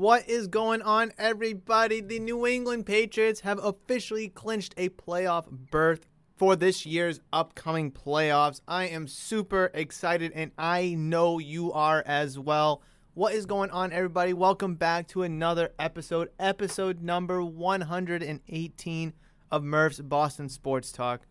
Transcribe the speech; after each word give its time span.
What 0.00 0.30
is 0.30 0.46
going 0.46 0.80
on, 0.80 1.12
everybody? 1.18 2.00
The 2.00 2.20
New 2.20 2.46
England 2.46 2.86
Patriots 2.86 3.40
have 3.40 3.62
officially 3.62 4.30
clinched 4.30 4.72
a 4.78 4.88
playoff 4.88 5.46
berth 5.50 6.06
for 6.38 6.56
this 6.56 6.86
year's 6.86 7.20
upcoming 7.34 7.92
playoffs. 7.92 8.62
I 8.66 8.86
am 8.86 9.06
super 9.06 9.70
excited, 9.74 10.32
and 10.34 10.52
I 10.56 10.94
know 10.94 11.38
you 11.38 11.70
are 11.74 12.02
as 12.06 12.38
well. 12.38 12.80
What 13.12 13.34
is 13.34 13.44
going 13.44 13.68
on, 13.72 13.92
everybody? 13.92 14.32
Welcome 14.32 14.76
back 14.76 15.06
to 15.08 15.22
another 15.22 15.74
episode, 15.78 16.30
episode 16.38 17.02
number 17.02 17.44
118 17.44 19.12
of 19.50 19.62
Murph's 19.62 20.00
Boston 20.00 20.48
Sports 20.48 20.92
Talk. 20.92 21.26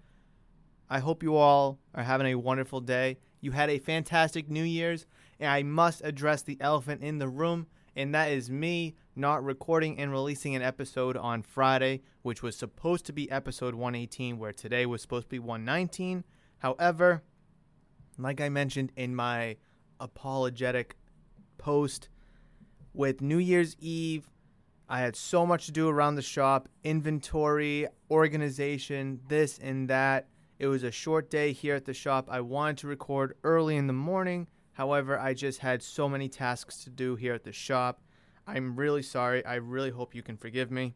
I 0.87 0.99
hope 0.99 1.23
you 1.23 1.35
all 1.35 1.79
are 1.95 2.03
having 2.03 2.27
a 2.27 2.35
wonderful 2.35 2.81
day. 2.81 3.17
You 3.41 3.49
had 3.49 3.71
a 3.71 3.79
fantastic 3.79 4.47
New 4.47 4.61
Year's, 4.61 5.07
and 5.39 5.49
I 5.49 5.63
must 5.63 6.03
address 6.03 6.43
the 6.43 6.59
elephant 6.61 7.01
in 7.01 7.17
the 7.17 7.27
room 7.27 7.65
and 7.99 8.15
that 8.15 8.31
is 8.31 8.49
me 8.49 8.95
not 9.13 9.43
recording 9.43 9.99
and 9.99 10.09
releasing 10.09 10.55
an 10.55 10.61
episode 10.61 11.17
on 11.17 11.41
Friday, 11.41 12.01
which 12.21 12.41
was 12.41 12.55
supposed 12.55 13.05
to 13.05 13.11
be 13.11 13.29
episode 13.29 13.75
118, 13.75 14.39
where 14.39 14.53
today 14.53 14.85
was 14.85 15.01
supposed 15.01 15.25
to 15.25 15.29
be 15.29 15.37
119. 15.37 16.23
However, 16.59 17.23
like 18.17 18.39
I 18.39 18.47
mentioned 18.47 18.93
in 18.95 19.13
my 19.13 19.57
apologetic 19.99 20.95
post, 21.57 22.07
with 22.93 23.21
New 23.21 23.37
Year's 23.37 23.75
Eve, 23.79 24.29
I 24.87 25.01
had 25.01 25.17
so 25.17 25.45
much 25.45 25.65
to 25.65 25.73
do 25.73 25.89
around 25.89 26.15
the 26.15 26.21
shop 26.21 26.69
inventory, 26.85 27.85
organization, 28.09 29.19
this 29.27 29.59
and 29.59 29.89
that. 29.89 30.29
It 30.57 30.67
was 30.67 30.83
a 30.83 30.91
short 30.91 31.29
day 31.29 31.51
here 31.51 31.75
at 31.75 31.83
the 31.83 31.93
shop. 31.93 32.29
I 32.31 32.39
wanted 32.39 32.77
to 32.77 32.87
record 32.87 33.35
early 33.43 33.75
in 33.75 33.87
the 33.87 33.93
morning 33.93 34.47
However, 34.79 35.19
I 35.19 35.33
just 35.33 35.59
had 35.59 35.83
so 35.83 36.07
many 36.07 36.29
tasks 36.29 36.85
to 36.85 36.89
do 36.89 37.17
here 37.17 37.33
at 37.33 37.43
the 37.43 37.51
shop. 37.51 38.01
I'm 38.47 38.77
really 38.77 39.01
sorry. 39.01 39.45
I 39.45 39.55
really 39.55 39.89
hope 39.89 40.15
you 40.15 40.23
can 40.23 40.37
forgive 40.37 40.71
me. 40.71 40.95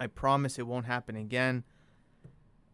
I 0.00 0.08
promise 0.08 0.58
it 0.58 0.66
won't 0.66 0.86
happen 0.86 1.14
again. 1.14 1.62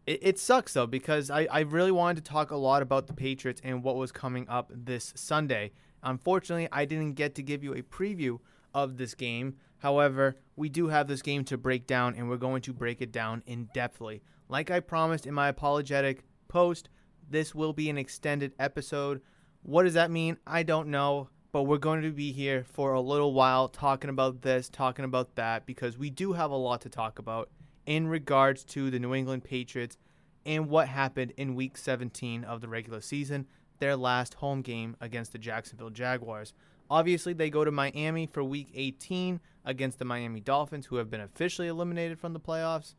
It, 0.07 0.19
it 0.23 0.39
sucks 0.39 0.73
though 0.73 0.87
because 0.87 1.29
I, 1.29 1.47
I 1.51 1.59
really 1.59 1.91
wanted 1.91 2.25
to 2.25 2.31
talk 2.31 2.49
a 2.49 2.55
lot 2.55 2.81
about 2.81 3.05
the 3.05 3.13
Patriots 3.13 3.61
and 3.63 3.83
what 3.83 3.97
was 3.97 4.11
coming 4.11 4.49
up 4.49 4.71
this 4.73 5.13
Sunday. 5.15 5.73
Unfortunately, 6.01 6.67
I 6.71 6.85
didn't 6.85 7.13
get 7.13 7.35
to 7.35 7.43
give 7.43 7.63
you 7.63 7.75
a 7.75 7.83
preview 7.83 8.39
of 8.73 8.97
this 8.97 9.13
game. 9.13 9.57
However, 9.77 10.37
we 10.55 10.69
do 10.69 10.87
have 10.87 11.07
this 11.07 11.21
game 11.21 11.43
to 11.43 11.55
break 11.55 11.85
down 11.85 12.15
and 12.15 12.27
we're 12.27 12.37
going 12.37 12.63
to 12.63 12.73
break 12.73 13.03
it 13.03 13.11
down 13.11 13.43
in 13.45 13.69
depthly. 13.75 14.21
Like 14.47 14.71
I 14.71 14.79
promised 14.79 15.27
in 15.27 15.35
my 15.35 15.49
apologetic 15.49 16.23
post, 16.47 16.89
this 17.29 17.53
will 17.53 17.73
be 17.73 17.91
an 17.91 17.99
extended 17.99 18.53
episode. 18.57 19.21
What 19.69 19.83
does 19.83 19.93
that 19.93 20.09
mean? 20.09 20.37
I 20.47 20.63
don't 20.63 20.87
know, 20.87 21.29
but 21.51 21.65
we're 21.65 21.77
going 21.77 22.01
to 22.01 22.11
be 22.11 22.31
here 22.31 22.63
for 22.63 22.93
a 22.93 23.01
little 23.01 23.33
while 23.33 23.67
talking 23.67 24.09
about 24.09 24.41
this, 24.41 24.67
talking 24.67 25.05
about 25.05 25.35
that, 25.35 25.67
because 25.67 25.95
we 25.95 26.09
do 26.09 26.33
have 26.33 26.49
a 26.49 26.55
lot 26.55 26.81
to 26.81 26.89
talk 26.89 27.19
about 27.19 27.51
in 27.85 28.07
regards 28.07 28.63
to 28.63 28.89
the 28.89 28.97
New 28.97 29.13
England 29.13 29.43
Patriots 29.43 29.95
and 30.43 30.69
what 30.69 30.87
happened 30.87 31.33
in 31.37 31.53
week 31.53 31.77
17 31.77 32.43
of 32.45 32.61
the 32.61 32.67
regular 32.67 32.99
season, 32.99 33.45
their 33.77 33.95
last 33.95 34.33
home 34.33 34.63
game 34.63 34.97
against 34.99 35.33
the 35.33 35.37
Jacksonville 35.37 35.91
Jaguars. 35.91 36.51
Obviously, 36.89 37.33
they 37.33 37.51
go 37.51 37.63
to 37.63 37.69
Miami 37.69 38.25
for 38.25 38.43
week 38.43 38.71
18 38.73 39.39
against 39.65 39.99
the 39.99 40.05
Miami 40.05 40.39
Dolphins, 40.39 40.87
who 40.87 40.95
have 40.95 41.11
been 41.11 41.21
officially 41.21 41.67
eliminated 41.67 42.17
from 42.17 42.33
the 42.33 42.39
playoffs. 42.39 42.95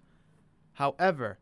However, 0.74 1.40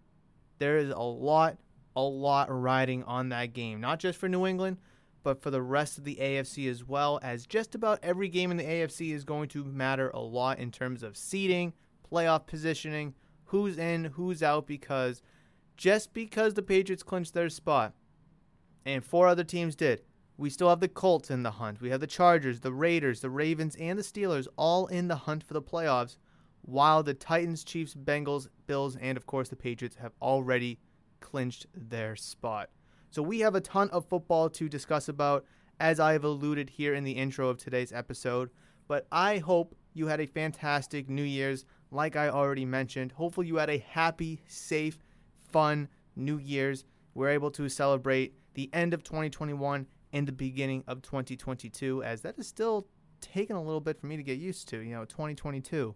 there 0.59 0.79
is 0.79 0.89
a 0.89 0.99
lot, 0.99 1.59
a 1.95 2.01
lot 2.01 2.49
riding 2.51 3.05
on 3.05 3.29
that 3.29 3.53
game, 3.53 3.79
not 3.79 3.99
just 3.99 4.19
for 4.19 4.27
New 4.27 4.47
England, 4.47 4.79
but 5.23 5.43
for 5.43 5.51
the 5.51 5.63
rest 5.63 5.99
of 5.99 6.05
the 6.05 6.17
AFC 6.17 6.71
as 6.71 6.85
well, 6.85 7.19
as 7.23 7.47
just 7.47 7.75
about 7.75 7.99
every 8.03 8.29
game 8.29 8.51
in 8.51 8.57
the 8.57 8.65
AFC 8.65 9.13
is 9.13 9.25
going 9.25 9.49
to 9.51 9.65
matter 9.65 10.11
a 10.11 10.21
lot 10.21 10.59
in 10.59 10.71
terms 10.71 11.03
of 11.03 11.17
seeding, 11.17 11.73
playoff 12.11 12.47
positioning, 12.47 13.15
who's 13.47 13.79
in, 13.79 14.05
who's 14.05 14.43
out, 14.43 14.67
because 14.67 15.23
just 15.77 16.13
because 16.13 16.55
the 16.55 16.63
Patriots 16.63 17.03
clinched 17.03 17.35
their 17.35 17.49
spot 17.49 17.95
and 18.85 19.05
four 19.05 19.27
other 19.27 19.45
teams 19.45 19.77
did, 19.77 20.03
we 20.37 20.51
still 20.51 20.69
have 20.69 20.81
the 20.81 20.89
Colts 20.89 21.31
in 21.31 21.43
the 21.43 21.51
hunt. 21.51 21.81
We 21.81 21.91
have 21.91 22.01
the 22.01 22.07
Chargers, 22.07 22.61
the 22.61 22.73
Raiders, 22.73 23.21
the 23.21 23.31
Ravens, 23.31 23.77
and 23.77 23.99
the 23.99 24.03
Steelers 24.03 24.47
all 24.57 24.87
in 24.87 25.09
the 25.09 25.17
hunt 25.17 25.43
for 25.43 25.55
the 25.55 25.63
playoffs, 25.63 26.17
while 26.63 27.03
the 27.03 27.15
Titans, 27.15 27.65
Chiefs, 27.65 27.95
Bengals, 27.95 28.49
Bills, 28.67 28.97
and 28.97 29.17
of 29.17 29.27
course 29.27 29.49
the 29.49 29.57
Patriots 29.57 29.97
have 29.97 30.13
already 30.23 30.79
clinched 31.21 31.67
their 31.75 32.15
spot. 32.15 32.71
So 33.11 33.23
we 33.23 33.41
have 33.41 33.55
a 33.55 33.61
ton 33.61 33.89
of 33.91 34.07
football 34.07 34.51
to 34.51 34.69
discuss 34.69 35.09
about, 35.09 35.45
as 35.81 35.99
I 35.99 36.13
have 36.13 36.25
alluded 36.25 36.71
here 36.71 36.95
in 36.95 37.05
the 37.05 37.13
intro 37.13 37.49
of 37.49 37.59
today's 37.59 37.93
episode. 37.93 38.51
But 38.87 39.07
I 39.11 39.39
hope 39.39 39.75
you 39.95 40.07
had 40.07 40.21
a 40.21 40.27
fantastic 40.27 41.09
New 41.09 41.23
Year's, 41.23 41.65
like 41.91 42.17
I 42.17 42.29
already 42.29 42.65
mentioned. 42.65 43.13
Hopefully, 43.13 43.47
you 43.47 43.57
had 43.57 43.71
a 43.71 43.79
happy, 43.79 44.43
safe, 44.47 44.99
fun 45.51 45.89
New 46.17 46.39
Year's. 46.39 46.85
We're 47.15 47.31
able 47.31 47.51
to 47.53 47.69
celebrate 47.69 48.35
the 48.55 48.71
end 48.73 48.95
of 48.95 49.03
2021 49.03 49.87
and 50.13 50.29
the 50.29 50.33
beginning 50.33 50.85
of 50.87 51.03
2022, 51.03 52.03
as 52.03 52.23
that 52.23 52.39
is 52.39 52.47
still 52.47 52.87
taking 53.21 53.57
a 53.57 53.63
little 53.63 53.81
bit 53.81 54.01
for 54.01 54.07
me 54.07 54.17
to 54.17 54.23
get 54.23 54.39
used 54.39 54.69
to. 54.69 54.79
You 54.79 54.95
know, 54.95 55.05
2022. 55.05 55.95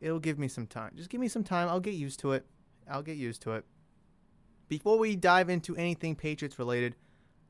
It'll 0.00 0.18
give 0.18 0.38
me 0.38 0.48
some 0.48 0.66
time. 0.66 0.92
Just 0.96 1.10
give 1.10 1.20
me 1.20 1.28
some 1.28 1.44
time. 1.44 1.68
I'll 1.68 1.80
get 1.80 1.94
used 1.94 2.20
to 2.20 2.32
it. 2.32 2.46
I'll 2.90 3.02
get 3.02 3.16
used 3.16 3.42
to 3.42 3.52
it. 3.52 3.64
Before 4.70 5.00
we 5.00 5.16
dive 5.16 5.50
into 5.50 5.74
anything 5.74 6.14
Patriots 6.14 6.56
related, 6.56 6.94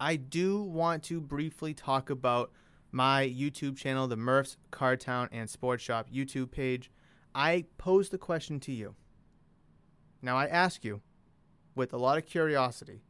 I 0.00 0.17
do 0.17 0.62
want 0.62 1.02
to 1.05 1.20
briefly 1.20 1.75
talk 1.75 2.08
about 2.08 2.50
my 2.93 3.28
YouTube 3.28 3.76
channel, 3.76 4.08
the 4.08 4.17
Murphs 4.17 4.56
Cardtown 4.72 5.28
and 5.31 5.49
Sports 5.49 5.82
Shop 5.82 6.08
YouTube 6.11 6.50
page. 6.50 6.90
I 7.34 7.67
pose 7.76 8.08
the 8.08 8.17
question 8.17 8.58
to 8.61 8.72
you 8.72 8.94
Now 10.22 10.38
I 10.38 10.46
ask 10.46 10.82
you, 10.82 11.02
with 11.75 11.93
a 11.93 11.99
lot 11.99 12.17
of 12.17 12.25
curiosity, 12.25 13.02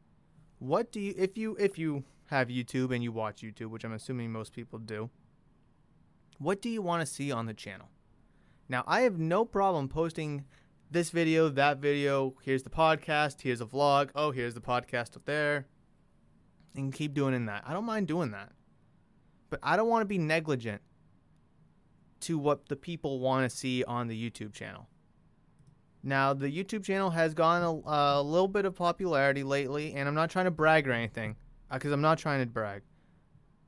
what 0.58 0.90
do 0.90 0.98
you 0.98 1.14
if 1.16 1.38
you 1.38 1.56
if 1.60 1.78
you 1.78 2.02
have 2.30 2.48
YouTube 2.48 2.92
and 2.92 3.04
you 3.04 3.12
watch 3.12 3.42
YouTube, 3.42 3.70
which 3.70 3.84
I'm 3.84 3.92
assuming 3.92 4.32
most 4.32 4.52
people 4.52 4.80
do, 4.80 5.08
what 6.38 6.60
do 6.60 6.68
you 6.68 6.82
want 6.82 7.00
to 7.00 7.06
see 7.06 7.30
on 7.30 7.46
the 7.46 7.54
channel? 7.54 7.90
Now 8.68 8.82
I 8.88 9.02
have 9.02 9.20
no 9.20 9.44
problem 9.44 9.88
posting 9.88 10.46
this 10.90 11.10
video, 11.10 11.48
that 11.50 11.78
video, 11.78 12.34
here's 12.42 12.62
the 12.62 12.70
podcast, 12.70 13.42
here's 13.42 13.60
a 13.60 13.66
vlog, 13.66 14.10
oh 14.14 14.32
here's 14.32 14.54
the 14.54 14.60
podcast 14.60 15.16
up 15.16 15.24
there. 15.24 15.66
And 16.74 16.92
keep 16.92 17.14
doing 17.14 17.34
in 17.34 17.46
that. 17.46 17.64
I 17.66 17.72
don't 17.72 17.84
mind 17.84 18.06
doing 18.06 18.30
that. 18.30 18.52
But 19.50 19.60
I 19.62 19.76
don't 19.76 19.88
want 19.88 20.02
to 20.02 20.06
be 20.06 20.18
negligent 20.18 20.82
to 22.20 22.38
what 22.38 22.68
the 22.68 22.76
people 22.76 23.18
want 23.18 23.50
to 23.50 23.56
see 23.56 23.82
on 23.84 24.06
the 24.06 24.30
YouTube 24.30 24.52
channel. 24.52 24.88
Now, 26.02 26.32
the 26.32 26.50
YouTube 26.50 26.84
channel 26.84 27.10
has 27.10 27.34
gone 27.34 27.62
a, 27.62 27.90
a 27.90 28.22
little 28.22 28.48
bit 28.48 28.64
of 28.64 28.74
popularity 28.74 29.42
lately, 29.42 29.94
and 29.94 30.08
I'm 30.08 30.14
not 30.14 30.30
trying 30.30 30.46
to 30.46 30.50
brag 30.50 30.88
or 30.88 30.92
anything, 30.92 31.36
because 31.70 31.90
uh, 31.90 31.94
I'm 31.94 32.00
not 32.00 32.18
trying 32.18 32.40
to 32.40 32.46
brag. 32.46 32.82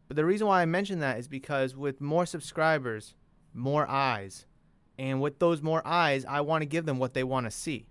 But 0.09 0.17
the 0.17 0.25
reason 0.25 0.47
why 0.47 0.63
I 0.63 0.67
mention 0.67 1.01
that 1.01 1.19
is 1.19 1.29
because 1.29 1.77
with 1.77 2.01
more 2.01 2.25
subscribers, 2.25 3.15
more 3.53 3.89
eyes. 3.89 4.47
And 5.03 5.21
with 5.21 5.41
those 5.41 5.63
more 5.63 5.85
eyes, 5.85 6.25
I 6.25 6.43
want 6.43 6.63
to 6.63 6.67
give 6.67 6.87
them 6.87 7.01
what 7.01 7.13
they 7.13 7.25
want 7.25 7.45
to 7.47 7.51
see. 7.51 7.87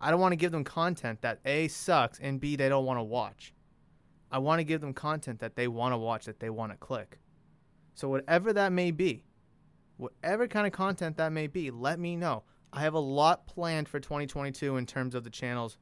I 0.00 0.12
don't 0.12 0.20
want 0.20 0.30
to 0.30 0.36
give 0.36 0.52
them 0.52 0.62
content 0.62 1.20
that 1.22 1.40
A 1.44 1.66
sucks 1.66 2.20
and 2.20 2.38
B 2.38 2.54
they 2.54 2.68
don't 2.68 2.84
want 2.84 3.00
to 3.00 3.02
watch. 3.02 3.52
I 4.30 4.38
want 4.38 4.60
to 4.60 4.64
give 4.64 4.80
them 4.80 4.94
content 4.94 5.40
that 5.40 5.56
they 5.56 5.66
want 5.66 5.94
to 5.94 5.98
watch, 5.98 6.26
that 6.26 6.38
they 6.38 6.50
want 6.50 6.70
to 6.70 6.78
click. 6.78 7.18
So, 7.96 8.08
whatever 8.08 8.52
that 8.52 8.70
may 8.70 8.92
be, 8.92 9.24
whatever 9.96 10.46
kind 10.46 10.64
of 10.64 10.72
content 10.72 11.16
that 11.16 11.32
may 11.32 11.48
be, 11.48 11.72
let 11.72 11.98
me 11.98 12.14
know. 12.14 12.44
I 12.72 12.82
have 12.82 12.94
a 12.94 13.00
lot 13.00 13.48
planned 13.48 13.88
for 13.88 13.98
2022 13.98 14.76
in 14.76 14.86
terms 14.86 15.16
of 15.16 15.24
the 15.24 15.30
channel's 15.30 15.76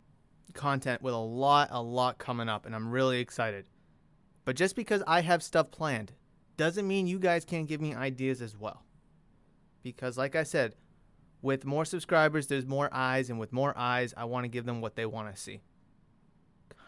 content 0.55 1.03
with 1.03 1.13
a 1.13 1.19
lot, 1.19 1.69
a 1.71 1.83
lot 1.83 2.17
coming 2.17 2.49
up, 2.49 2.65
and 2.65 2.75
I'm 2.75 2.91
really 2.91 3.21
excited. 3.21 3.67
But 4.47 4.57
just 4.57 4.75
because 4.75 5.03
I 5.07 5.21
have 5.21 5.43
stuff 5.43 5.71
planned 5.71 6.13
doesn't 6.57 6.89
mean 6.89 7.07
you 7.07 7.19
guys 7.19 7.45
can't 7.45 7.69
give 7.69 7.83
me 7.83 7.95
ideas 7.95 8.41
as 8.41 8.57
well. 8.57 8.87
Because, 9.82 10.17
like 10.17 10.37
I 10.37 10.43
said, 10.43 10.75
with 11.40 11.64
more 11.64 11.84
subscribers, 11.84 12.46
there's 12.46 12.67
more 12.67 12.88
eyes, 12.93 13.31
and 13.31 13.38
with 13.38 13.52
more 13.52 13.76
eyes, 13.76 14.14
I 14.17 14.25
want 14.25 14.44
to 14.44 14.49
give 14.49 14.64
them 14.64 14.81
what 14.81 14.94
they 14.94 15.06
want 15.06 15.34
to 15.34 15.40
see. 15.40 15.61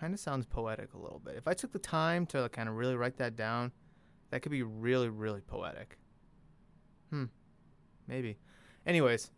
Kind 0.01 0.15
of 0.15 0.21
sounds 0.21 0.45
poetic 0.45 0.93
a 0.95 0.99
little 0.99 1.21
bit. 1.25 1.37
If 1.37 1.49
I 1.49 1.55
took 1.55 1.73
the 1.73 1.79
time 1.79 2.27
to 2.27 2.49
kind 2.51 2.69
of 2.69 2.75
really 2.77 2.95
write 2.95 3.17
that 3.19 3.37
down, 3.37 3.73
that 4.31 4.43
could 4.43 4.53
be 4.53 4.63
really, 4.63 5.09
really 5.09 5.41
poetic. 5.41 5.97
Hmm. 7.11 7.25
Maybe. 8.07 8.37
Anyways, 8.87 9.31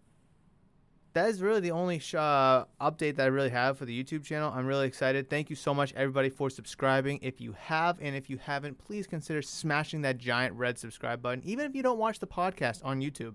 that 1.13 1.29
is 1.29 1.41
really 1.41 1.61
the 1.61 1.71
only 1.71 1.99
sh- 1.99 2.15
uh, 2.15 2.65
update 2.81 3.17
that 3.17 3.25
I 3.25 3.27
really 3.27 3.51
have 3.51 3.79
for 3.79 3.85
the 3.85 4.03
YouTube 4.05 4.25
channel. 4.25 4.53
I'm 4.55 4.67
really 4.67 4.87
excited. 4.87 5.31
Thank 5.31 5.51
you 5.51 5.57
so 5.57 5.73
much, 5.73 5.95
everybody, 5.95 6.29
for 6.29 6.51
subscribing. 6.51 7.21
If 7.23 7.41
you 7.41 7.53
have, 7.53 7.99
and 8.01 8.17
if 8.17 8.29
you 8.29 8.39
haven't, 8.39 8.79
please 8.79 9.07
consider 9.07 9.43
smashing 9.43 10.03
that 10.03 10.19
giant 10.19 10.55
red 10.57 10.79
subscribe 10.79 11.23
button. 11.23 11.43
Even 11.45 11.65
if 11.65 11.75
you 11.75 11.83
don't 11.83 11.99
watch 11.99 12.19
the 12.19 12.27
podcast 12.27 12.85
on 12.85 13.01
YouTube, 13.01 13.35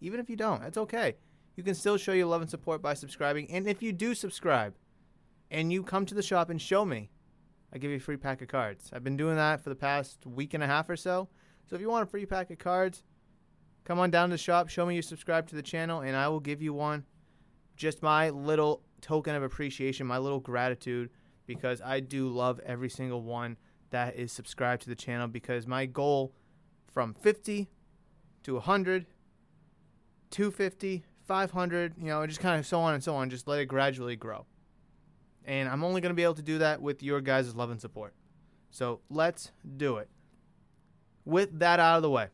even 0.00 0.20
if 0.20 0.28
you 0.28 0.36
don't, 0.36 0.62
that's 0.62 0.78
okay. 0.78 1.16
You 1.56 1.62
can 1.62 1.74
still 1.74 1.96
show 1.96 2.12
your 2.12 2.26
love 2.26 2.42
and 2.42 2.50
support 2.50 2.82
by 2.82 2.94
subscribing. 2.94 3.50
And 3.50 3.66
if 3.66 3.82
you 3.82 3.92
do 3.92 4.14
subscribe, 4.14 4.74
and 5.50 5.72
you 5.72 5.82
come 5.82 6.04
to 6.06 6.14
the 6.14 6.22
shop 6.22 6.50
and 6.50 6.60
show 6.60 6.84
me, 6.84 7.10
I 7.72 7.78
give 7.78 7.90
you 7.90 7.98
a 7.98 8.00
free 8.00 8.16
pack 8.16 8.42
of 8.42 8.48
cards. 8.48 8.90
I've 8.92 9.04
been 9.04 9.16
doing 9.16 9.36
that 9.36 9.62
for 9.62 9.68
the 9.68 9.76
past 9.76 10.26
week 10.26 10.54
and 10.54 10.64
a 10.64 10.66
half 10.66 10.88
or 10.88 10.96
so. 10.96 11.28
So 11.68 11.76
if 11.76 11.80
you 11.80 11.88
want 11.88 12.02
a 12.02 12.10
free 12.10 12.26
pack 12.26 12.50
of 12.50 12.58
cards, 12.58 13.04
Come 13.84 13.98
on 13.98 14.10
down 14.10 14.30
to 14.30 14.34
the 14.34 14.38
shop, 14.38 14.70
show 14.70 14.86
me 14.86 14.96
you 14.96 15.02
subscribe 15.02 15.46
to 15.48 15.54
the 15.54 15.62
channel, 15.62 16.00
and 16.00 16.16
I 16.16 16.28
will 16.28 16.40
give 16.40 16.62
you 16.62 16.72
one. 16.72 17.04
Just 17.76 18.02
my 18.02 18.30
little 18.30 18.82
token 19.02 19.34
of 19.34 19.42
appreciation, 19.42 20.06
my 20.06 20.16
little 20.16 20.40
gratitude, 20.40 21.10
because 21.46 21.82
I 21.82 22.00
do 22.00 22.28
love 22.28 22.60
every 22.64 22.88
single 22.88 23.20
one 23.20 23.58
that 23.90 24.16
is 24.16 24.32
subscribed 24.32 24.82
to 24.82 24.88
the 24.88 24.94
channel. 24.94 25.28
Because 25.28 25.66
my 25.66 25.84
goal 25.84 26.32
from 26.90 27.12
50 27.12 27.68
to 28.44 28.54
100, 28.54 29.06
250, 30.30 31.04
500, 31.26 31.94
you 31.98 32.06
know, 32.06 32.26
just 32.26 32.40
kind 32.40 32.58
of 32.58 32.66
so 32.66 32.80
on 32.80 32.94
and 32.94 33.02
so 33.02 33.14
on, 33.14 33.30
just 33.30 33.48
let 33.48 33.60
it 33.60 33.66
gradually 33.66 34.16
grow. 34.16 34.46
And 35.44 35.68
I'm 35.68 35.84
only 35.84 36.00
going 36.00 36.10
to 36.10 36.16
be 36.16 36.22
able 36.22 36.34
to 36.34 36.42
do 36.42 36.58
that 36.58 36.80
with 36.80 37.02
your 37.02 37.20
guys' 37.20 37.54
love 37.54 37.70
and 37.70 37.80
support. 37.80 38.14
So 38.70 39.00
let's 39.10 39.52
do 39.76 39.96
it. 39.98 40.08
With 41.24 41.58
that 41.58 41.80
out 41.80 41.96
of 41.96 42.02
the 42.02 42.10
way 42.10 42.28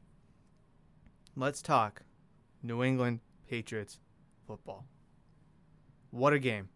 let's 1.36 1.62
talk 1.62 2.02
New 2.62 2.82
England 2.82 3.20
Patriots 3.48 3.98
football. 4.46 4.84
What 6.10 6.32
a 6.32 6.38
game. 6.38 6.68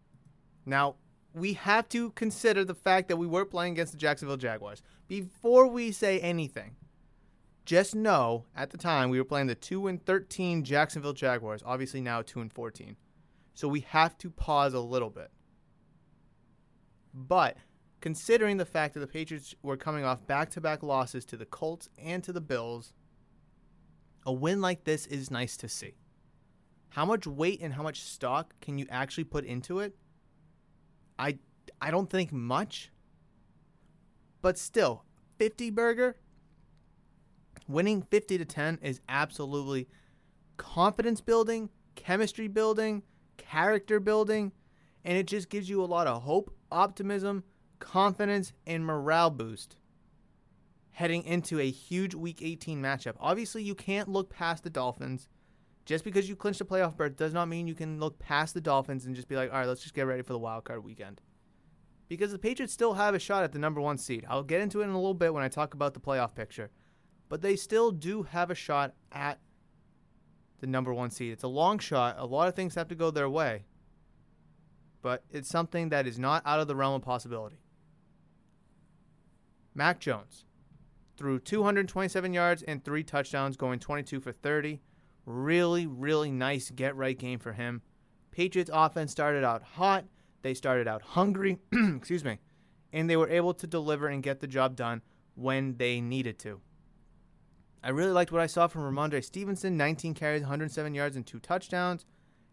Now, 0.65 0.95
we 1.33 1.53
have 1.53 1.87
to 1.89 2.11
consider 2.11 2.63
the 2.63 2.73
fact 2.73 3.09
that 3.09 3.17
we 3.17 3.27
were 3.27 3.45
playing 3.45 3.73
against 3.73 3.91
the 3.91 3.97
Jacksonville 3.97 4.37
Jaguars. 4.37 4.81
Before 5.07 5.67
we 5.67 5.91
say 5.91 6.19
anything, 6.19 6.75
just 7.65 7.95
know 7.95 8.45
at 8.55 8.69
the 8.69 8.77
time 8.77 9.09
we 9.09 9.19
were 9.19 9.25
playing 9.25 9.47
the 9.47 9.55
2 9.55 9.87
and 9.87 10.03
13 10.05 10.63
Jacksonville 10.63 11.13
Jaguars, 11.13 11.63
obviously 11.65 12.01
now 12.01 12.21
2 12.21 12.39
and 12.41 12.53
14. 12.53 12.95
So 13.53 13.67
we 13.67 13.81
have 13.81 14.17
to 14.19 14.29
pause 14.29 14.73
a 14.73 14.79
little 14.79 15.09
bit. 15.09 15.31
But 17.13 17.57
considering 18.01 18.57
the 18.57 18.65
fact 18.65 18.93
that 18.93 18.99
the 18.99 19.07
Patriots 19.07 19.55
were 19.63 19.77
coming 19.77 20.03
off 20.03 20.27
back-to-back 20.27 20.83
losses 20.83 21.25
to 21.25 21.37
the 21.37 21.45
Colts 21.45 21.89
and 21.97 22.23
to 22.23 22.33
the 22.33 22.41
Bills, 22.41 22.93
a 24.25 24.33
win 24.33 24.61
like 24.61 24.83
this 24.83 25.05
is 25.07 25.31
nice 25.31 25.57
to 25.57 25.69
see. 25.69 25.95
How 26.89 27.05
much 27.05 27.25
weight 27.25 27.61
and 27.61 27.73
how 27.73 27.83
much 27.83 28.01
stock 28.01 28.53
can 28.61 28.77
you 28.77 28.85
actually 28.89 29.23
put 29.23 29.45
into 29.45 29.79
it? 29.79 29.95
I 31.17 31.39
I 31.81 31.91
don't 31.91 32.09
think 32.09 32.31
much. 32.31 32.91
But 34.41 34.57
still, 34.57 35.03
50 35.37 35.71
burger 35.71 36.17
winning 37.67 38.01
50 38.01 38.37
to 38.37 38.45
10 38.45 38.79
is 38.81 39.01
absolutely 39.09 39.87
confidence 40.57 41.21
building, 41.21 41.69
chemistry 41.95 42.47
building, 42.47 43.03
character 43.37 43.99
building, 43.99 44.51
and 45.03 45.17
it 45.17 45.27
just 45.27 45.49
gives 45.49 45.69
you 45.69 45.83
a 45.83 45.85
lot 45.85 46.07
of 46.07 46.23
hope, 46.23 46.53
optimism, 46.71 47.43
confidence, 47.79 48.53
and 48.65 48.85
morale 48.85 49.29
boost 49.29 49.77
heading 50.95 51.23
into 51.25 51.59
a 51.59 51.69
huge 51.69 52.15
Week 52.15 52.41
18 52.41 52.81
matchup. 52.81 53.15
Obviously, 53.19 53.61
you 53.61 53.75
can't 53.75 54.07
look 54.07 54.29
past 54.29 54.63
the 54.63 54.69
Dolphins. 54.69 55.27
Just 55.83 56.05
because 56.05 56.29
you 56.29 56.37
clinched 56.37 56.61
a 56.61 56.65
playoff 56.65 56.95
berth 56.95 57.17
does 57.17 57.33
not 57.33 57.49
mean 57.49 57.67
you 57.67 57.75
can 57.75 57.99
look 57.99 58.17
past 58.17 58.53
the 58.53 58.61
Dolphins 58.61 59.05
and 59.05 59.13
just 59.13 59.27
be 59.27 59.35
like, 59.35 59.51
all 59.51 59.59
right, 59.59 59.67
let's 59.67 59.81
just 59.81 59.93
get 59.93 60.07
ready 60.07 60.21
for 60.21 60.31
the 60.31 60.39
wild 60.39 60.63
card 60.63 60.85
weekend. 60.85 61.21
Because 62.07 62.31
the 62.31 62.39
Patriots 62.39 62.71
still 62.71 62.93
have 62.93 63.13
a 63.13 63.19
shot 63.19 63.43
at 63.43 63.51
the 63.51 63.59
number 63.59 63.81
one 63.81 63.97
seed. 63.97 64.25
I'll 64.29 64.41
get 64.41 64.61
into 64.61 64.79
it 64.79 64.85
in 64.85 64.91
a 64.91 64.95
little 64.95 65.13
bit 65.13 65.33
when 65.33 65.43
I 65.43 65.49
talk 65.49 65.73
about 65.73 65.93
the 65.93 65.99
playoff 65.99 66.33
picture. 66.33 66.71
But 67.29 67.41
they 67.41 67.55
still 67.55 67.91
do 67.91 68.23
have 68.23 68.51
a 68.51 68.55
shot 68.55 68.93
at 69.11 69.39
the 70.59 70.67
number 70.67 70.93
one 70.93 71.09
seed. 71.09 71.31
It's 71.31 71.43
a 71.43 71.47
long 71.47 71.79
shot. 71.79 72.15
A 72.17 72.25
lot 72.25 72.47
of 72.47 72.55
things 72.55 72.75
have 72.75 72.87
to 72.89 72.95
go 72.95 73.11
their 73.11 73.29
way. 73.29 73.65
But 75.01 75.23
it's 75.29 75.49
something 75.49 75.89
that 75.89 76.07
is 76.07 76.17
not 76.17 76.41
out 76.45 76.59
of 76.59 76.67
the 76.67 76.75
realm 76.75 76.95
of 76.95 77.01
possibility. 77.01 77.57
Mac 79.73 79.99
Jones, 79.99 80.45
threw 81.17 81.39
227 81.39 82.33
yards 82.33 82.63
and 82.63 82.83
three 82.83 83.03
touchdowns, 83.03 83.57
going 83.57 83.79
22 83.79 84.19
for 84.19 84.31
30. 84.31 84.81
Really, 85.25 85.85
really 85.85 86.31
nice 86.31 86.71
get 86.71 86.95
right 86.95 87.17
game 87.17 87.39
for 87.39 87.53
him. 87.53 87.81
Patriots 88.31 88.71
offense 88.73 89.11
started 89.11 89.43
out 89.43 89.63
hot. 89.63 90.05
They 90.41 90.53
started 90.53 90.87
out 90.87 91.01
hungry, 91.01 91.59
excuse 91.71 92.23
me, 92.23 92.37
and 92.93 93.09
they 93.09 93.17
were 93.17 93.29
able 93.29 93.53
to 93.55 93.65
deliver 93.65 94.07
and 94.07 94.21
get 94.21 94.39
the 94.39 94.47
job 94.47 94.75
done 94.75 95.01
when 95.35 95.77
they 95.77 95.99
needed 95.99 96.37
to. 96.39 96.61
I 97.85 97.89
really 97.89 98.13
liked 98.13 98.31
what 98.31 98.41
I 98.41 98.47
saw 98.47 98.65
from 98.65 98.81
Rhamondre 98.81 99.23
Stevenson 99.23 99.77
19 99.77 100.15
carries, 100.15 100.41
107 100.41 100.95
yards, 100.95 101.15
and 101.15 101.23
two 101.23 101.39
touchdowns. 101.39 102.03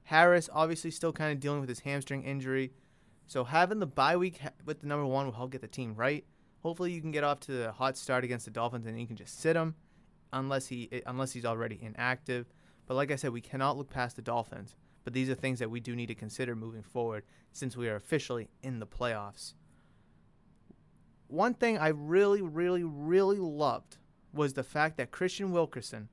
Harris, 0.03 0.51
obviously, 0.53 0.91
still 0.91 1.15
kind 1.15 1.33
of 1.33 1.41
dealing 1.41 1.61
with 1.61 1.71
his 1.71 1.81
hamstring 1.81 2.23
injury. 2.23 2.75
So 3.29 3.43
having 3.43 3.79
the 3.79 3.87
bye 3.87 4.19
week 4.19 4.41
with 4.67 4.83
the 4.83 4.87
number 4.87 5.07
one 5.07 5.25
will 5.25 5.33
help 5.33 5.53
get 5.53 5.62
the 5.62 5.69
team 5.69 5.95
right. 5.95 6.27
Hopefully, 6.62 6.93
you 6.93 7.01
can 7.01 7.12
get 7.12 7.25
off 7.25 7.41
to 7.41 7.71
a 7.71 7.73
hot 7.73 7.97
start 7.97 8.25
against 8.25 8.45
the 8.45 8.51
Dolphins, 8.51 8.85
and 8.85 9.01
you 9.01 9.07
can 9.07 9.17
just 9.17 9.41
sit 9.41 9.57
him, 9.57 9.75
unless 10.35 10.67
he 10.67 10.91
eh, 10.93 11.01
unless 11.07 11.33
he's 11.33 11.47
already 11.47 11.79
inactive. 11.81 12.45
But 12.87 12.97
like 12.97 13.11
I 13.11 13.17
said, 13.17 13.33
we 13.33 13.41
cannot 13.41 13.79
look 13.79 13.89
past 13.89 14.17
the 14.17 14.23
Dolphins. 14.23 14.77
But 15.03 15.15
these 15.15 15.31
are 15.31 15.35
things 15.35 15.61
that 15.61 15.71
we 15.71 15.81
do 15.81 15.97
need 15.97 16.09
to 16.09 16.15
consider 16.15 16.55
moving 16.55 16.83
forward, 16.83 17.25
since 17.53 17.75
we 17.75 17.89
are 17.89 17.97
officially 17.97 18.51
in 18.62 18.81
the 18.81 18.87
playoffs. 18.87 19.55
One 21.29 21.55
thing 21.55 21.79
I 21.79 21.89
really, 21.89 22.43
really, 22.43 22.85
really 22.85 23.39
loved 23.39 23.97
was 24.33 24.55
the 24.55 24.62
fact 24.62 24.97
that 24.97 25.11
Kristian 25.11 25.51
Wilkerson, 25.51 26.09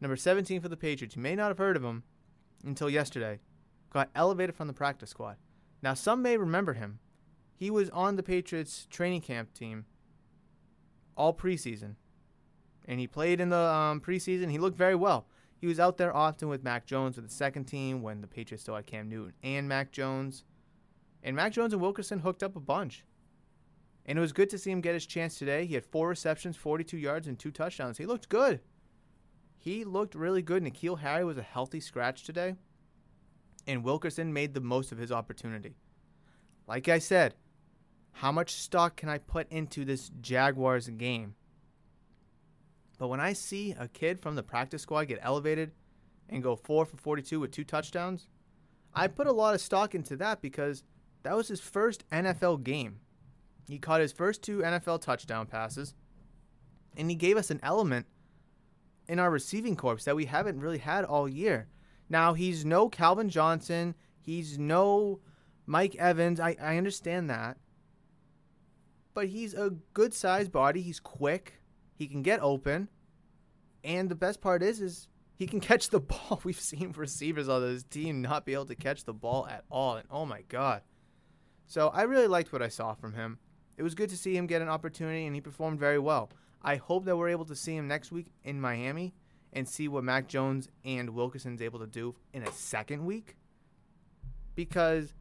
number 0.00 0.16
17 0.16 0.60
for 0.60 0.68
the 0.68 0.76
Patriots, 0.76 1.16
you 1.16 1.22
may 1.22 1.34
not 1.34 1.48
have 1.48 1.58
heard 1.58 1.76
of 1.76 1.84
him 1.84 2.02
until 2.64 2.90
yesterday, 2.90 3.40
got 3.90 4.10
elevated 4.14 4.54
from 4.54 4.66
the 4.66 4.72
practice 4.72 5.10
squad. 5.10 5.36
Now, 5.82 5.94
some 5.94 6.22
may 6.22 6.36
remember 6.36 6.74
him. 6.74 6.98
He 7.54 7.70
was 7.70 7.90
on 7.90 8.16
the 8.16 8.22
Patriots 8.22 8.86
training 8.90 9.22
camp 9.22 9.52
team 9.52 9.84
all 11.16 11.34
preseason. 11.34 11.96
And 12.86 12.98
he 12.98 13.06
played 13.06 13.40
in 13.40 13.50
the 13.50 13.56
um, 13.56 14.00
preseason. 14.00 14.50
He 14.50 14.58
looked 14.58 14.78
very 14.78 14.94
well. 14.94 15.26
He 15.60 15.66
was 15.66 15.78
out 15.78 15.98
there 15.98 16.16
often 16.16 16.48
with 16.48 16.64
Mac 16.64 16.86
Jones 16.86 17.16
with 17.16 17.28
the 17.28 17.34
second 17.34 17.64
team 17.64 18.02
when 18.02 18.22
the 18.22 18.26
Patriots 18.26 18.62
still 18.62 18.74
had 18.74 18.86
Cam 18.86 19.08
Newton 19.08 19.34
and 19.42 19.68
Mac 19.68 19.92
Jones. 19.92 20.44
And 21.22 21.36
Mac 21.36 21.52
Jones 21.52 21.74
and 21.74 21.82
Wilkerson 21.82 22.20
hooked 22.20 22.42
up 22.42 22.56
a 22.56 22.60
bunch. 22.60 23.04
And 24.10 24.18
it 24.18 24.22
was 24.22 24.32
good 24.32 24.50
to 24.50 24.58
see 24.58 24.72
him 24.72 24.80
get 24.80 24.94
his 24.94 25.06
chance 25.06 25.38
today. 25.38 25.66
He 25.66 25.74
had 25.74 25.86
four 25.86 26.08
receptions, 26.08 26.56
42 26.56 26.98
yards, 26.98 27.28
and 27.28 27.38
two 27.38 27.52
touchdowns. 27.52 27.96
He 27.96 28.06
looked 28.06 28.28
good. 28.28 28.58
He 29.56 29.84
looked 29.84 30.16
really 30.16 30.42
good. 30.42 30.64
N'Keal 30.64 30.98
Harry 30.98 31.24
was 31.24 31.38
a 31.38 31.42
healthy 31.42 31.78
scratch 31.78 32.24
today. 32.24 32.56
And 33.68 33.84
Wilkerson 33.84 34.32
made 34.32 34.52
the 34.52 34.60
most 34.60 34.90
of 34.90 34.98
his 34.98 35.12
opportunity. 35.12 35.76
Like 36.66 36.88
I 36.88 36.98
said, 36.98 37.36
how 38.10 38.32
much 38.32 38.54
stock 38.54 38.96
can 38.96 39.08
I 39.08 39.18
put 39.18 39.48
into 39.52 39.84
this 39.84 40.10
Jaguars 40.20 40.88
game? 40.88 41.36
But 42.98 43.10
when 43.10 43.20
I 43.20 43.32
see 43.32 43.76
a 43.78 43.86
kid 43.86 44.18
from 44.18 44.34
the 44.34 44.42
practice 44.42 44.82
squad 44.82 45.04
get 45.04 45.20
elevated 45.22 45.70
and 46.28 46.42
go 46.42 46.56
4 46.56 46.84
for 46.84 46.96
42 46.96 47.38
with 47.38 47.52
two 47.52 47.62
touchdowns, 47.62 48.26
I 48.92 49.06
put 49.06 49.28
a 49.28 49.32
lot 49.32 49.54
of 49.54 49.60
stock 49.60 49.94
into 49.94 50.16
that 50.16 50.42
because 50.42 50.82
that 51.22 51.36
was 51.36 51.46
his 51.46 51.60
first 51.60 52.04
NFL 52.10 52.64
game. 52.64 52.98
He 53.68 53.78
caught 53.78 54.00
his 54.00 54.12
first 54.12 54.42
two 54.42 54.58
NFL 54.58 55.00
touchdown 55.00 55.46
passes, 55.46 55.94
and 56.96 57.10
he 57.10 57.16
gave 57.16 57.36
us 57.36 57.50
an 57.50 57.60
element 57.62 58.06
in 59.08 59.18
our 59.18 59.30
receiving 59.30 59.76
corps 59.76 60.04
that 60.04 60.16
we 60.16 60.26
haven't 60.26 60.60
really 60.60 60.78
had 60.78 61.04
all 61.04 61.28
year. 61.28 61.68
Now, 62.08 62.34
he's 62.34 62.64
no 62.64 62.88
Calvin 62.88 63.28
Johnson, 63.28 63.94
he's 64.20 64.58
no 64.58 65.20
Mike 65.70 65.94
Evans. 65.96 66.40
I, 66.40 66.56
I 66.60 66.76
understand 66.76 67.30
that. 67.30 67.56
But 69.14 69.28
he's 69.28 69.54
a 69.54 69.70
good 69.94 70.12
sized 70.12 70.50
body. 70.50 70.82
He's 70.82 70.98
quick. 70.98 71.60
He 71.94 72.08
can 72.08 72.22
get 72.22 72.40
open. 72.42 72.88
And 73.84 74.08
the 74.08 74.16
best 74.16 74.40
part 74.40 74.62
is 74.62 74.80
is 74.80 75.08
he 75.36 75.46
can 75.46 75.60
catch 75.70 75.90
the 75.90 76.00
ball. 76.00 76.40
We've 76.44 76.58
seen 76.58 76.92
receivers 76.96 77.48
on 77.48 77.62
this 77.62 77.84
team 77.84 78.20
not 78.20 78.44
be 78.44 78.54
able 78.54 78.66
to 78.66 78.74
catch 78.74 79.04
the 79.04 79.14
ball 79.14 79.46
at 79.46 79.64
all. 79.70 79.96
And 79.96 80.08
oh 80.10 80.26
my 80.26 80.42
god. 80.48 80.82
So 81.66 81.88
I 81.88 82.02
really 82.02 82.26
liked 82.26 82.52
what 82.52 82.62
I 82.62 82.68
saw 82.68 82.94
from 82.94 83.14
him. 83.14 83.38
It 83.80 83.82
was 83.82 83.94
good 83.94 84.10
to 84.10 84.16
see 84.18 84.36
him 84.36 84.46
get 84.46 84.60
an 84.60 84.68
opportunity 84.68 85.24
and 85.24 85.34
he 85.34 85.40
performed 85.40 85.80
very 85.80 85.98
well. 85.98 86.28
I 86.60 86.76
hope 86.76 87.06
that 87.06 87.16
we're 87.16 87.30
able 87.30 87.46
to 87.46 87.56
see 87.56 87.74
him 87.74 87.88
next 87.88 88.12
week 88.12 88.26
in 88.44 88.60
Miami 88.60 89.14
and 89.54 89.66
see 89.66 89.88
what 89.88 90.04
Mac 90.04 90.28
Jones 90.28 90.68
and 90.84 91.08
Wilkerson's 91.08 91.62
able 91.62 91.78
to 91.78 91.86
do 91.86 92.14
in 92.34 92.42
a 92.42 92.52
second 92.52 93.06
week. 93.06 93.36
Because 94.54 95.14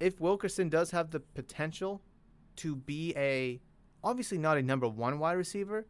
if 0.00 0.22
Wilkerson 0.22 0.70
does 0.70 0.92
have 0.92 1.10
the 1.10 1.20
potential 1.20 2.00
to 2.56 2.74
be 2.74 3.12
a 3.14 3.60
obviously 4.02 4.38
not 4.38 4.56
a 4.56 4.62
number 4.62 4.88
one 4.88 5.18
wide 5.18 5.34
receiver, 5.34 5.86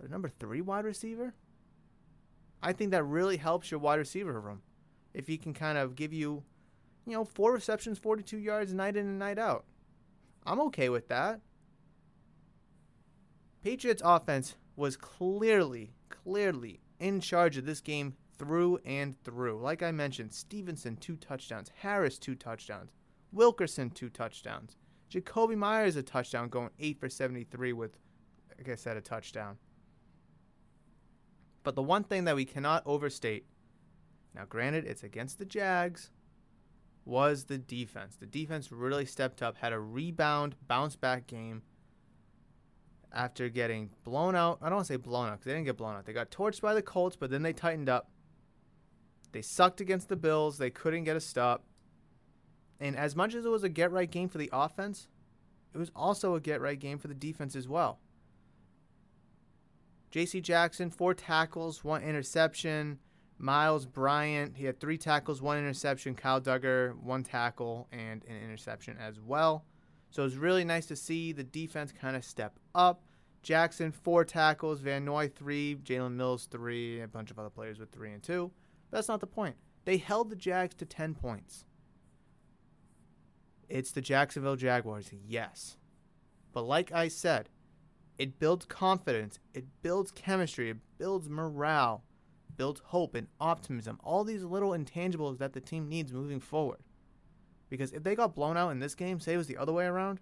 but 0.00 0.08
a 0.08 0.10
number 0.10 0.30
three 0.40 0.62
wide 0.62 0.84
receiver, 0.84 1.32
I 2.60 2.72
think 2.72 2.90
that 2.90 3.04
really 3.04 3.36
helps 3.36 3.70
your 3.70 3.78
wide 3.78 4.00
receiver 4.00 4.40
room. 4.40 4.62
If 5.14 5.28
he 5.28 5.38
can 5.38 5.54
kind 5.54 5.78
of 5.78 5.94
give 5.94 6.12
you, 6.12 6.42
you 7.06 7.12
know, 7.12 7.24
four 7.24 7.52
receptions, 7.52 8.00
42 8.00 8.36
yards 8.36 8.74
night 8.74 8.96
in 8.96 9.06
and 9.06 9.20
night 9.20 9.38
out. 9.38 9.64
I'm 10.44 10.60
okay 10.60 10.88
with 10.88 11.08
that. 11.08 11.40
Patriots 13.62 14.02
offense 14.04 14.56
was 14.74 14.96
clearly, 14.96 15.92
clearly 16.08 16.80
in 16.98 17.20
charge 17.20 17.56
of 17.56 17.64
this 17.64 17.80
game 17.80 18.16
through 18.38 18.78
and 18.84 19.22
through. 19.22 19.60
Like 19.60 19.82
I 19.82 19.92
mentioned, 19.92 20.32
Stevenson, 20.32 20.96
two 20.96 21.16
touchdowns. 21.16 21.70
Harris, 21.78 22.18
two 22.18 22.34
touchdowns. 22.34 22.90
Wilkerson, 23.32 23.90
two 23.90 24.08
touchdowns. 24.08 24.76
Jakobi 25.10 25.56
Meyers, 25.56 25.96
a 25.96 26.02
touchdown, 26.02 26.48
going 26.48 26.70
8 26.78 26.98
for 26.98 27.08
73 27.08 27.72
with, 27.72 27.98
like 28.58 28.68
I 28.68 28.74
said, 28.74 28.96
a 28.96 29.00
touchdown. 29.00 29.58
But 31.62 31.76
the 31.76 31.82
one 31.82 32.02
thing 32.02 32.24
that 32.24 32.34
we 32.34 32.44
cannot 32.44 32.82
overstate, 32.86 33.46
now 34.34 34.44
granted, 34.48 34.86
it's 34.86 35.02
against 35.02 35.38
the 35.38 35.44
Jags, 35.44 36.10
was 37.04 37.44
the 37.44 37.58
defense. 37.58 38.16
The 38.16 38.26
defense 38.26 38.70
really 38.70 39.04
stepped 39.06 39.42
up, 39.42 39.56
had 39.58 39.72
a 39.72 39.80
rebound, 39.80 40.54
bounce 40.68 40.96
back 40.96 41.26
game 41.26 41.62
after 43.12 43.48
getting 43.48 43.90
blown 44.04 44.34
out. 44.34 44.58
I 44.62 44.66
don't 44.66 44.76
want 44.76 44.86
to 44.86 44.92
say 44.92 44.96
blown 44.96 45.28
out 45.28 45.32
because 45.32 45.46
they 45.46 45.52
didn't 45.52 45.66
get 45.66 45.76
blown 45.76 45.96
out. 45.96 46.06
They 46.06 46.12
got 46.12 46.30
torched 46.30 46.60
by 46.60 46.74
the 46.74 46.82
Colts, 46.82 47.16
but 47.16 47.30
then 47.30 47.42
they 47.42 47.52
tightened 47.52 47.88
up. 47.88 48.10
They 49.32 49.42
sucked 49.42 49.80
against 49.80 50.08
the 50.08 50.16
Bills. 50.16 50.58
They 50.58 50.70
couldn't 50.70 51.04
get 51.04 51.16
a 51.16 51.20
stop. 51.20 51.64
And 52.80 52.96
as 52.96 53.16
much 53.16 53.34
as 53.34 53.44
it 53.44 53.48
was 53.48 53.64
a 53.64 53.68
get 53.68 53.92
right 53.92 54.10
game 54.10 54.28
for 54.28 54.38
the 54.38 54.50
offense, 54.52 55.08
it 55.74 55.78
was 55.78 55.90
also 55.96 56.34
a 56.34 56.40
get 56.40 56.60
right 56.60 56.78
game 56.78 56.98
for 56.98 57.08
the 57.08 57.14
defense 57.14 57.56
as 57.56 57.68
well. 57.68 57.98
J.C. 60.10 60.42
Jackson, 60.42 60.90
four 60.90 61.14
tackles, 61.14 61.82
one 61.82 62.02
interception. 62.02 62.98
Myles 63.42 63.86
Bryant, 63.86 64.56
he 64.56 64.66
had 64.66 64.78
three 64.78 64.96
tackles, 64.96 65.42
one 65.42 65.58
interception. 65.58 66.14
Kyle 66.14 66.40
Dugger, 66.40 66.96
one 67.02 67.24
tackle, 67.24 67.88
and 67.90 68.24
an 68.28 68.36
interception 68.36 68.96
as 69.00 69.20
well. 69.20 69.64
So 70.10 70.22
it 70.22 70.26
was 70.26 70.36
really 70.36 70.64
nice 70.64 70.86
to 70.86 70.96
see 70.96 71.32
the 71.32 71.42
defense 71.42 71.92
kind 71.92 72.14
of 72.14 72.24
step 72.24 72.60
up. 72.72 73.02
Jackson, 73.42 73.90
four 73.90 74.24
tackles. 74.24 74.80
Van 74.80 75.04
Noy, 75.04 75.28
three. 75.28 75.74
Jalen 75.74 76.14
Mills, 76.14 76.46
three. 76.46 77.00
A 77.00 77.08
bunch 77.08 77.32
of 77.32 77.38
other 77.40 77.50
players 77.50 77.80
with 77.80 77.90
three 77.90 78.12
and 78.12 78.22
two. 78.22 78.52
But 78.90 78.98
that's 78.98 79.08
not 79.08 79.18
the 79.18 79.26
point. 79.26 79.56
They 79.86 79.96
held 79.96 80.30
the 80.30 80.36
Jags 80.36 80.76
to 80.76 80.84
10 80.84 81.14
points. 81.14 81.64
It's 83.68 83.90
the 83.90 84.00
Jacksonville 84.00 84.54
Jaguars, 84.54 85.10
yes. 85.12 85.78
But 86.52 86.62
like 86.62 86.92
I 86.92 87.08
said, 87.08 87.48
it 88.18 88.38
builds 88.38 88.66
confidence, 88.66 89.40
it 89.52 89.64
builds 89.82 90.12
chemistry, 90.12 90.70
it 90.70 90.76
builds 90.98 91.28
morale, 91.28 92.04
builds 92.56 92.80
hope 92.84 93.14
and 93.14 93.28
optimism. 93.40 93.98
All 94.04 94.24
these 94.24 94.44
little 94.44 94.70
intangibles 94.70 95.38
that 95.38 95.52
the 95.52 95.60
team 95.60 95.88
needs 95.88 96.12
moving 96.12 96.40
forward. 96.40 96.80
Because 97.68 97.92
if 97.92 98.02
they 98.02 98.14
got 98.14 98.34
blown 98.34 98.56
out 98.56 98.70
in 98.70 98.80
this 98.80 98.94
game, 98.94 99.18
say 99.18 99.34
it 99.34 99.38
was 99.38 99.46
the 99.46 99.56
other 99.56 99.72
way 99.72 99.86
around, 99.86 100.20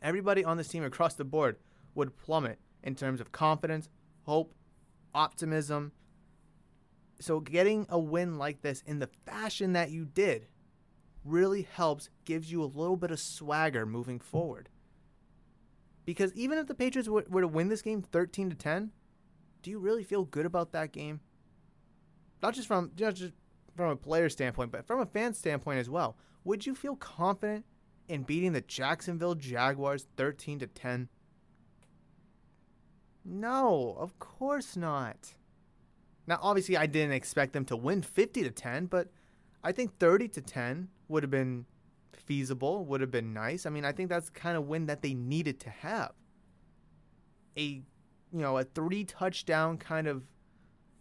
everybody 0.00 0.44
on 0.44 0.56
this 0.56 0.68
team 0.68 0.84
across 0.84 1.14
the 1.14 1.24
board 1.24 1.56
would 1.94 2.16
plummet 2.16 2.58
in 2.82 2.94
terms 2.94 3.20
of 3.20 3.32
confidence, 3.32 3.88
hope, 4.22 4.54
optimism. 5.14 5.92
So 7.20 7.40
getting 7.40 7.86
a 7.88 7.98
win 7.98 8.38
like 8.38 8.62
this 8.62 8.82
in 8.86 8.98
the 8.98 9.10
fashion 9.26 9.72
that 9.74 9.90
you 9.90 10.04
did 10.04 10.46
really 11.24 11.62
helps, 11.62 12.08
gives 12.24 12.50
you 12.50 12.62
a 12.62 12.64
little 12.64 12.96
bit 12.96 13.10
of 13.10 13.20
swagger 13.20 13.84
moving 13.84 14.20
forward. 14.20 14.68
Because 16.04 16.32
even 16.34 16.56
if 16.56 16.66
the 16.66 16.74
Patriots 16.74 17.08
were, 17.08 17.26
were 17.28 17.40
to 17.40 17.48
win 17.48 17.68
this 17.68 17.82
game 17.82 18.00
13 18.00 18.50
to 18.50 18.56
10, 18.56 18.92
do 19.66 19.72
you 19.72 19.80
really 19.80 20.04
feel 20.04 20.24
good 20.24 20.46
about 20.46 20.70
that 20.70 20.92
game? 20.92 21.18
Not 22.40 22.54
just 22.54 22.68
from 22.68 22.92
just 22.94 23.32
from 23.76 23.90
a 23.90 23.96
player 23.96 24.28
standpoint, 24.28 24.70
but 24.70 24.86
from 24.86 25.00
a 25.00 25.06
fan 25.06 25.34
standpoint 25.34 25.80
as 25.80 25.90
well. 25.90 26.16
Would 26.44 26.64
you 26.66 26.76
feel 26.76 26.94
confident 26.94 27.64
in 28.08 28.22
beating 28.22 28.52
the 28.52 28.60
Jacksonville 28.60 29.34
Jaguars 29.34 30.06
13 30.16 30.60
to 30.60 30.68
10? 30.68 31.08
No, 33.24 33.96
of 33.98 34.16
course 34.20 34.76
not. 34.76 35.34
Now, 36.28 36.38
obviously, 36.40 36.76
I 36.76 36.86
didn't 36.86 37.14
expect 37.14 37.52
them 37.52 37.64
to 37.64 37.76
win 37.76 38.02
50 38.02 38.44
to 38.44 38.52
10, 38.52 38.86
but 38.86 39.08
I 39.64 39.72
think 39.72 39.98
30 39.98 40.28
to 40.28 40.42
10 40.42 40.90
would 41.08 41.24
have 41.24 41.30
been 41.30 41.66
feasible, 42.12 42.84
would 42.84 43.00
have 43.00 43.10
been 43.10 43.32
nice. 43.32 43.66
I 43.66 43.70
mean, 43.70 43.84
I 43.84 43.90
think 43.90 44.10
that's 44.10 44.26
the 44.26 44.38
kind 44.38 44.56
of 44.56 44.68
win 44.68 44.86
that 44.86 45.02
they 45.02 45.12
needed 45.12 45.58
to 45.58 45.70
have. 45.70 46.12
A, 47.58 47.82
you 48.32 48.40
know, 48.40 48.58
a 48.58 48.64
three 48.64 49.04
touchdown 49.04 49.78
kind 49.78 50.06
of 50.06 50.24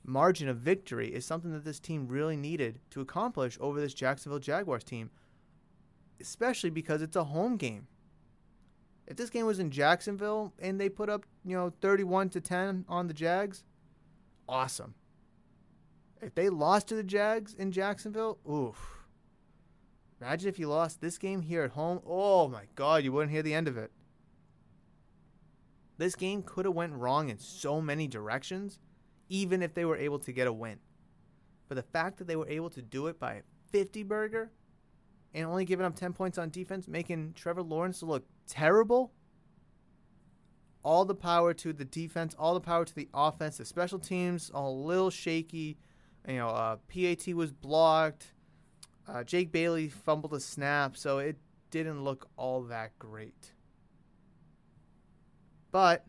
margin 0.04 0.48
of 0.48 0.58
victory 0.58 1.08
is 1.08 1.26
something 1.26 1.52
that 1.52 1.66
this 1.66 1.80
team 1.80 2.08
really 2.08 2.38
needed 2.38 2.80
to 2.92 3.02
accomplish 3.02 3.58
over 3.60 3.80
this 3.80 3.94
Jacksonville 3.94 4.40
Jaguars 4.40 4.84
team, 4.84 5.10
especially 6.20 6.70
because 6.70 7.02
it's 7.02 7.16
a 7.16 7.24
home 7.24 7.58
game. 7.58 7.88
If 9.08 9.18
this 9.18 9.30
game 9.30 9.46
was 9.46 9.60
in 9.60 9.70
Jacksonville 9.72 10.54
and 10.60 10.80
they 10.80 10.90
put 10.90 11.10
up, 11.10 11.26
you 11.44 11.56
know, 11.56 11.72
31 11.82 12.30
to 12.30 12.42
10 12.42 12.86
on 12.88 13.08
the 13.08 13.14
Jags, 13.14 13.64
awesome. 14.48 14.96
If 16.22 16.34
they 16.34 16.50
lost 16.50 16.88
to 16.88 16.96
the 16.96 17.04
Jags 17.04 17.54
in 17.54 17.72
Jacksonville, 17.72 18.40
oof. 18.50 18.96
Imagine 20.22 20.50
if 20.50 20.58
you 20.58 20.68
lost 20.68 21.02
this 21.02 21.18
game 21.18 21.42
here 21.42 21.64
at 21.64 21.72
home. 21.72 22.00
Oh 22.06 22.48
my 22.48 22.64
god, 22.76 23.04
you 23.04 23.12
wouldn't 23.12 23.32
hear 23.32 23.44
the 23.44 23.54
end 23.54 23.68
of 23.68 23.78
it. 23.78 23.92
This 25.98 26.16
game 26.16 26.44
could 26.44 26.66
have 26.66 26.74
went 26.74 26.94
wrong 26.94 27.30
in 27.30 27.40
so 27.40 27.82
many 27.82 28.08
directions 28.08 28.80
even 29.30 29.62
if 29.62 29.74
they 29.74 29.86
were 29.86 29.98
able 29.98 30.20
to 30.20 30.32
get 30.32 30.48
a 30.48 30.54
win. 30.54 30.78
But 31.68 31.76
the 31.76 31.84
fact 31.84 32.18
that 32.18 32.28
they 32.28 32.36
were 32.36 32.48
able 32.48 32.70
to 32.72 32.82
do 32.82 33.08
it 33.08 33.20
by 33.20 33.42
50 33.72 34.04
burger 34.04 34.52
and 35.34 35.46
only 35.46 35.66
giving 35.66 35.86
up 35.86 35.96
10 35.96 36.14
points 36.14 36.38
on 36.38 36.50
defense, 36.50 36.88
making 36.88 37.34
Trevor 37.34 37.64
Lawrence 37.64 38.04
look 38.04 38.26
terrible, 38.48 39.12
all 40.84 41.04
the 41.06 41.16
power 41.16 41.54
to 41.56 41.74
the 41.74 41.86
defense, 41.86 42.36
all 42.38 42.54
the 42.54 42.62
power 42.62 42.86
to 42.86 42.96
the 42.96 43.10
offense. 43.14 43.58
The 43.58 43.66
special 43.66 43.98
teams 43.98 44.52
all 44.54 44.72
a 44.72 44.86
little 44.86 45.10
shaky. 45.10 45.78
You 46.28 46.36
know, 46.38 46.50
uh, 46.50 46.78
PAT 46.88 47.28
was 47.34 47.52
blocked. 47.52 48.34
Uh, 49.08 49.24
Jake 49.24 49.52
Bailey 49.52 49.90
fumbled 49.90 50.34
a 50.34 50.40
snap, 50.40 50.96
so 50.96 51.18
it 51.18 51.38
didn't 51.72 52.04
look 52.04 52.28
all 52.38 52.62
that 52.64 52.98
great. 53.00 53.52
But 55.76 56.06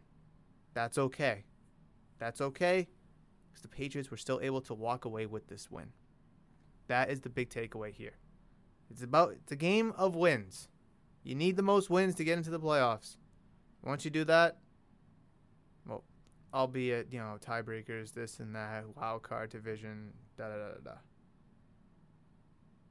that's 0.75 0.97
okay. 0.97 1.43
That's 2.21 2.41
okay 2.41 2.87
because 3.49 3.63
the 3.63 3.69
Patriots 3.69 4.13
were 4.13 4.17
still 4.17 4.39
able 4.41 4.61
to 4.61 4.75
walk 4.75 5.05
away 5.05 5.27
with 5.27 5.49
this 5.49 5.69
win. 5.69 5.89
That 6.87 7.11
is 7.11 7.23
the 7.23 7.31
big 7.31 7.51
takeaway 7.51 7.93
here. 7.93 8.17
It's 8.93 9.03
about 9.03 9.33
it's 9.33 9.51
a 9.51 9.57
game 9.57 9.93
of 9.97 10.15
wins. 10.15 10.69
You 11.25 11.35
need 11.35 11.57
the 11.57 11.65
most 11.65 11.91
wins 11.91 12.15
to 12.15 12.23
get 12.23 12.39
into 12.39 12.51
the 12.51 12.61
playoffs. 12.61 13.17
Once 13.83 14.05
you 14.05 14.11
do 14.13 14.23
that, 14.27 14.59
well, 15.85 16.05
albeit 16.55 17.13
you 17.13 17.19
know 17.19 17.37
tiebreakers, 17.45 18.15
this 18.15 18.39
and 18.39 18.55
that, 18.55 18.85
wild 18.97 19.25
card 19.25 19.51
division, 19.51 20.13
da 20.39 20.47
da 20.47 20.55
da 20.55 20.81
da. 20.85 20.97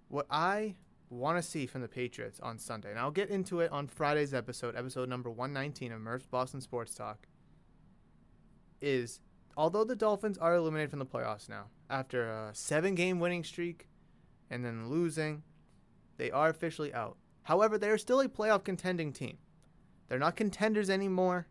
What 0.10 0.25
I 0.29 0.75
want 1.09 1.38
to 1.38 1.41
see 1.41 1.65
from 1.65 1.81
the 1.81 1.88
Patriots 1.88 2.39
on 2.41 2.57
Sunday, 2.57 2.89
and 2.89 3.00
I'll 3.00 3.12
get 3.12 3.29
into 3.29 3.59
it 3.59 3.71
on 3.71 3.88
Friday's 3.88 4.33
episode, 4.33 4.75
episode 4.75 5.09
number 5.09 5.29
119 5.29 5.91
of 5.91 6.01
Murph's 6.01 6.25
Boston 6.25 6.62
Sports 6.62 6.95
Talk, 6.95 7.27
is 8.81 9.19
although 9.55 9.83
the 9.83 9.95
Dolphins 9.95 10.38
are 10.38 10.55
eliminated 10.55 10.89
from 10.89 11.00
the 11.00 11.05
playoffs 11.05 11.47
now 11.47 11.65
after 11.89 12.27
a 12.27 12.50
seven 12.53 12.95
game 12.95 13.19
winning 13.19 13.43
streak 13.43 13.88
and 14.50 14.63
then 14.65 14.89
losing, 14.89 15.43
they 16.17 16.31
are 16.31 16.50
officially 16.50 16.93
out. 16.93 17.17
However, 17.43 17.77
they 17.77 17.89
are 17.89 17.97
still 17.97 18.19
a 18.19 18.27
playoff 18.27 18.63
contending 18.63 19.13
team. 19.13 19.38
They're 20.07 20.19
not 20.19 20.35
contenders 20.35 20.89
anymore, 20.89 21.47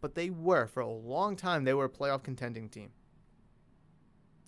but 0.00 0.14
they 0.14 0.30
were 0.30 0.66
for 0.66 0.80
a 0.80 0.88
long 0.88 1.36
time. 1.36 1.64
They 1.64 1.74
were 1.74 1.86
a 1.86 1.90
playoff 1.90 2.22
contending 2.22 2.68
team. 2.68 2.90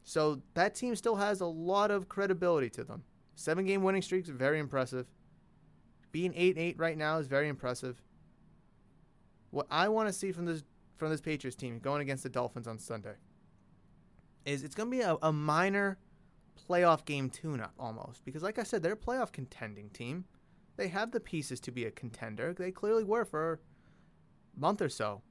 So 0.05 0.43
that 0.55 0.75
team 0.75 0.95
still 0.97 1.17
has 1.17 1.41
a 1.41 1.47
lot 1.47 1.91
of 1.91 2.09
credibility 2.09 2.69
to 2.71 2.85
them. 2.85 3.05
Seven 3.35 3.65
game 3.65 3.83
winning 3.83 4.03
streaks 4.03 4.29
very 4.29 4.59
impressive. 4.59 5.07
Being 6.13 6.33
8 6.37 6.57
8 6.57 6.79
right 6.79 6.97
now 6.97 7.19
is 7.19 7.27
very 7.27 7.49
impressive. 7.49 8.01
What 9.51 9.67
I 9.71 9.89
want 9.89 10.09
to 10.09 10.13
see 10.13 10.33
from 10.33 10.47
this 10.47 10.63
from 10.97 11.11
this 11.11 11.21
Patriots 11.21 11.57
team 11.57 11.79
going 11.79 12.03
against 12.03 12.23
the 12.23 12.29
Dolphins 12.29 12.69
on 12.69 12.79
Sunday 12.79 13.15
is 14.45 14.63
it's 14.63 14.75
going 14.75 14.91
to 14.91 14.97
be 14.97 15.03
a, 15.03 15.17
a 15.23 15.33
minor 15.33 15.99
playoff 16.69 17.05
game 17.05 17.31
tune 17.31 17.61
up 17.61 17.75
almost. 17.79 18.25
Because, 18.25 18.43
like 18.43 18.59
I 18.59 18.63
said, 18.63 18.83
they're 18.83 18.93
a 18.93 18.97
playoff 18.97 19.33
contending 19.33 19.91
team. 19.91 20.25
They 20.77 20.89
have 20.89 21.13
the 21.13 21.21
pieces 21.21 21.61
to 21.61 21.71
be 21.71 21.85
a 21.85 21.91
contender. 21.91 22.53
They 22.53 22.71
clearly 22.71 23.05
were 23.05 23.25
for 23.25 23.61
a 24.57 24.61
month 24.61 24.83
or 24.83 24.89
so. 24.89 25.23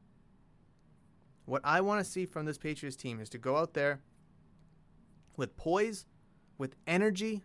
What 1.46 1.62
I 1.64 1.82
want 1.82 2.04
to 2.04 2.10
see 2.10 2.26
from 2.26 2.46
this 2.46 2.58
Patriots 2.58 2.96
team 2.96 3.20
is 3.20 3.30
to 3.30 3.38
go 3.38 3.58
out 3.58 3.74
there 3.74 4.02
with 5.36 5.58
poise, 5.58 6.06
with 6.58 6.76
energy, 6.88 7.44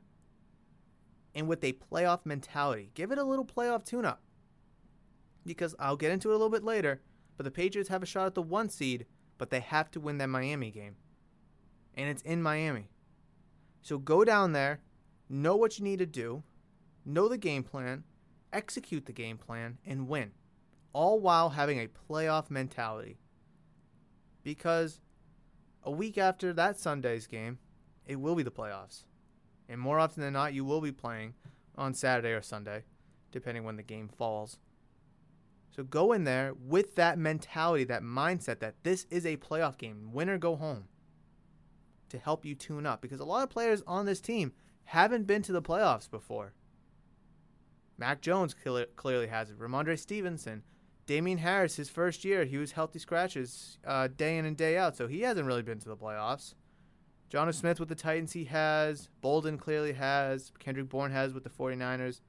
and 1.38 1.46
with 1.46 1.62
a 1.62 1.72
playoff 1.72 2.26
mentality. 2.26 2.90
Give 2.94 3.12
it 3.12 3.18
a 3.18 3.22
little 3.22 3.44
playoff 3.44 3.84
tune 3.84 4.04
up. 4.04 4.20
Because 5.46 5.72
I'll 5.78 5.96
get 5.96 6.10
into 6.10 6.30
it 6.30 6.32
a 6.32 6.36
little 6.36 6.50
bit 6.50 6.64
later, 6.64 7.00
but 7.36 7.44
the 7.44 7.52
Patriots 7.52 7.88
have 7.90 8.02
a 8.02 8.06
shot 8.06 8.26
at 8.26 8.34
the 8.34 8.42
one 8.42 8.68
seed, 8.68 9.06
but 9.38 9.48
they 9.48 9.60
have 9.60 9.88
to 9.92 10.00
win 10.00 10.18
that 10.18 10.26
Miami 10.26 10.72
game. 10.72 10.96
And 11.94 12.10
it's 12.10 12.22
in 12.22 12.42
Miami. 12.42 12.88
So 13.82 13.98
go 13.98 14.24
down 14.24 14.52
there, 14.52 14.80
know 15.28 15.54
what 15.54 15.78
you 15.78 15.84
need 15.84 16.00
to 16.00 16.06
do, 16.06 16.42
know 17.04 17.28
the 17.28 17.38
game 17.38 17.62
plan, 17.62 18.02
execute 18.52 19.06
the 19.06 19.12
game 19.12 19.38
plan, 19.38 19.78
and 19.86 20.08
win. 20.08 20.32
All 20.92 21.20
while 21.20 21.50
having 21.50 21.78
a 21.78 21.88
playoff 22.10 22.50
mentality. 22.50 23.16
Because 24.42 25.00
a 25.84 25.92
week 25.92 26.18
after 26.18 26.52
that 26.52 26.80
Sunday's 26.80 27.28
game, 27.28 27.58
it 28.06 28.16
will 28.16 28.34
be 28.34 28.42
the 28.42 28.50
playoffs. 28.50 29.04
And 29.68 29.80
more 29.80 29.98
often 29.98 30.22
than 30.22 30.32
not, 30.32 30.54
you 30.54 30.64
will 30.64 30.80
be 30.80 30.92
playing 30.92 31.34
on 31.76 31.94
Saturday 31.94 32.32
or 32.32 32.42
Sunday, 32.42 32.84
depending 33.30 33.64
when 33.64 33.76
the 33.76 33.82
game 33.82 34.08
falls. 34.08 34.58
So 35.70 35.84
go 35.84 36.12
in 36.12 36.24
there 36.24 36.54
with 36.54 36.96
that 36.96 37.18
mentality, 37.18 37.84
that 37.84 38.02
mindset 38.02 38.60
that 38.60 38.82
this 38.82 39.06
is 39.10 39.26
a 39.26 39.36
playoff 39.36 39.78
game, 39.78 40.10
win 40.12 40.28
or 40.28 40.38
go 40.38 40.56
home, 40.56 40.84
to 42.08 42.18
help 42.18 42.44
you 42.44 42.54
tune 42.54 42.86
up. 42.86 43.00
Because 43.00 43.20
a 43.20 43.24
lot 43.24 43.42
of 43.42 43.50
players 43.50 43.82
on 43.86 44.06
this 44.06 44.20
team 44.20 44.52
haven't 44.84 45.26
been 45.26 45.42
to 45.42 45.52
the 45.52 45.62
playoffs 45.62 46.10
before. 46.10 46.54
Mac 47.98 48.22
Jones 48.22 48.54
clearly 48.54 49.26
has 49.26 49.50
it. 49.50 49.58
Rhamondre 49.58 49.98
Stevenson, 49.98 50.62
Damien 51.06 51.38
Harris, 51.38 51.76
his 51.76 51.90
first 51.90 52.24
year, 52.24 52.44
he 52.44 52.56
was 52.56 52.72
healthy 52.72 52.98
scratches 52.98 53.78
uh, 53.86 54.08
day 54.08 54.38
in 54.38 54.44
and 54.44 54.56
day 54.56 54.78
out, 54.78 54.96
so 54.96 55.08
he 55.08 55.20
hasn't 55.20 55.46
really 55.46 55.62
been 55.62 55.80
to 55.80 55.88
the 55.88 55.96
playoffs. 55.96 56.54
Jonnu 57.30 57.54
Smith 57.54 57.78
with 57.78 57.88
the 57.88 57.94
Titans, 57.94 58.32
he 58.32 58.44
has. 58.44 59.08
Bolden 59.20 59.58
clearly 59.58 59.92
has. 59.92 60.52
Kendrick 60.58 60.88
Bourne 60.88 61.12
has 61.12 61.34
with 61.34 61.44
the 61.44 61.50
49ers. 61.50 62.20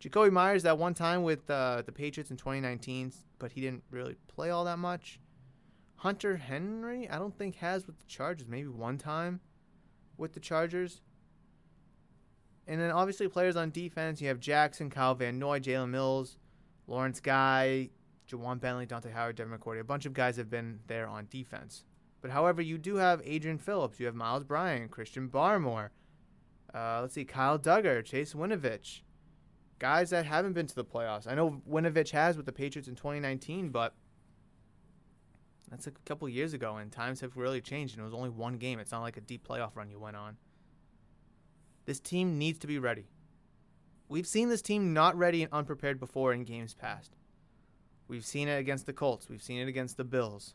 Jakobi 0.00 0.30
Meyers 0.30 0.62
that 0.62 0.78
one 0.78 0.94
time 0.94 1.22
with 1.22 1.48
uh, 1.50 1.82
the 1.84 1.92
Patriots 1.92 2.30
in 2.30 2.36
2019, 2.36 3.12
but 3.38 3.52
he 3.52 3.60
didn't 3.60 3.82
really 3.90 4.16
play 4.28 4.50
all 4.50 4.64
that 4.64 4.78
much. 4.78 5.20
Hunter 5.96 6.36
Henry, 6.36 7.08
I 7.10 7.18
don't 7.18 7.36
think 7.36 7.56
has 7.56 7.86
with 7.86 7.98
the 7.98 8.06
Chargers. 8.06 8.46
Maybe 8.48 8.68
one 8.68 8.98
time 8.98 9.40
with 10.16 10.34
the 10.34 10.40
Chargers. 10.40 11.00
And 12.68 12.80
then 12.80 12.90
obviously 12.90 13.26
players 13.26 13.56
on 13.56 13.70
defense. 13.70 14.20
You 14.20 14.28
have 14.28 14.38
Jackson, 14.38 14.90
Kyle 14.90 15.14
Van 15.14 15.38
Noy, 15.38 15.58
Jalen 15.58 15.88
Mills, 15.88 16.38
Lawrence 16.86 17.18
Guy, 17.18 17.90
Ja'Whaun 18.30 18.60
Bentley, 18.60 18.86
Dante 18.86 19.10
Howard, 19.10 19.36
Devin 19.36 19.58
McCourty. 19.58 19.80
A 19.80 19.84
bunch 19.84 20.06
of 20.06 20.12
guys 20.12 20.36
have 20.36 20.50
been 20.50 20.80
there 20.86 21.08
on 21.08 21.26
defense. 21.30 21.84
But 22.20 22.30
however, 22.30 22.60
you 22.60 22.78
do 22.78 22.96
have 22.96 23.22
Adrian 23.24 23.58
Phillips, 23.58 24.00
you 24.00 24.06
have 24.06 24.14
Myles 24.14 24.44
Bryant, 24.44 24.90
Christian 24.90 25.28
Barmore. 25.28 25.90
Uh, 26.74 27.00
let's 27.00 27.14
see, 27.14 27.24
Kyle 27.24 27.58
Dugger, 27.58 28.04
Chase 28.04 28.34
Winovich. 28.34 29.00
Guys 29.78 30.10
that 30.10 30.26
haven't 30.26 30.54
been 30.54 30.66
to 30.66 30.74
the 30.74 30.84
playoffs. 30.84 31.28
I 31.28 31.34
know 31.34 31.62
Winovich 31.68 32.10
has 32.10 32.36
with 32.36 32.46
the 32.46 32.52
Patriots 32.52 32.88
in 32.88 32.96
2019, 32.96 33.68
but 33.68 33.94
that's 35.70 35.86
a 35.86 35.92
couple 36.04 36.28
years 36.28 36.54
ago, 36.54 36.76
and 36.76 36.90
times 36.90 37.20
have 37.20 37.36
really 37.36 37.60
changed, 37.60 37.94
and 37.94 38.02
it 38.02 38.04
was 38.04 38.14
only 38.14 38.30
one 38.30 38.54
game. 38.54 38.80
It's 38.80 38.92
not 38.92 39.02
like 39.02 39.16
a 39.16 39.20
deep 39.20 39.46
playoff 39.46 39.76
run 39.76 39.90
you 39.90 40.00
went 40.00 40.16
on. 40.16 40.36
This 41.86 42.00
team 42.00 42.38
needs 42.38 42.58
to 42.60 42.66
be 42.66 42.78
ready. 42.78 43.06
We've 44.08 44.26
seen 44.26 44.48
this 44.48 44.62
team 44.62 44.92
not 44.92 45.16
ready 45.16 45.42
and 45.42 45.52
unprepared 45.52 46.00
before 46.00 46.32
in 46.32 46.44
games 46.44 46.74
past. 46.74 47.16
We've 48.08 48.24
seen 48.24 48.48
it 48.48 48.58
against 48.58 48.86
the 48.86 48.92
Colts. 48.94 49.28
We've 49.28 49.42
seen 49.42 49.60
it 49.60 49.68
against 49.68 49.98
the 49.98 50.04
Bills. 50.04 50.54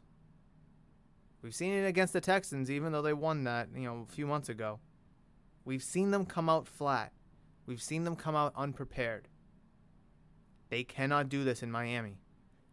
We've 1.43 1.53
seen 1.53 1.73
it 1.73 1.85
against 1.85 2.13
the 2.13 2.21
Texans, 2.21 2.71
even 2.71 2.93
though 2.93 3.01
they 3.01 3.13
won 3.13 3.43
that, 3.43 3.67
you 3.75 3.83
know, 3.83 4.07
a 4.09 4.11
few 4.11 4.25
months 4.25 4.47
ago. 4.47 4.79
We've 5.65 5.83
seen 5.83 6.11
them 6.11 6.25
come 6.25 6.49
out 6.49 6.67
flat. 6.67 7.11
We've 7.65 7.81
seen 7.81 8.05
them 8.05 8.15
come 8.15 8.35
out 8.35 8.53
unprepared. 8.55 9.27
They 10.69 10.85
cannot 10.85 11.27
do 11.27 11.43
this 11.43 11.61
in 11.61 11.69
Miami. 11.69 12.19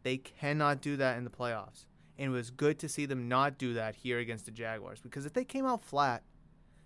They 0.04 0.18
cannot 0.18 0.80
do 0.80 0.96
that 0.96 1.18
in 1.18 1.24
the 1.24 1.30
playoffs. 1.30 1.86
And 2.16 2.28
it 2.28 2.34
was 2.34 2.50
good 2.50 2.78
to 2.78 2.88
see 2.88 3.06
them 3.06 3.28
not 3.28 3.58
do 3.58 3.74
that 3.74 3.96
here 3.96 4.20
against 4.20 4.44
the 4.44 4.50
Jaguars 4.52 5.00
because 5.00 5.26
if 5.26 5.32
they 5.32 5.44
came 5.44 5.66
out 5.66 5.82
flat, 5.82 6.22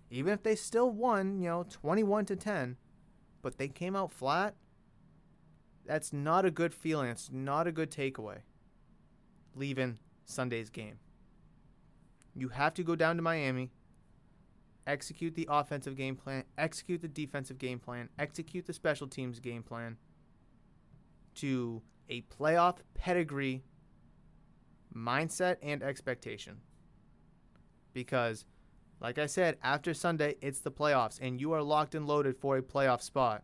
even 0.09 0.33
if 0.33 0.43
they 0.43 0.55
still 0.55 0.89
won, 0.89 1.39
you 1.39 1.49
know, 1.49 1.65
21 1.69 2.25
to 2.25 2.35
10, 2.35 2.77
but 3.41 3.57
they 3.57 3.67
came 3.67 3.95
out 3.95 4.11
flat, 4.11 4.55
that's 5.85 6.11
not 6.11 6.45
a 6.45 6.51
good 6.51 6.73
feeling. 6.73 7.09
It's 7.09 7.29
not 7.31 7.67
a 7.67 7.71
good 7.71 7.91
takeaway 7.91 8.39
leaving 9.55 9.99
Sunday's 10.25 10.69
game. 10.69 10.99
You 12.35 12.49
have 12.49 12.73
to 12.75 12.83
go 12.83 12.95
down 12.95 13.15
to 13.15 13.21
Miami, 13.21 13.71
execute 14.85 15.35
the 15.35 15.47
offensive 15.49 15.95
game 15.95 16.15
plan, 16.15 16.43
execute 16.57 17.01
the 17.01 17.07
defensive 17.07 17.57
game 17.57 17.79
plan, 17.79 18.09
execute 18.19 18.65
the 18.65 18.73
special 18.73 19.07
teams 19.07 19.39
game 19.39 19.63
plan 19.63 19.97
to 21.35 21.81
a 22.09 22.21
playoff 22.23 22.77
pedigree 22.93 23.63
mindset 24.93 25.57
and 25.61 25.81
expectation. 25.81 26.57
Because, 27.93 28.45
like 28.99 29.17
I 29.17 29.25
said, 29.25 29.57
after 29.63 29.93
Sunday, 29.93 30.35
it's 30.41 30.59
the 30.59 30.71
playoffs, 30.71 31.19
and 31.21 31.39
you 31.39 31.53
are 31.53 31.63
locked 31.63 31.95
and 31.95 32.05
loaded 32.05 32.37
for 32.37 32.57
a 32.57 32.61
playoff 32.61 33.01
spot. 33.01 33.43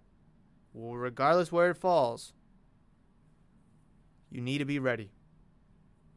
Well, 0.73 0.95
regardless 0.95 1.51
where 1.51 1.71
it 1.71 1.77
falls, 1.77 2.33
you 4.29 4.41
need 4.41 4.59
to 4.59 4.65
be 4.65 4.79
ready. 4.79 5.11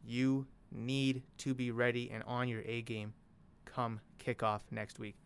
You 0.04 0.46
need 0.74 1.22
to 1.38 1.54
be 1.54 1.70
ready 1.70 2.10
and 2.10 2.22
on 2.24 2.48
your 2.48 2.62
A 2.66 2.82
game 2.82 3.14
come 3.64 4.00
kickoff 4.18 4.60
next 4.70 4.98
week. 4.98 5.16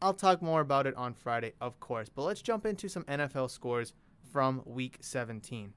I'll 0.00 0.14
talk 0.14 0.42
more 0.42 0.60
about 0.60 0.86
it 0.86 0.96
on 0.96 1.14
Friday, 1.14 1.52
of 1.60 1.78
course, 1.78 2.08
but 2.08 2.22
let's 2.22 2.42
jump 2.42 2.66
into 2.66 2.88
some 2.88 3.04
NFL 3.04 3.50
scores 3.50 3.92
from 4.32 4.62
week 4.64 4.98
17. 5.00 5.74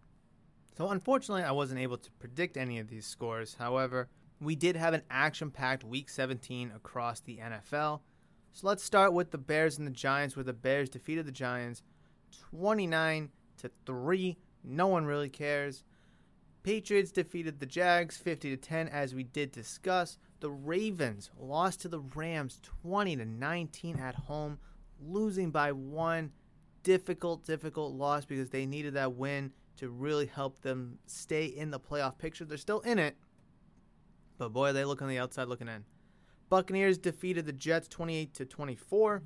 So, 0.78 0.90
unfortunately, 0.90 1.44
I 1.44 1.52
wasn't 1.52 1.80
able 1.80 1.98
to 1.98 2.12
predict 2.14 2.58
any 2.58 2.80
of 2.80 2.90
these 2.90 3.06
scores. 3.06 3.56
However, 3.60 4.10
we 4.42 4.56
did 4.56 4.76
have 4.76 4.94
an 4.94 5.04
action 5.10 5.52
packed 5.52 5.84
week 5.84 6.10
17 6.10 6.72
across 6.76 7.20
the 7.20 7.38
NFL. 7.38 8.02
So, 8.54 8.68
let's 8.68 8.84
start 8.84 9.14
with 9.14 9.32
the 9.32 9.38
Bears 9.38 9.78
and 9.78 9.88
the 9.88 9.92
Giants, 9.92 10.36
where 10.36 10.44
the 10.44 10.54
Bears 10.54 10.90
defeated 10.90 11.26
the 11.26 11.32
Giants 11.32 11.84
29 12.52 13.30
to 13.58 13.72
3. 13.86 14.38
No 14.64 14.88
one 14.88 15.06
really 15.06 15.30
cares. 15.30 15.84
Patriots 16.66 17.12
defeated 17.12 17.60
the 17.60 17.68
Jags 17.68 18.18
50 18.18 18.50
to 18.50 18.58
10 18.58 18.88
as 18.88 19.14
we 19.14 19.22
did 19.22 19.52
discuss. 19.52 20.18
The 20.40 20.50
Ravens 20.50 21.30
lost 21.40 21.82
to 21.82 21.88
the 21.88 22.00
Rams 22.00 22.60
20 22.82 23.18
to 23.18 23.26
19 23.26 24.00
at 24.00 24.16
home, 24.16 24.58
losing 25.00 25.52
by 25.52 25.72
one. 25.72 26.32
Difficult, 26.82 27.46
difficult 27.46 27.94
loss 27.94 28.26
because 28.26 28.50
they 28.50 28.66
needed 28.66 28.96
that 28.96 29.14
win 29.14 29.52
to 29.78 29.92
really 29.92 30.26
help 30.26 30.60
them 30.62 30.98
stay 31.06 31.46
in 31.46 31.70
the 31.70 31.80
playoff 31.80 32.18
picture. 32.18 32.46
They're 32.46 32.58
still 32.58 32.80
in 32.80 32.98
it, 32.98 33.16
but 34.40 34.52
boy, 34.52 34.74
they 34.74 34.86
look 34.86 35.04
on 35.04 35.08
the 35.08 35.20
outside 35.20 35.48
looking 35.48 35.68
in. 35.68 35.86
Buccaneers 36.50 36.98
defeated 36.98 37.46
the 37.46 37.54
Jets 37.54 37.88
28 37.90 38.34
to 38.34 38.44
24. 38.44 39.22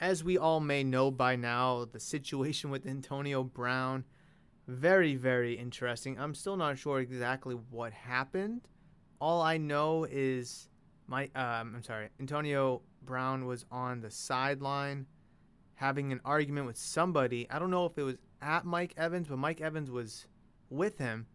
As 0.00 0.24
we 0.24 0.36
all 0.36 0.58
may 0.58 0.82
know 0.82 1.12
by 1.12 1.36
now, 1.36 1.84
the 1.84 2.00
situation 2.00 2.68
with 2.70 2.84
Antonio 2.84 3.44
Brown 3.44 4.04
very 4.68 5.16
very 5.16 5.54
interesting. 5.54 6.18
I'm 6.20 6.34
still 6.34 6.56
not 6.56 6.78
sure 6.78 7.00
exactly 7.00 7.56
what 7.70 7.92
happened. 7.92 8.68
All 9.20 9.42
I 9.42 9.56
know 9.56 10.06
is 10.08 10.68
my 11.06 11.24
um, 11.34 11.74
I'm 11.74 11.82
sorry, 11.82 12.10
Antonio 12.20 12.82
Brown 13.02 13.46
was 13.46 13.64
on 13.72 14.00
the 14.00 14.10
sideline 14.10 15.06
having 15.74 16.12
an 16.12 16.20
argument 16.24 16.66
with 16.66 16.76
somebody. 16.76 17.48
I 17.50 17.58
don't 17.58 17.70
know 17.70 17.86
if 17.86 17.96
it 17.96 18.02
was 18.02 18.16
at 18.42 18.64
Mike 18.64 18.94
Evans, 18.96 19.28
but 19.28 19.38
Mike 19.38 19.60
Evans 19.60 19.90
was 19.90 20.26
with 20.70 20.98
him. 20.98 21.26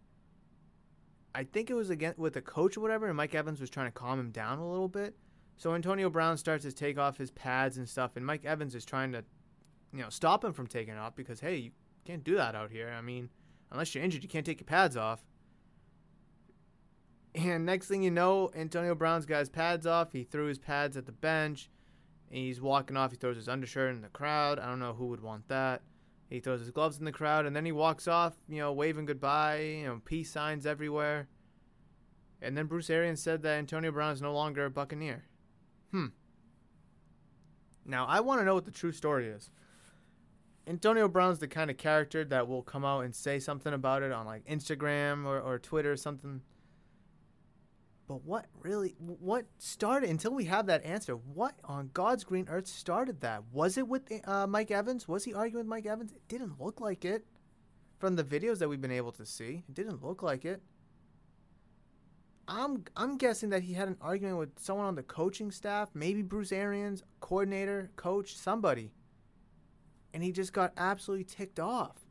I 1.33 1.43
think 1.43 1.69
it 1.69 1.73
was 1.73 1.89
again 1.89 2.13
with 2.17 2.35
a 2.35 2.41
coach 2.41 2.77
or 2.77 2.81
whatever, 2.81 3.07
and 3.07 3.17
Mike 3.17 3.33
Evans 3.33 3.59
was 3.59 3.69
trying 3.69 3.87
to 3.87 3.91
calm 3.91 4.19
him 4.19 4.31
down 4.31 4.59
a 4.59 4.69
little 4.69 4.87
bit. 4.87 5.15
So 5.57 5.73
Antonio 5.73 6.09
Brown 6.09 6.37
starts 6.37 6.65
to 6.65 6.71
take 6.71 6.99
off 6.99 7.17
his 7.17 7.31
pads 7.31 7.77
and 7.77 7.89
stuff, 7.89 8.11
and 8.15 8.25
Mike 8.25 8.45
Evans 8.45 8.75
is 8.75 8.85
trying 8.85 9.11
to, 9.13 9.23
you 9.91 10.01
know, 10.01 10.09
stop 10.09 10.43
him 10.43 10.53
from 10.53 10.67
taking 10.67 10.95
off 10.95 11.15
because 11.15 11.39
hey, 11.39 11.55
you 11.55 11.71
can't 12.05 12.23
do 12.23 12.35
that 12.35 12.55
out 12.55 12.71
here. 12.71 12.93
I 12.97 13.01
mean, 13.01 13.29
unless 13.71 13.93
you're 13.93 14.03
injured, 14.03 14.23
you 14.23 14.29
can't 14.29 14.45
take 14.45 14.59
your 14.59 14.65
pads 14.65 14.97
off. 14.97 15.23
And 17.35 17.65
next 17.65 17.87
thing 17.87 18.03
you 18.03 18.11
know, 18.11 18.51
Antonio 18.55 18.93
Brown's 18.93 19.25
got 19.25 19.39
his 19.39 19.49
pads 19.49 19.87
off. 19.87 20.11
He 20.11 20.23
threw 20.23 20.45
his 20.45 20.59
pads 20.59 20.97
at 20.97 21.05
the 21.05 21.11
bench. 21.11 21.69
And 22.29 22.39
he's 22.39 22.61
walking 22.61 22.97
off. 22.97 23.11
He 23.11 23.17
throws 23.17 23.35
his 23.35 23.49
undershirt 23.49 23.93
in 23.93 24.01
the 24.01 24.09
crowd. 24.09 24.59
I 24.59 24.67
don't 24.67 24.79
know 24.79 24.93
who 24.93 25.07
would 25.07 25.21
want 25.21 25.47
that. 25.49 25.81
He 26.29 26.39
throws 26.39 26.61
his 26.61 26.71
gloves 26.71 26.97
in 26.97 27.05
the 27.05 27.11
crowd, 27.11 27.45
and 27.45 27.55
then 27.55 27.63
he 27.63 27.71
walks 27.71 28.07
off, 28.07 28.33
you 28.49 28.57
know, 28.57 28.73
waving 28.73 29.05
goodbye, 29.05 29.59
you 29.59 29.85
know, 29.85 30.01
peace 30.03 30.31
signs 30.31 30.65
everywhere. 30.65 31.27
And 32.41 32.57
then 32.57 32.65
Bruce 32.65 32.89
Arians 32.89 33.21
said 33.21 33.43
that 33.43 33.59
Antonio 33.59 33.91
Brown 33.91 34.13
is 34.13 34.21
no 34.21 34.33
longer 34.33 34.65
a 34.65 34.71
Buccaneer. 34.71 35.25
Hmm. 35.91 36.07
Now, 37.85 38.07
I 38.07 38.21
want 38.21 38.41
to 38.41 38.45
know 38.45 38.55
what 38.55 38.65
the 38.65 38.71
true 38.71 38.91
story 38.91 39.27
is. 39.27 39.51
Antonio 40.65 41.07
Brown's 41.07 41.39
the 41.39 41.47
kind 41.47 41.69
of 41.69 41.77
character 41.77 42.23
that 42.25 42.47
will 42.47 42.61
come 42.61 42.85
out 42.85 43.01
and 43.01 43.13
say 43.13 43.39
something 43.39 43.73
about 43.73 44.01
it 44.01 44.11
on 44.11 44.25
like 44.25 44.45
Instagram 44.45 45.25
or, 45.25 45.39
or 45.39 45.59
Twitter 45.59 45.91
or 45.91 45.97
something. 45.97 46.41
But 48.07 48.23
what 48.23 48.45
really, 48.59 48.95
what 48.99 49.45
started, 49.57 50.09
until 50.09 50.33
we 50.33 50.45
have 50.45 50.67
that 50.67 50.83
answer, 50.85 51.13
what 51.13 51.55
on 51.63 51.89
God's 51.93 52.23
green 52.23 52.47
earth 52.49 52.67
started 52.67 53.21
that? 53.21 53.43
Was 53.51 53.77
it 53.77 53.87
with 53.87 54.11
uh, 54.27 54.47
Mike 54.47 54.71
Evans? 54.71 55.07
Was 55.07 55.23
he 55.23 55.33
arguing 55.33 55.65
with 55.65 55.69
Mike 55.69 55.85
Evans? 55.85 56.11
It 56.11 56.27
didn't 56.27 56.59
look 56.59 56.79
like 56.81 57.05
it. 57.05 57.25
From 57.99 58.15
the 58.17 58.23
videos 58.23 58.59
that 58.59 58.67
we've 58.67 58.81
been 58.81 58.91
able 58.91 59.13
to 59.13 59.25
see, 59.25 59.63
it 59.67 59.73
didn't 59.73 60.03
look 60.03 60.21
like 60.21 60.43
it. 60.43 60.61
I'm 62.45 62.83
I'm 62.97 63.17
guessing 63.17 63.49
that 63.51 63.63
he 63.63 63.73
had 63.73 63.87
an 63.87 63.97
argument 64.01 64.37
with 64.37 64.59
someone 64.59 64.85
on 64.85 64.95
the 64.95 65.03
coaching 65.03 65.49
staff, 65.51 65.89
maybe 65.93 66.21
Bruce 66.21 66.51
Arians, 66.51 67.03
coordinator, 67.21 67.89
coach, 67.95 68.35
somebody 68.35 68.91
and 70.13 70.23
he 70.23 70.31
just 70.31 70.53
got 70.53 70.73
absolutely 70.77 71.23
ticked 71.23 71.59
off. 71.59 72.05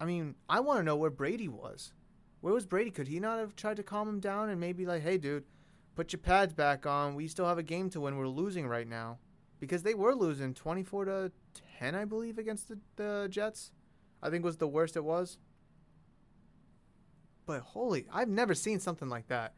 I 0.00 0.04
mean, 0.04 0.34
I 0.48 0.60
want 0.60 0.80
to 0.80 0.82
know 0.82 0.96
where 0.96 1.10
Brady 1.10 1.48
was. 1.48 1.92
Where 2.40 2.52
was 2.52 2.66
Brady? 2.66 2.90
Could 2.90 3.06
he 3.06 3.20
not 3.20 3.38
have 3.38 3.54
tried 3.54 3.76
to 3.76 3.84
calm 3.84 4.08
him 4.08 4.18
down 4.18 4.48
and 4.48 4.58
maybe 4.58 4.84
like, 4.84 5.02
hey, 5.02 5.16
dude, 5.16 5.44
put 5.94 6.12
your 6.12 6.18
pads 6.18 6.52
back 6.52 6.86
on. 6.86 7.14
We 7.14 7.28
still 7.28 7.46
have 7.46 7.58
a 7.58 7.62
game 7.62 7.88
to 7.90 8.00
win. 8.00 8.16
We're 8.16 8.26
losing 8.26 8.66
right 8.66 8.88
now 8.88 9.18
because 9.60 9.84
they 9.84 9.94
were 9.94 10.14
losing 10.14 10.54
24 10.54 11.04
to 11.04 11.32
10, 11.78 11.94
I 11.94 12.04
believe, 12.04 12.38
against 12.38 12.68
the, 12.68 12.78
the 12.96 13.28
Jets. 13.30 13.70
I 14.20 14.28
think 14.28 14.44
was 14.44 14.56
the 14.56 14.66
worst 14.66 14.96
it 14.96 15.04
was. 15.04 15.38
But 17.46 17.60
holy, 17.60 18.06
I've 18.12 18.28
never 18.28 18.54
seen 18.54 18.80
something 18.80 19.08
like 19.08 19.28
that. 19.28 19.54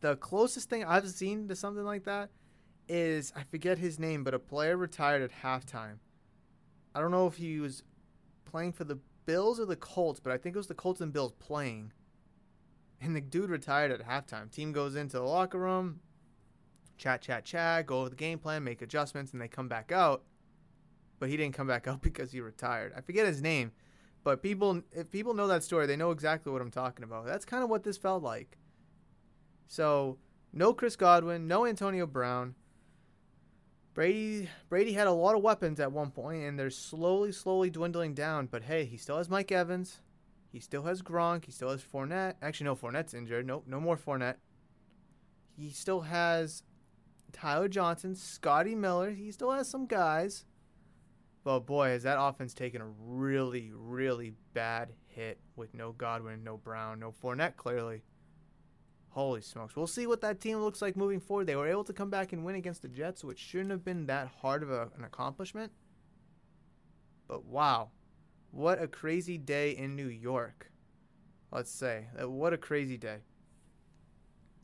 The 0.00 0.16
closest 0.16 0.68
thing 0.68 0.84
I've 0.84 1.08
seen 1.08 1.46
to 1.48 1.56
something 1.56 1.84
like 1.84 2.04
that 2.04 2.30
is 2.88 3.32
I 3.36 3.44
forget 3.44 3.78
his 3.78 3.98
name, 3.98 4.24
but 4.24 4.34
a 4.34 4.38
player 4.38 4.76
retired 4.76 5.22
at 5.22 5.30
halftime 5.30 5.98
I 6.94 7.00
don't 7.00 7.10
know 7.10 7.26
if 7.26 7.36
he 7.36 7.58
was 7.58 7.82
playing 8.44 8.72
for 8.72 8.84
the 8.84 8.98
Bills 9.26 9.58
or 9.58 9.66
the 9.66 9.76
Colts, 9.76 10.20
but 10.20 10.32
I 10.32 10.38
think 10.38 10.54
it 10.54 10.58
was 10.58 10.66
the 10.66 10.74
Colts 10.74 11.00
and 11.00 11.12
Bills 11.12 11.32
playing. 11.38 11.92
And 13.00 13.16
the 13.16 13.20
dude 13.20 13.50
retired 13.50 13.90
at 13.90 14.06
halftime. 14.06 14.50
Team 14.50 14.72
goes 14.72 14.94
into 14.94 15.16
the 15.18 15.24
locker 15.24 15.58
room, 15.58 16.00
chat, 16.96 17.20
chat, 17.22 17.44
chat, 17.44 17.86
go 17.86 18.00
over 18.00 18.10
the 18.10 18.16
game 18.16 18.38
plan, 18.38 18.64
make 18.64 18.82
adjustments, 18.82 19.32
and 19.32 19.40
they 19.40 19.48
come 19.48 19.68
back 19.68 19.92
out. 19.92 20.22
But 21.18 21.28
he 21.28 21.36
didn't 21.36 21.54
come 21.54 21.66
back 21.66 21.86
out 21.88 22.02
because 22.02 22.32
he 22.32 22.40
retired. 22.40 22.92
I 22.96 23.00
forget 23.00 23.26
his 23.26 23.42
name, 23.42 23.72
but 24.22 24.42
people, 24.42 24.82
if 24.92 25.10
people 25.10 25.34
know 25.34 25.48
that 25.48 25.64
story, 25.64 25.86
they 25.86 25.96
know 25.96 26.10
exactly 26.10 26.52
what 26.52 26.62
I'm 26.62 26.70
talking 26.70 27.04
about. 27.04 27.26
That's 27.26 27.44
kind 27.44 27.62
of 27.62 27.70
what 27.70 27.84
this 27.84 27.96
felt 27.96 28.22
like. 28.22 28.56
So, 29.66 30.18
no 30.52 30.72
Chris 30.72 30.96
Godwin, 30.96 31.48
no 31.48 31.66
Antonio 31.66 32.06
Brown. 32.06 32.54
Brady 33.94 34.48
Brady 34.68 34.92
had 34.92 35.06
a 35.06 35.12
lot 35.12 35.36
of 35.36 35.42
weapons 35.42 35.78
at 35.78 35.92
one 35.92 36.10
point, 36.10 36.42
and 36.42 36.58
they're 36.58 36.70
slowly, 36.70 37.30
slowly 37.30 37.70
dwindling 37.70 38.12
down. 38.12 38.46
But 38.46 38.64
hey, 38.64 38.84
he 38.84 38.96
still 38.96 39.18
has 39.18 39.30
Mike 39.30 39.52
Evans. 39.52 40.00
He 40.52 40.60
still 40.60 40.82
has 40.82 41.00
Gronk. 41.00 41.44
He 41.46 41.52
still 41.52 41.70
has 41.70 41.82
Fournette. 41.82 42.34
Actually, 42.42 42.66
no, 42.66 42.76
Fournette's 42.76 43.14
injured. 43.14 43.46
Nope, 43.46 43.64
no 43.66 43.80
more 43.80 43.96
Fournette. 43.96 44.36
He 45.56 45.70
still 45.70 46.02
has 46.02 46.64
Tyler 47.32 47.68
Johnson, 47.68 48.16
Scotty 48.16 48.74
Miller. 48.74 49.10
He 49.10 49.30
still 49.30 49.52
has 49.52 49.68
some 49.68 49.86
guys. 49.86 50.44
But 51.44 51.60
boy, 51.60 51.88
has 51.90 52.02
that 52.04 52.20
offense 52.20 52.54
taken 52.54 52.80
a 52.80 52.86
really, 52.86 53.70
really 53.74 54.32
bad 54.54 54.90
hit 55.06 55.38
with 55.56 55.74
no 55.74 55.92
Godwin, 55.92 56.42
no 56.42 56.56
Brown, 56.56 57.00
no 57.00 57.12
Fournette, 57.12 57.56
clearly. 57.56 58.02
Holy 59.14 59.42
smokes. 59.42 59.76
We'll 59.76 59.86
see 59.86 60.08
what 60.08 60.22
that 60.22 60.40
team 60.40 60.58
looks 60.58 60.82
like 60.82 60.96
moving 60.96 61.20
forward. 61.20 61.46
They 61.46 61.54
were 61.54 61.68
able 61.68 61.84
to 61.84 61.92
come 61.92 62.10
back 62.10 62.32
and 62.32 62.44
win 62.44 62.56
against 62.56 62.82
the 62.82 62.88
Jets, 62.88 63.22
which 63.22 63.38
shouldn't 63.38 63.70
have 63.70 63.84
been 63.84 64.06
that 64.06 64.26
hard 64.42 64.64
of 64.64 64.72
a, 64.72 64.90
an 64.98 65.04
accomplishment. 65.04 65.70
But 67.28 67.44
wow, 67.44 67.90
what 68.50 68.82
a 68.82 68.88
crazy 68.88 69.38
day 69.38 69.70
in 69.70 69.94
New 69.94 70.08
York. 70.08 70.68
Let's 71.52 71.70
say. 71.70 72.08
Uh, 72.20 72.28
what 72.28 72.54
a 72.54 72.58
crazy 72.58 72.96
day. 72.96 73.18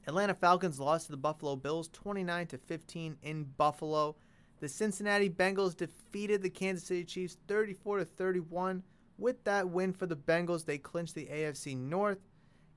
Atlanta 0.09 0.35
Falcons 0.35 0.81
lost 0.81 1.07
to 1.07 1.13
the 1.13 1.17
Buffalo 1.17 1.55
Bills 1.55 1.89
29 1.93 2.49
to 2.49 2.59
15 2.59 3.19
in 3.23 3.45
Buffalo. 3.57 4.17
The 4.59 4.69
Cincinnati 4.69 5.31
Bengals 5.31 5.77
defeated 5.77 6.43
the 6.43 6.51
Kansas 6.51 6.89
City 6.89 7.05
Chiefs 7.05 7.37
34 7.47 7.99
to 7.99 8.05
31. 8.05 8.83
With 9.17 9.45
that 9.45 9.69
win 9.69 9.93
for 9.93 10.07
the 10.07 10.17
Bengals, 10.17 10.65
they 10.65 10.79
clinched 10.79 11.15
the 11.15 11.27
AFC 11.27 11.77
North 11.77 12.19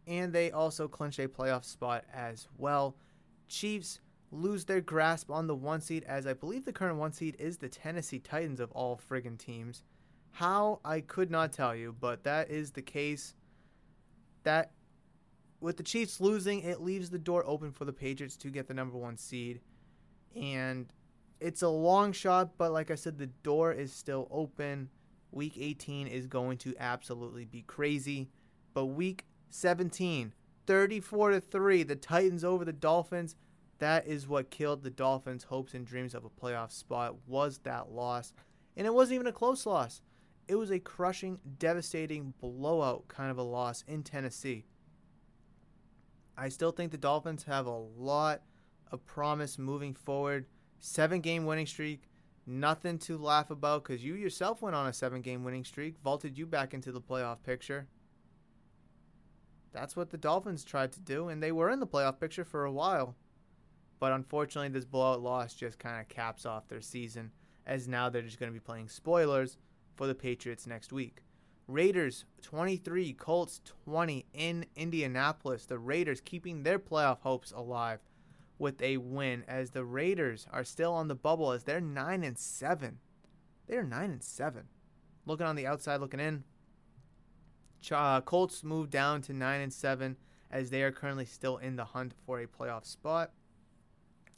and 0.08 0.34
they 0.34 0.52
also 0.52 0.88
clinch 0.88 1.20
a 1.20 1.28
playoff 1.28 1.66
spot 1.66 2.06
as 2.14 2.48
well. 2.58 2.96
Chiefs 3.48 4.00
lose 4.32 4.66
their 4.66 4.82
grasp 4.82 5.30
on 5.30 5.48
the 5.48 5.56
one 5.56 5.82
seed, 5.82 6.04
as 6.06 6.26
I 6.26 6.34
believe 6.34 6.66
the 6.66 6.74
current 6.74 6.98
one 6.98 7.14
seed 7.14 7.36
is 7.40 7.58
the 7.58 7.70
Tennessee 7.70 8.20
Titans 8.20 8.60
of 8.60 8.72
all 8.72 9.00
friggin' 9.10 9.38
teams. 9.38 9.84
How 10.32 10.80
I 10.84 11.02
could 11.02 11.30
not 11.30 11.52
tell 11.52 11.76
you, 11.76 11.96
but 12.00 12.24
that 12.24 12.50
is 12.50 12.72
the 12.72 12.82
case. 12.82 13.36
That 14.44 14.72
with 15.60 15.78
the 15.78 15.84
Chiefs 15.84 16.20
losing, 16.20 16.62
it 16.62 16.82
leaves 16.82 17.10
the 17.10 17.20
door 17.20 17.44
open 17.46 17.72
for 17.72 17.86
the 17.86 17.94
Patriots 17.94 18.36
to 18.38 18.50
get 18.50 18.68
the 18.68 18.74
number 18.74 18.98
one 18.98 19.18
seed. 19.18 19.62
And 20.36 20.92
it's 21.40 21.62
a 21.62 21.70
long 21.70 22.12
shot, 22.12 22.58
but 22.58 22.72
like 22.72 22.90
I 22.90 22.96
said, 22.96 23.18
the 23.18 23.28
door 23.28 23.72
is 23.72 23.94
still 23.94 24.28
open. 24.32 24.90
Week 25.32 25.54
18 25.58 26.08
is 26.08 26.26
going 26.26 26.58
to 26.60 26.74
absolutely 26.80 27.46
be 27.46 27.62
crazy. 27.62 28.30
But 28.74 28.86
week 28.88 29.26
17, 29.54 30.34
34 30.66 31.30
to 31.30 31.40
3, 31.40 31.84
the 31.84 31.96
Titans 31.96 32.44
over 32.44 32.66
the 32.66 32.74
Dolphins. 32.74 33.36
That 33.78 34.08
is 34.08 34.28
what 34.28 34.50
killed 34.50 34.82
the 34.82 34.90
Dolphins' 34.90 35.44
hopes 35.44 35.76
and 35.76 35.86
dreams 35.86 36.16
of 36.16 36.26
a 36.26 36.30
playoff 36.30 36.72
spot 36.72 37.16
was 37.28 37.60
that 37.60 37.92
loss. 37.92 38.34
And 38.76 38.88
it 38.88 38.94
wasn't 38.94 39.16
even 39.16 39.28
a 39.28 39.32
close 39.32 39.68
loss. 39.68 40.02
It 40.48 40.56
was 40.56 40.72
a 40.72 40.80
crushing, 40.80 41.40
devastating 41.60 42.34
blowout 42.42 43.08
kind 43.08 43.30
of 43.30 43.38
a 43.38 43.44
loss 43.44 43.84
in 43.88 44.02
Tennessee. 44.02 44.66
I 46.36 46.50
still 46.50 46.72
think 46.72 46.92
the 46.92 46.98
Dolphins 46.98 47.44
have 47.44 47.68
a 47.68 47.78
lot 47.96 48.42
of 48.92 49.06
promise 49.06 49.60
moving 49.60 49.94
forward. 49.94 50.48
Seven 50.80 51.22
game 51.22 51.46
winning 51.46 51.68
streak, 51.68 52.10
nothing 52.48 52.98
to 53.00 53.20
laugh 53.20 53.52
about 53.52 53.84
because 53.84 54.04
you 54.04 54.16
yourself 54.16 54.64
went 54.64 54.76
on 54.76 54.88
a 54.88 54.94
seven 54.94 55.22
game 55.22 55.44
winning 55.44 55.64
streak, 55.64 55.96
vaulted 56.04 56.40
you 56.40 56.48
back 56.48 56.74
into 56.74 56.92
the 56.92 57.00
playoff 57.00 57.44
picture. 57.44 57.88
That's 59.74 59.96
what 59.96 60.12
the 60.12 60.18
Dolphins 60.18 60.64
tried 60.64 60.92
to 60.94 61.02
do, 61.02 61.28
and 61.28 61.42
they 61.42 61.52
were 61.52 61.70
in 61.70 61.80
the 61.80 61.88
playoff 61.88 62.20
picture 62.20 62.46
for 62.46 62.64
a 62.64 62.72
while. 62.72 63.16
But 64.00 64.12
unfortunately, 64.12 64.70
this 64.70 64.86
blowout 64.86 65.22
loss 65.22 65.54
just 65.54 65.80
kind 65.80 66.00
of 66.00 66.08
caps 66.08 66.46
off 66.46 66.68
their 66.68 66.82
season, 66.82 67.32
as 67.66 67.88
now 67.88 68.10
they're 68.10 68.22
just 68.22 68.40
going 68.40 68.52
to 68.52 68.60
be 68.60 68.64
playing 68.64 68.90
spoilers 68.90 69.58
for 69.96 70.08
the 70.08 70.16
Patriots 70.16 70.68
next 70.68 70.94
week. 70.94 71.24
Raiders 71.68 72.26
23, 72.42 73.14
Colts 73.14 73.62
20 73.86 74.26
in 74.34 74.66
Indianapolis. 74.76 75.66
The 75.66 75.80
Raiders 75.80 76.22
keeping 76.22 76.64
their 76.64 76.80
playoff 76.80 77.22
hopes 77.22 77.52
alive 77.52 78.00
with 78.60 78.82
a 78.82 78.98
win 78.98 79.44
as 79.48 79.72
the 79.72 79.86
Raiders 79.86 80.46
are 80.52 80.64
still 80.64 80.94
on 80.94 81.08
the 81.08 81.16
bubble 81.16 81.52
as 81.52 81.64
they're 81.64 81.82
9 81.82 82.24
and 82.24 82.38
7. 82.38 83.00
They're 83.68 83.84
9 83.84 84.12
and 84.12 84.24
7. 84.24 84.64
Looking 85.26 85.48
on 85.48 85.56
the 85.56 85.68
outside 85.68 86.02
looking 86.02 86.20
in, 86.20 86.44
uh, 87.92 88.22
Colts 88.22 88.64
move 88.64 88.90
down 88.90 89.22
to 89.24 89.34
nine 89.34 89.62
and 89.62 89.74
seven 89.74 90.18
as 90.52 90.70
they 90.70 90.84
are 90.84 90.92
currently 90.92 91.26
still 91.26 91.58
in 91.58 91.76
the 91.76 91.86
hunt 91.86 92.14
for 92.26 92.40
a 92.40 92.48
playoff 92.48 92.86
spot. 92.86 93.32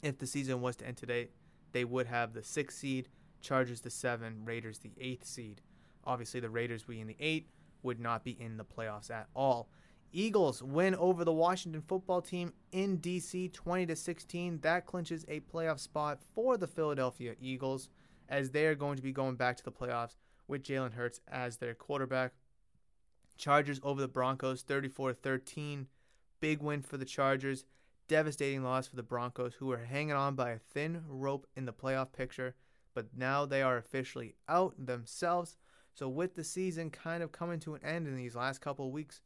if 0.02 0.18
the 0.18 0.26
season 0.26 0.60
was 0.60 0.76
to 0.76 0.86
end 0.86 0.96
today, 0.96 1.28
they 1.72 1.84
would 1.84 2.06
have 2.06 2.32
the 2.32 2.42
sixth 2.42 2.78
seed, 2.78 3.08
Chargers 3.40 3.80
the 3.80 3.90
seven, 3.90 4.44
Raiders 4.44 4.78
the 4.78 4.92
eighth 4.98 5.26
seed. 5.26 5.60
Obviously, 6.04 6.40
the 6.40 6.50
Raiders 6.50 6.84
being 6.84 7.06
the 7.06 7.16
eight 7.20 7.48
would 7.82 8.00
not 8.00 8.24
be 8.24 8.32
in 8.40 8.56
the 8.56 8.64
playoffs 8.64 9.10
at 9.10 9.28
all. 9.34 9.68
Eagles 10.12 10.62
win 10.62 10.94
over 10.94 11.24
the 11.24 11.32
Washington 11.32 11.82
football 11.82 12.22
team 12.22 12.52
in 12.72 12.98
DC 12.98 13.52
20 13.52 13.86
to 13.86 13.96
16. 13.96 14.60
That 14.60 14.86
clinches 14.86 15.24
a 15.28 15.40
playoff 15.40 15.78
spot 15.78 16.20
for 16.34 16.56
the 16.56 16.66
Philadelphia 16.66 17.34
Eagles 17.40 17.88
as 18.28 18.50
they 18.50 18.66
are 18.66 18.74
going 18.74 18.96
to 18.96 19.02
be 19.02 19.12
going 19.12 19.36
back 19.36 19.56
to 19.56 19.64
the 19.64 19.72
playoffs 19.72 20.16
with 20.48 20.62
Jalen 20.62 20.94
Hurts 20.94 21.20
as 21.28 21.58
their 21.58 21.74
quarterback. 21.74 22.32
Chargers 23.36 23.80
over 23.82 24.00
the 24.00 24.08
Broncos 24.08 24.62
34 24.62 25.14
13. 25.14 25.86
Big 26.40 26.60
win 26.60 26.82
for 26.82 26.96
the 26.96 27.04
Chargers. 27.04 27.64
Devastating 28.08 28.62
loss 28.62 28.86
for 28.86 28.96
the 28.96 29.02
Broncos, 29.02 29.54
who 29.54 29.66
were 29.66 29.78
hanging 29.78 30.12
on 30.12 30.36
by 30.36 30.50
a 30.50 30.58
thin 30.58 31.02
rope 31.08 31.46
in 31.56 31.64
the 31.64 31.72
playoff 31.72 32.12
picture, 32.12 32.54
but 32.94 33.08
now 33.16 33.44
they 33.44 33.62
are 33.62 33.76
officially 33.76 34.34
out 34.48 34.74
themselves. 34.78 35.56
So, 35.92 36.08
with 36.08 36.34
the 36.34 36.44
season 36.44 36.90
kind 36.90 37.22
of 37.22 37.32
coming 37.32 37.58
to 37.60 37.74
an 37.74 37.84
end 37.84 38.06
in 38.06 38.14
these 38.14 38.36
last 38.36 38.60
couple 38.60 38.92
weeks, 38.92 39.22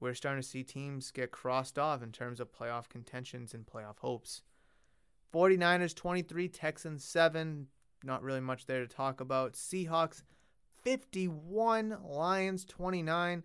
we're 0.00 0.14
starting 0.14 0.42
to 0.42 0.48
see 0.48 0.64
teams 0.64 1.10
get 1.10 1.30
crossed 1.30 1.78
off 1.78 2.02
in 2.02 2.12
terms 2.12 2.40
of 2.40 2.52
playoff 2.52 2.88
contentions 2.88 3.54
and 3.54 3.66
playoff 3.66 3.98
hopes. 3.98 4.42
49ers 5.32 5.94
23, 5.94 6.48
Texans 6.48 7.04
7. 7.04 7.68
Not 8.02 8.22
really 8.22 8.40
much 8.40 8.66
there 8.66 8.80
to 8.80 8.86
talk 8.86 9.20
about. 9.20 9.54
Seahawks 9.54 10.22
51, 10.82 11.98
Lions 12.04 12.64
29. 12.64 13.42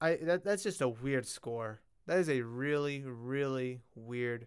I 0.00 0.16
that, 0.16 0.44
that's 0.44 0.62
just 0.62 0.80
a 0.80 0.88
weird 0.88 1.26
score. 1.26 1.80
That 2.06 2.18
is 2.18 2.28
a 2.28 2.42
really, 2.42 3.04
really 3.06 3.80
weird 3.94 4.46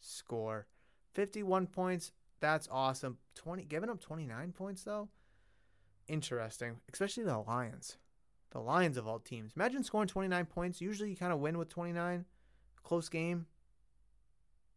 score. 0.00 0.66
51 1.14 1.66
points, 1.66 2.12
that's 2.40 2.68
awesome. 2.70 3.18
20 3.34 3.64
giving 3.64 3.90
up 3.90 4.00
29 4.00 4.52
points 4.52 4.82
though. 4.82 5.08
Interesting, 6.06 6.76
especially 6.92 7.24
the 7.24 7.38
Lions. 7.38 7.96
The 8.50 8.60
Lions 8.60 8.96
of 8.96 9.06
all 9.06 9.18
teams. 9.18 9.52
Imagine 9.54 9.84
scoring 9.84 10.08
29 10.08 10.46
points. 10.46 10.80
Usually 10.80 11.10
you 11.10 11.16
kind 11.16 11.32
of 11.32 11.38
win 11.38 11.58
with 11.58 11.68
29. 11.68 12.24
Close 12.82 13.08
game. 13.10 13.46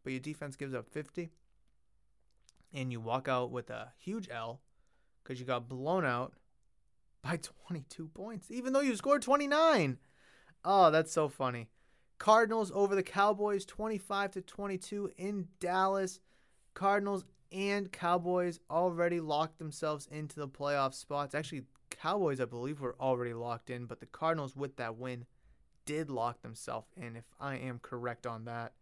But 0.04 0.12
your 0.12 0.20
defense 0.20 0.56
gives 0.56 0.74
up 0.74 0.90
50. 0.90 1.30
And 2.74 2.92
you 2.92 3.00
walk 3.00 3.28
out 3.28 3.50
with 3.50 3.70
a 3.70 3.92
huge 3.98 4.28
L 4.30 4.60
because 5.22 5.40
you 5.40 5.46
got 5.46 5.68
blown 5.68 6.04
out 6.04 6.34
by 7.22 7.38
22 7.68 8.08
points, 8.08 8.50
even 8.50 8.72
though 8.72 8.80
you 8.80 8.96
scored 8.96 9.22
29. 9.22 9.98
Oh, 10.64 10.90
that's 10.90 11.12
so 11.12 11.28
funny. 11.28 11.68
Cardinals 12.18 12.70
over 12.74 12.94
the 12.94 13.02
Cowboys 13.02 13.64
25 13.64 14.32
to 14.32 14.42
22 14.42 15.10
in 15.16 15.48
Dallas. 15.58 16.20
Cardinals 16.74 17.24
and 17.50 17.90
Cowboys 17.90 18.60
already 18.70 19.20
locked 19.20 19.58
themselves 19.58 20.06
into 20.10 20.36
the 20.36 20.48
playoff 20.48 20.94
spots. 20.94 21.34
Actually, 21.34 21.64
Cowboys, 21.90 22.40
I 22.40 22.44
believe, 22.46 22.80
were 22.80 22.96
already 23.00 23.34
locked 23.34 23.70
in, 23.70 23.86
but 23.86 24.00
the 24.00 24.06
Cardinals, 24.06 24.56
with 24.56 24.76
that 24.76 24.96
win, 24.96 25.26
did 25.84 26.10
lock 26.10 26.42
themselves 26.42 26.88
in, 26.96 27.16
if 27.16 27.24
I 27.40 27.56
am 27.56 27.80
correct 27.80 28.26
on 28.26 28.44
that. 28.44 28.72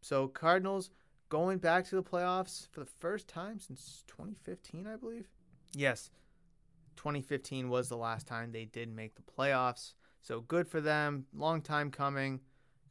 So, 0.00 0.26
Cardinals 0.28 0.90
going 1.28 1.58
back 1.58 1.86
to 1.86 1.96
the 1.96 2.02
playoffs 2.02 2.68
for 2.70 2.80
the 2.80 2.90
first 2.98 3.28
time 3.28 3.60
since 3.60 4.04
2015, 4.08 4.86
I 4.86 4.96
believe. 4.96 5.28
Yes, 5.74 6.10
2015 6.96 7.68
was 7.68 7.88
the 7.88 7.96
last 7.96 8.26
time 8.26 8.52
they 8.52 8.64
did 8.64 8.94
make 8.94 9.14
the 9.14 9.22
playoffs. 9.22 9.92
So 10.28 10.42
good 10.42 10.68
for 10.68 10.82
them. 10.82 11.24
Long 11.34 11.62
time 11.62 11.90
coming. 11.90 12.40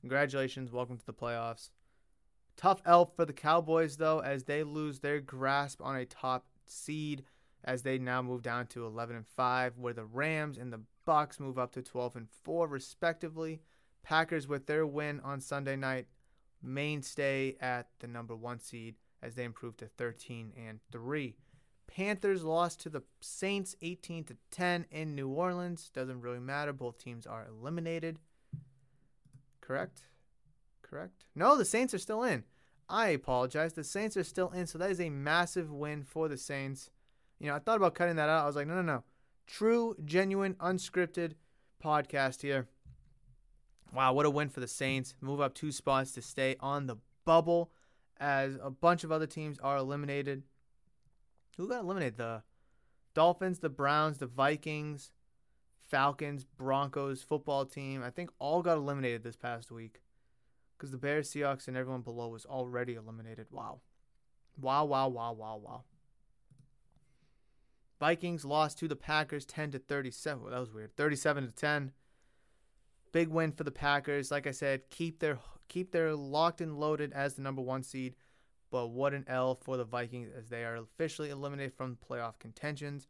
Congratulations. 0.02 0.72
Welcome 0.72 0.98
to 0.98 1.06
the 1.06 1.14
playoffs. 1.14 1.70
Tough 2.56 2.82
elf 2.84 3.16
for 3.16 3.26
the 3.26 3.32
Cowboys, 3.34 3.98
though, 3.98 4.22
as 4.22 4.46
they 4.46 4.64
lose 4.64 5.02
their 5.02 5.22
grasp 5.22 5.80
on 5.80 5.96
a 5.96 6.04
top 6.04 6.48
seed 6.66 7.26
as 7.64 7.84
they 7.84 8.00
now 8.00 8.24
move 8.24 8.42
down 8.42 8.66
to 8.66 8.88
11 8.88 9.16
and 9.16 9.28
5, 9.28 9.78
where 9.78 9.94
the 9.94 10.04
Rams 10.04 10.58
and 10.58 10.74
the 10.74 10.82
Bucks 11.06 11.40
move 11.40 11.60
up 11.60 11.74
to 11.74 11.84
12 11.84 12.16
and 12.16 12.28
4, 12.44 12.68
respectively. 12.68 13.62
Packers, 14.02 14.48
with 14.48 14.66
their 14.66 14.88
win 14.88 15.20
on 15.20 15.40
Sunday 15.40 15.76
night, 15.76 16.08
mainstay 16.64 17.56
at 17.62 17.90
the 18.00 18.08
number 18.08 18.36
one 18.36 18.60
seed 18.60 18.96
as 19.22 19.36
they 19.36 19.44
improve 19.44 19.78
to 19.78 19.86
13 19.86 20.54
and 20.68 20.80
3. 20.92 21.36
Panthers 21.88 22.44
lost 22.44 22.82
to 22.82 22.90
the 22.90 23.02
Saints 23.22 23.76
18 23.82 24.26
to 24.26 24.38
10 24.52 24.86
in 24.92 25.16
New 25.16 25.30
Orleans. 25.30 25.90
Doesn't 25.94 26.22
really 26.22 26.40
matter. 26.40 26.74
Both 26.74 26.98
teams 26.98 27.26
are 27.26 27.48
eliminated. 27.48 28.20
Correct? 29.62 30.02
Correct? 30.82 31.26
No, 31.36 31.58
the 31.58 31.66
Saints 31.66 31.94
are 31.94 32.00
still 32.00 32.24
in. 32.24 32.44
I 32.90 33.10
apologize. 33.10 33.74
The 33.74 33.84
Saints 33.84 34.16
are 34.16 34.24
still 34.24 34.50
in, 34.52 34.68
so 34.68 34.78
that 34.78 34.92
is 34.92 35.02
a 35.02 35.10
massive 35.10 35.72
win 35.72 36.04
for 36.04 36.28
the 36.28 36.38
Saints. 36.38 36.90
You 37.40 37.48
know, 37.48 37.56
I 37.56 37.60
thought 37.60 37.78
about 37.78 37.96
cutting 37.96 38.16
that 38.16 38.30
out. 38.30 38.44
I 38.44 38.48
was 38.48 38.56
like, 38.56 38.68
no, 38.68 38.76
no, 38.76 38.82
no. 38.82 39.04
True, 39.46 39.96
genuine, 40.06 40.56
unscripted 40.56 41.34
podcast 41.84 42.42
here. 42.42 42.68
Wow, 43.94 44.14
what 44.14 44.26
a 44.26 44.30
win 44.30 44.50
for 44.50 44.60
the 44.60 44.68
Saints. 44.68 45.16
Move 45.22 45.42
up 45.42 45.54
two 45.54 45.72
spots 45.72 46.12
to 46.14 46.22
stay 46.22 46.56
on 46.60 46.88
the 46.88 46.98
bubble 47.26 47.72
as 48.20 48.58
a 48.62 48.70
bunch 48.70 49.04
of 49.04 49.12
other 49.12 49.28
teams 49.28 49.60
are 49.60 49.78
eliminated. 49.78 50.44
Who 51.58 51.68
got 51.68 51.82
eliminated? 51.84 52.18
The 52.18 52.44
Dolphins, 53.14 53.60
the 53.60 53.70
Browns, 53.70 54.20
the 54.20 54.28
Vikings, 54.28 55.12
Falcons, 55.88 56.46
Broncos, 56.46 57.24
football 57.24 57.66
team. 57.66 58.04
I 58.04 58.10
think 58.10 58.30
all 58.40 58.62
got 58.62 58.78
eliminated 58.78 59.24
this 59.24 59.36
past 59.36 59.72
week 59.72 60.02
because 60.78 60.92
the 60.92 60.98
Bears, 60.98 61.32
Seahawks, 61.32 61.68
and 61.68 61.76
everyone 61.76 62.02
below 62.02 62.28
was 62.28 62.46
already 62.46 62.94
eliminated. 62.94 63.48
Wow. 63.52 63.80
Wow, 64.60 64.86
wow, 64.86 65.08
wow, 65.08 65.34
wow, 65.34 65.58
wow. 65.58 65.84
Vikings 68.00 68.46
lost 68.46 68.78
to 68.80 68.88
the 68.88 68.96
Packers 68.96 69.46
10 69.46 69.72
to 69.72 69.80
37. 69.80 70.44
Well, 70.44 70.52
that 70.52 70.60
was 70.60 70.72
weird. 70.72 70.96
37 70.96 71.48
to 71.48 71.52
10. 71.52 71.92
Big 73.12 73.30
win 73.30 73.52
for 73.52 73.64
the 73.64 73.72
Packers. 73.72 74.30
Like 74.30 74.46
I 74.46 74.52
said, 74.52 74.90
keep 74.90 75.20
their 75.20 75.40
keep 75.68 75.92
their 75.92 76.14
locked 76.16 76.62
and 76.62 76.80
loaded 76.80 77.12
as 77.14 77.34
the 77.34 77.42
number 77.42 77.62
1 77.62 77.84
seed. 77.84 78.16
But 78.70 78.88
what 78.88 79.14
an 79.14 79.26
L 79.28 79.56
for 79.56 79.78
the 79.78 79.86
Vikings 79.86 80.30
as 80.38 80.50
they 80.50 80.64
are 80.64 80.76
officially 80.76 81.30
eliminated 81.30 81.74
from 81.74 81.98
playoff 82.08 82.40
contentions. 82.40 83.08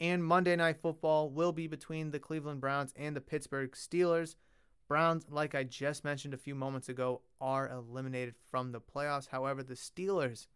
And 0.00 0.22
Monday 0.22 0.54
Night 0.54 0.80
Football 0.80 1.30
will 1.30 1.52
be 1.52 1.66
between 1.66 2.10
the 2.10 2.18
Cleveland 2.18 2.60
Browns 2.60 2.92
and 2.94 3.16
the 3.16 3.20
Pittsburgh 3.20 3.72
Steelers. 3.72 4.36
Browns, 4.86 5.26
like 5.30 5.54
I 5.54 5.64
just 5.64 6.04
mentioned 6.04 6.34
a 6.34 6.38
few 6.38 6.54
moments 6.54 6.88
ago, 6.88 7.22
are 7.40 7.68
eliminated 7.68 8.34
from 8.50 8.72
the 8.72 8.80
playoffs. 8.80 9.28
However, 9.28 9.62
the 9.62 9.74
Steelers 9.74 10.46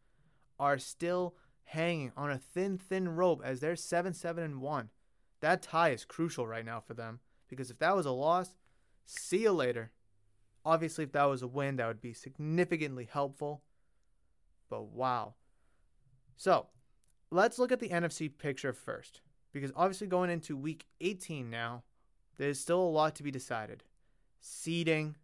are 0.59 0.79
still 0.79 1.35
hanging 1.65 2.13
on 2.17 2.31
a 2.31 2.39
thin, 2.39 2.79
thin 2.79 3.09
rope 3.09 3.43
as 3.45 3.61
they're 3.61 3.77
7 3.77 4.13
7 4.13 4.43
and 4.43 4.61
1. 4.61 4.91
That 5.41 5.63
tie 5.63 5.91
is 5.91 6.05
crucial 6.05 6.47
right 6.47 6.65
now 6.65 6.81
for 6.81 6.95
them 6.95 7.21
because 7.49 7.71
if 7.71 7.79
that 7.81 7.97
was 7.97 8.07
a 8.07 8.13
loss, 8.13 8.55
see 9.05 9.43
you 9.43 9.53
later. 9.53 9.91
Obviously, 10.65 11.05
if 11.05 11.13
that 11.13 11.25
was 11.25 11.43
a 11.43 11.49
win, 11.49 11.77
that 11.77 11.89
would 11.89 12.01
be 12.01 12.13
significantly 12.13 13.09
helpful. 13.11 13.63
But 14.73 14.87
wow. 14.87 15.35
So 16.39 16.69
let's 17.31 17.59
look 17.59 17.73
at 17.73 17.79
the 17.79 17.91
NFC 17.91 18.31
picture 18.35 18.73
first 18.73 19.21
because 19.53 19.71
obviously 19.77 20.07
going 20.07 20.31
into 20.31 20.57
week 20.57 20.87
18 21.03 21.51
now, 21.51 21.83
there's 22.39 22.59
still 22.59 22.81
a 22.81 22.89
lot 22.89 23.15
to 23.17 23.23
be 23.23 23.31
decided. 23.31 23.85
Seeding, 24.41 25.17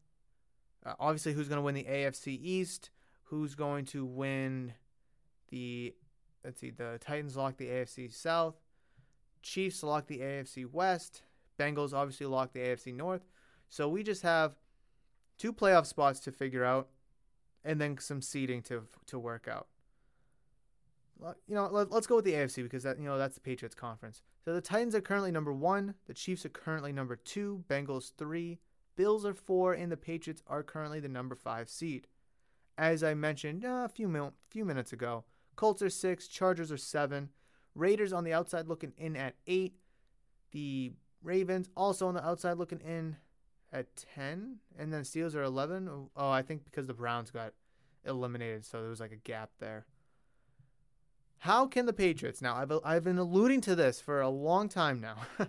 uh, 0.84 0.92
obviously, 1.00 1.32
who's 1.32 1.48
going 1.48 1.56
to 1.56 1.62
win 1.62 1.74
the 1.74 1.84
AFC 1.84 2.38
East, 2.42 2.90
who's 3.24 3.54
going 3.54 3.86
to 3.86 4.04
win 4.04 4.74
the 5.48 5.94
let's 6.44 6.60
see, 6.60 6.68
the 6.68 6.98
Titans 7.00 7.34
lock 7.34 7.56
the 7.56 7.68
AFC 7.68 8.12
South, 8.12 8.56
Chiefs 9.40 9.82
lock 9.82 10.08
the 10.08 10.18
AFC 10.18 10.70
West, 10.70 11.22
Bengals 11.58 11.94
obviously 11.94 12.26
lock 12.26 12.52
the 12.52 12.60
AFC 12.60 12.94
North. 12.94 13.22
So 13.70 13.88
we 13.88 14.02
just 14.02 14.20
have 14.24 14.56
two 15.38 15.54
playoff 15.54 15.86
spots 15.86 16.20
to 16.20 16.32
figure 16.32 16.66
out, 16.66 16.90
and 17.64 17.80
then 17.80 17.98
some 17.98 18.22
seeding 18.22 18.62
to 18.62 18.84
to 19.06 19.18
work 19.18 19.48
out. 19.48 19.68
You 21.48 21.56
know, 21.56 21.68
let, 21.70 21.90
us 21.92 22.06
go 22.06 22.16
with 22.16 22.24
the 22.24 22.34
AFC 22.34 22.62
because 22.62 22.84
that 22.84 22.98
you 22.98 23.04
know 23.04 23.18
that's 23.18 23.34
the 23.34 23.40
Patriots 23.40 23.74
conference. 23.74 24.22
So 24.44 24.54
the 24.54 24.60
Titans 24.60 24.94
are 24.94 25.00
currently 25.00 25.32
number 25.32 25.52
one, 25.52 25.94
the 26.06 26.14
Chiefs 26.14 26.46
are 26.46 26.50
currently 26.50 26.92
number 26.92 27.16
two, 27.16 27.64
Bengals 27.68 28.12
three, 28.16 28.60
Bills 28.96 29.26
are 29.26 29.34
four, 29.34 29.72
and 29.72 29.90
the 29.90 29.96
Patriots 29.96 30.42
are 30.46 30.62
currently 30.62 31.00
the 31.00 31.08
number 31.08 31.34
five 31.34 31.68
seed. 31.68 32.06
As 32.76 33.02
I 33.02 33.14
mentioned 33.14 33.64
uh, 33.64 33.82
a 33.84 33.88
few 33.88 34.08
mil- 34.08 34.34
few 34.48 34.64
minutes 34.64 34.92
ago, 34.92 35.24
Colts 35.56 35.82
are 35.82 35.90
six, 35.90 36.28
Chargers 36.28 36.70
are 36.70 36.76
seven, 36.76 37.30
Raiders 37.74 38.12
on 38.12 38.24
the 38.24 38.32
outside 38.32 38.68
looking 38.68 38.92
in 38.96 39.16
at 39.16 39.34
eight, 39.46 39.74
the 40.52 40.92
Ravens 41.22 41.68
also 41.76 42.06
on 42.06 42.14
the 42.14 42.24
outside 42.24 42.58
looking 42.58 42.80
in 42.80 43.16
at 43.72 43.94
10, 44.14 44.56
and 44.78 44.92
then 44.92 45.02
Steelers 45.02 45.34
are 45.34 45.42
11. 45.42 45.88
Oh, 46.16 46.30
I 46.30 46.42
think 46.42 46.64
because 46.64 46.86
the 46.86 46.94
Browns 46.94 47.30
got 47.30 47.52
eliminated, 48.04 48.64
so 48.64 48.80
there 48.80 48.90
was 48.90 49.00
like 49.00 49.12
a 49.12 49.16
gap 49.16 49.50
there. 49.58 49.86
How 51.42 51.66
can 51.66 51.86
the 51.86 51.92
Patriots, 51.92 52.42
now 52.42 52.56
I've, 52.56 52.72
I've 52.84 53.04
been 53.04 53.18
alluding 53.18 53.60
to 53.62 53.76
this 53.76 54.00
for 54.00 54.20
a 54.20 54.28
long 54.28 54.68
time 54.68 55.00
now, 55.00 55.18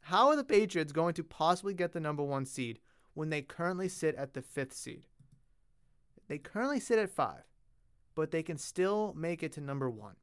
how 0.00 0.28
are 0.28 0.36
the 0.36 0.44
Patriots 0.44 0.92
going 0.92 1.14
to 1.14 1.22
possibly 1.22 1.74
get 1.74 1.92
the 1.92 2.00
number 2.00 2.22
one 2.24 2.44
seed 2.44 2.80
when 3.14 3.30
they 3.30 3.42
currently 3.42 3.88
sit 3.88 4.14
at 4.16 4.34
the 4.34 4.42
fifth 4.42 4.72
seed? 4.72 5.06
They 6.26 6.38
currently 6.38 6.80
sit 6.80 6.98
at 6.98 7.10
five. 7.10 7.44
but 8.14 8.32
they 8.32 8.42
can 8.42 8.58
still 8.58 9.14
make 9.16 9.44
it 9.44 9.52
to 9.52 9.60
number 9.60 9.88
one. 9.88 10.16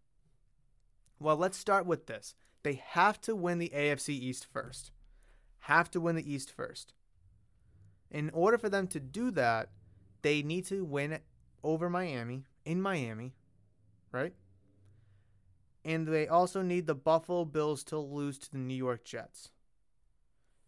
Well, 1.17 1.38
let's 1.38 1.58
start 1.58 1.86
with 1.86 2.08
this. 2.08 2.36
They 2.63 2.73
have 2.73 3.21
to 3.21 3.36
win 3.36 3.58
the 3.58 3.71
AFC 3.73 4.10
East 4.10 4.45
first. 4.51 4.91
Have 5.60 5.89
to 5.91 6.01
win 6.01 6.15
the 6.15 6.34
East 6.34 6.51
first. 6.51 6.93
In 8.12 8.30
order 8.34 8.58
for 8.58 8.70
them 8.70 8.88
to 8.88 9.00
do 9.00 9.32
that, 9.32 9.70
they 10.22 10.41
need 10.41 10.65
to 10.68 10.86
win 10.86 11.20
over 11.63 11.89
Miami, 11.89 12.44
in 12.63 12.82
Miami, 12.82 13.34
right? 14.12 14.34
And 15.84 16.08
they 16.08 16.28
also 16.28 16.62
need 16.62 16.88
the 16.88 16.96
Buffalo 16.96 17.46
Bills 17.46 17.84
to 17.86 18.00
lose 18.00 18.39
to 18.39 18.52
the 18.52 18.58
New 18.58 18.76
York 18.76 19.04
Jets. 19.04 19.52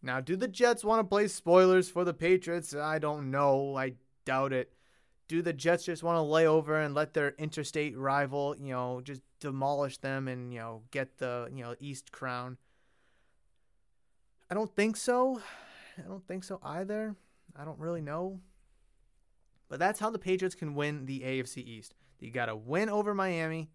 Now, 0.00 0.20
do 0.20 0.36
the 0.36 0.46
Jets 0.46 0.84
want 0.84 1.00
to 1.00 1.04
play 1.04 1.26
spoilers 1.26 1.88
for 1.88 2.04
the 2.04 2.14
Patriots? 2.14 2.74
I 2.74 2.98
don't 2.98 3.30
know. 3.30 3.76
I 3.76 3.94
doubt 4.24 4.52
it. 4.52 4.72
Do 5.26 5.42
the 5.42 5.52
Jets 5.52 5.84
just 5.84 6.02
want 6.02 6.16
to 6.16 6.22
lay 6.22 6.46
over 6.46 6.80
and 6.80 6.94
let 6.94 7.14
their 7.14 7.34
interstate 7.36 7.98
rival, 7.98 8.54
you 8.58 8.72
know, 8.72 9.00
just 9.02 9.22
demolish 9.40 9.98
them 9.98 10.28
and, 10.28 10.52
you 10.52 10.60
know, 10.60 10.82
get 10.90 11.18
the, 11.18 11.48
you 11.52 11.64
know, 11.64 11.74
East 11.80 12.12
crown? 12.12 12.58
I 14.50 14.54
don't 14.54 14.74
think 14.74 14.96
so. 14.96 15.40
I 15.98 16.02
don't 16.02 16.26
think 16.26 16.44
so 16.44 16.60
either. 16.62 17.16
I 17.56 17.64
don't 17.64 17.78
really 17.78 18.00
know. 18.00 18.40
But 19.68 19.78
that's 19.78 20.00
how 20.00 20.10
the 20.10 20.18
Patriots 20.18 20.54
can 20.54 20.74
win 20.74 21.06
the 21.06 21.20
AFC 21.20 21.58
East. 21.58 21.94
You 22.20 22.30
got 22.30 22.46
to 22.46 22.56
win 22.56 22.88
over 22.88 23.14
Miami, 23.14 23.70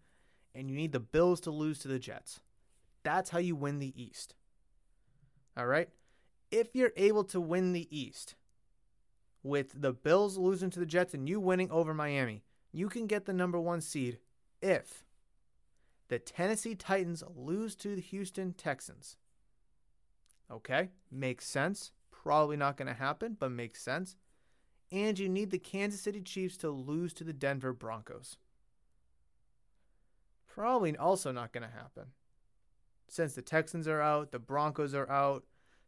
and 0.54 0.68
you 0.68 0.76
need 0.76 0.92
the 0.92 1.00
Bills 1.00 1.40
to 1.42 1.50
lose 1.50 1.78
to 1.80 1.88
the 1.88 1.98
Jets. 1.98 2.40
That's 3.02 3.30
how 3.30 3.38
you 3.38 3.54
win 3.54 3.78
the 3.78 3.94
East. 4.00 4.34
All 5.56 5.66
right? 5.66 5.88
If 6.50 6.74
you're 6.74 6.92
able 6.96 7.24
to 7.24 7.40
win 7.40 7.72
the 7.72 7.88
East 7.96 8.34
with 9.42 9.80
the 9.80 9.92
Bills 9.92 10.36
losing 10.36 10.70
to 10.70 10.80
the 10.80 10.86
Jets 10.86 11.14
and 11.14 11.28
you 11.28 11.38
winning 11.40 11.70
over 11.70 11.94
Miami, 11.94 12.42
you 12.72 12.88
can 12.88 13.06
get 13.06 13.24
the 13.24 13.32
number 13.32 13.60
one 13.60 13.80
seed 13.80 14.18
if 14.60 15.04
the 16.08 16.18
Tennessee 16.18 16.74
Titans 16.74 17.22
lose 17.36 17.74
to 17.76 17.94
the 17.94 18.00
Houston 18.00 18.52
Texans. 18.52 19.16
Okay? 20.50 20.90
Makes 21.10 21.46
sense. 21.46 21.92
Probably 22.24 22.56
not 22.56 22.76
going 22.76 22.88
to 22.88 22.94
happen, 22.94 23.36
but 23.38 23.50
makes 23.50 23.80
sense 23.80 24.16
and 24.94 25.18
you 25.18 25.28
need 25.28 25.50
the 25.50 25.58
Kansas 25.58 26.00
City 26.00 26.20
Chiefs 26.20 26.56
to 26.58 26.70
lose 26.70 27.12
to 27.14 27.24
the 27.24 27.32
Denver 27.32 27.72
Broncos. 27.72 28.36
Probably 30.46 30.96
also 30.96 31.32
not 31.32 31.52
going 31.52 31.64
to 31.64 31.76
happen. 31.76 32.04
Since 33.08 33.34
the 33.34 33.42
Texans 33.42 33.88
are 33.88 34.00
out, 34.00 34.30
the 34.30 34.38
Broncos 34.38 34.94
are 34.94 35.10
out, 35.10 35.44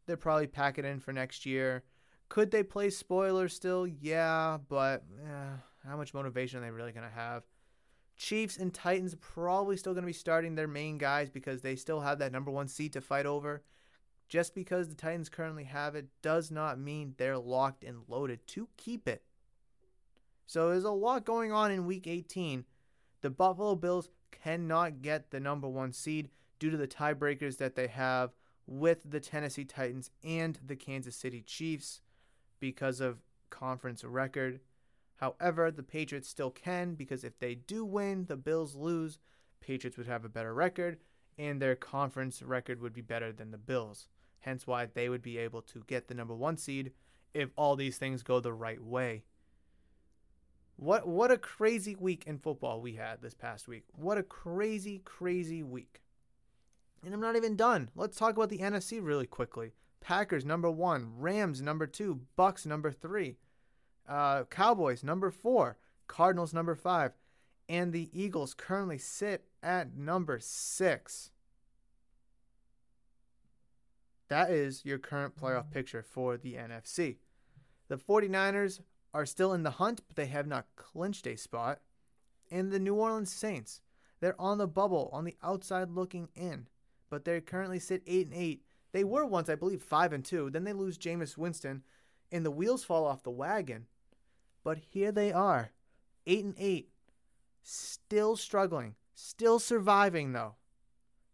they're 0.06 0.16
probably 0.16 0.48
packing 0.48 0.84
in 0.84 0.98
for 0.98 1.12
next 1.12 1.46
year. 1.46 1.84
Could 2.28 2.50
they 2.50 2.64
play 2.64 2.90
spoiler 2.90 3.48
still? 3.48 3.86
Yeah, 3.86 4.58
but 4.68 5.04
eh, 5.24 5.56
how 5.88 5.96
much 5.96 6.12
motivation 6.12 6.58
are 6.58 6.62
they 6.62 6.70
really 6.72 6.92
going 6.92 7.08
to 7.08 7.14
have? 7.14 7.44
Chiefs 8.16 8.56
and 8.56 8.74
Titans 8.74 9.14
probably 9.20 9.76
still 9.76 9.92
going 9.92 10.02
to 10.02 10.06
be 10.06 10.12
starting 10.12 10.56
their 10.56 10.66
main 10.66 10.98
guys 10.98 11.30
because 11.30 11.62
they 11.62 11.76
still 11.76 12.00
have 12.00 12.18
that 12.18 12.32
number 12.32 12.50
one 12.50 12.66
seat 12.66 12.94
to 12.94 13.00
fight 13.00 13.26
over. 13.26 13.62
Just 14.28 14.54
because 14.54 14.88
the 14.88 14.94
Titans 14.94 15.28
currently 15.28 15.64
have 15.64 15.94
it 15.94 16.08
does 16.20 16.50
not 16.50 16.78
mean 16.78 17.14
they're 17.16 17.38
locked 17.38 17.84
and 17.84 18.02
loaded 18.08 18.46
to 18.48 18.68
keep 18.76 19.06
it. 19.06 19.22
So 20.46 20.70
there's 20.70 20.84
a 20.84 20.90
lot 20.90 21.24
going 21.24 21.52
on 21.52 21.70
in 21.70 21.86
week 21.86 22.06
18. 22.06 22.64
The 23.20 23.30
Buffalo 23.30 23.74
Bills 23.74 24.10
cannot 24.30 25.02
get 25.02 25.30
the 25.30 25.40
number 25.40 25.68
one 25.68 25.92
seed 25.92 26.30
due 26.58 26.70
to 26.70 26.76
the 26.76 26.88
tiebreakers 26.88 27.58
that 27.58 27.74
they 27.74 27.86
have 27.88 28.30
with 28.66 28.98
the 29.08 29.20
Tennessee 29.20 29.64
Titans 29.64 30.10
and 30.24 30.58
the 30.64 30.76
Kansas 30.76 31.16
City 31.16 31.42
Chiefs 31.42 32.00
because 32.58 33.00
of 33.00 33.18
conference 33.50 34.02
record. 34.02 34.60
However, 35.16 35.70
the 35.70 35.82
Patriots 35.82 36.28
still 36.28 36.50
can 36.50 36.94
because 36.94 37.24
if 37.24 37.38
they 37.38 37.54
do 37.54 37.84
win, 37.84 38.26
the 38.26 38.36
Bills 38.36 38.74
lose, 38.74 39.18
Patriots 39.60 39.96
would 39.96 40.06
have 40.06 40.24
a 40.24 40.28
better 40.28 40.52
record 40.52 40.98
and 41.38 41.60
their 41.60 41.76
conference 41.76 42.42
record 42.42 42.80
would 42.80 42.92
be 42.92 43.00
better 43.02 43.32
than 43.32 43.50
the 43.50 43.58
Bills 43.58 44.08
hence 44.40 44.66
why 44.66 44.86
they 44.86 45.08
would 45.08 45.22
be 45.22 45.38
able 45.38 45.62
to 45.62 45.82
get 45.86 46.08
the 46.08 46.14
number 46.14 46.34
one 46.34 46.56
seed 46.56 46.92
if 47.34 47.50
all 47.56 47.76
these 47.76 47.98
things 47.98 48.22
go 48.22 48.40
the 48.40 48.52
right 48.52 48.82
way. 48.82 49.24
What 50.76 51.08
what 51.08 51.30
a 51.30 51.38
crazy 51.38 51.94
week 51.94 52.24
in 52.26 52.38
football 52.38 52.80
we 52.80 52.94
had 52.94 53.22
this 53.22 53.34
past 53.34 53.66
week. 53.66 53.84
What 53.94 54.18
a 54.18 54.22
crazy, 54.22 55.00
crazy 55.04 55.62
week. 55.62 56.02
And 57.04 57.14
I'm 57.14 57.20
not 57.20 57.36
even 57.36 57.56
done. 57.56 57.90
Let's 57.94 58.16
talk 58.16 58.36
about 58.36 58.50
the 58.50 58.58
NFC 58.58 59.00
really 59.02 59.26
quickly. 59.26 59.72
Packers 60.00 60.44
number 60.44 60.70
one, 60.70 61.12
Rams 61.18 61.62
number 61.62 61.86
two, 61.86 62.20
Bucks 62.36 62.66
number 62.66 62.92
three, 62.92 63.36
uh, 64.08 64.44
Cowboys 64.44 65.02
number 65.02 65.30
four, 65.30 65.78
Cardinals 66.06 66.54
number 66.54 66.74
five, 66.74 67.12
and 67.68 67.92
the 67.92 68.10
Eagles 68.12 68.54
currently 68.54 68.98
sit 68.98 69.46
at 69.62 69.96
number 69.96 70.38
six. 70.40 71.30
That 74.28 74.50
is 74.50 74.84
your 74.84 74.98
current 74.98 75.36
playoff 75.36 75.70
picture 75.70 76.02
for 76.02 76.36
the 76.36 76.54
NFC. 76.54 77.16
The 77.88 77.96
49ers 77.96 78.80
are 79.14 79.26
still 79.26 79.52
in 79.52 79.62
the 79.62 79.70
hunt, 79.72 80.02
but 80.06 80.16
they 80.16 80.26
have 80.26 80.46
not 80.46 80.66
clinched 80.76 81.26
a 81.26 81.36
spot. 81.36 81.80
And 82.50 82.70
the 82.70 82.80
New 82.80 82.94
Orleans 82.94 83.32
Saints, 83.32 83.80
they're 84.20 84.40
on 84.40 84.58
the 84.58 84.66
bubble, 84.66 85.10
on 85.12 85.24
the 85.24 85.36
outside 85.42 85.90
looking 85.90 86.28
in, 86.34 86.66
but 87.10 87.24
they 87.24 87.40
currently 87.40 87.78
sit 87.78 88.02
8 88.06 88.28
and 88.28 88.36
8. 88.36 88.62
They 88.92 89.04
were 89.04 89.26
once, 89.26 89.48
I 89.48 89.54
believe, 89.54 89.82
5 89.82 90.12
and 90.12 90.24
2. 90.24 90.50
Then 90.50 90.64
they 90.64 90.72
lose 90.72 90.98
Jameis 90.98 91.36
Winston, 91.36 91.82
and 92.32 92.44
the 92.44 92.50
wheels 92.50 92.84
fall 92.84 93.06
off 93.06 93.22
the 93.22 93.30
wagon. 93.30 93.86
But 94.64 94.78
here 94.78 95.12
they 95.12 95.32
are, 95.32 95.70
8 96.26 96.44
and 96.44 96.54
8, 96.58 96.88
still 97.62 98.36
struggling, 98.36 98.94
still 99.14 99.58
surviving 99.58 100.32
though, 100.32 100.54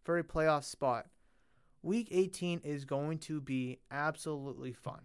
for 0.03 0.19
a 0.19 0.25
playoff 0.25 0.65
spot. 0.65 1.07
Week 1.83 2.09
18 2.11 2.61
is 2.65 2.85
going 2.85 3.19
to 3.19 3.41
be 3.41 3.79
absolutely 3.91 4.73
fun. 4.73 5.01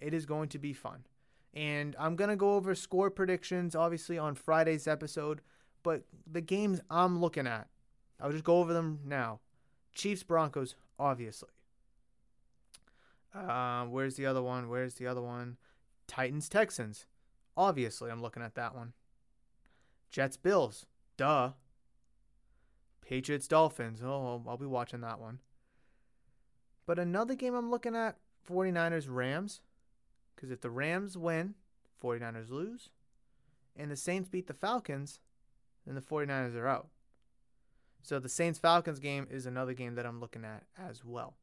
It 0.00 0.14
is 0.14 0.26
going 0.26 0.48
to 0.50 0.58
be 0.58 0.72
fun. 0.72 1.04
And 1.52 1.96
I'm 1.98 2.14
going 2.14 2.30
to 2.30 2.36
go 2.36 2.54
over 2.54 2.74
score 2.74 3.10
predictions, 3.10 3.74
obviously, 3.74 4.16
on 4.16 4.36
Friday's 4.36 4.86
episode. 4.86 5.40
But 5.82 6.04
the 6.30 6.40
games 6.40 6.80
I'm 6.88 7.20
looking 7.20 7.46
at, 7.46 7.68
I'll 8.20 8.30
just 8.30 8.44
go 8.44 8.58
over 8.58 8.72
them 8.72 9.00
now. 9.04 9.40
Chiefs 9.92 10.22
Broncos, 10.22 10.76
obviously. 10.98 11.48
Uh, 13.34 13.84
where's 13.86 14.16
the 14.16 14.26
other 14.26 14.42
one? 14.42 14.68
Where's 14.68 14.94
the 14.94 15.06
other 15.06 15.22
one? 15.22 15.56
Titans 16.06 16.48
Texans. 16.48 17.06
Obviously, 17.56 18.10
I'm 18.10 18.22
looking 18.22 18.42
at 18.42 18.54
that 18.54 18.74
one. 18.74 18.92
Jets 20.10 20.36
Bills. 20.36 20.86
Duh. 21.16 21.52
Patriots 23.00 23.48
Dolphins. 23.48 24.00
Oh, 24.04 24.42
I'll 24.46 24.56
be 24.56 24.66
watching 24.66 25.00
that 25.00 25.20
one. 25.20 25.40
But 26.90 26.98
another 26.98 27.36
game 27.36 27.54
I'm 27.54 27.70
looking 27.70 27.94
at 27.94 28.16
49ers 28.50 29.06
Rams. 29.08 29.60
Because 30.34 30.50
if 30.50 30.60
the 30.60 30.70
Rams 30.70 31.16
win, 31.16 31.54
49ers 32.02 32.50
lose. 32.50 32.90
And 33.76 33.92
the 33.92 33.96
Saints 33.96 34.28
beat 34.28 34.48
the 34.48 34.54
Falcons, 34.54 35.20
then 35.86 35.94
the 35.94 36.00
49ers 36.00 36.56
are 36.56 36.66
out. 36.66 36.88
So 38.02 38.18
the 38.18 38.28
Saints 38.28 38.58
Falcons 38.58 38.98
game 38.98 39.28
is 39.30 39.46
another 39.46 39.72
game 39.72 39.94
that 39.94 40.04
I'm 40.04 40.18
looking 40.18 40.44
at 40.44 40.64
as 40.76 41.04
well. 41.04 41.36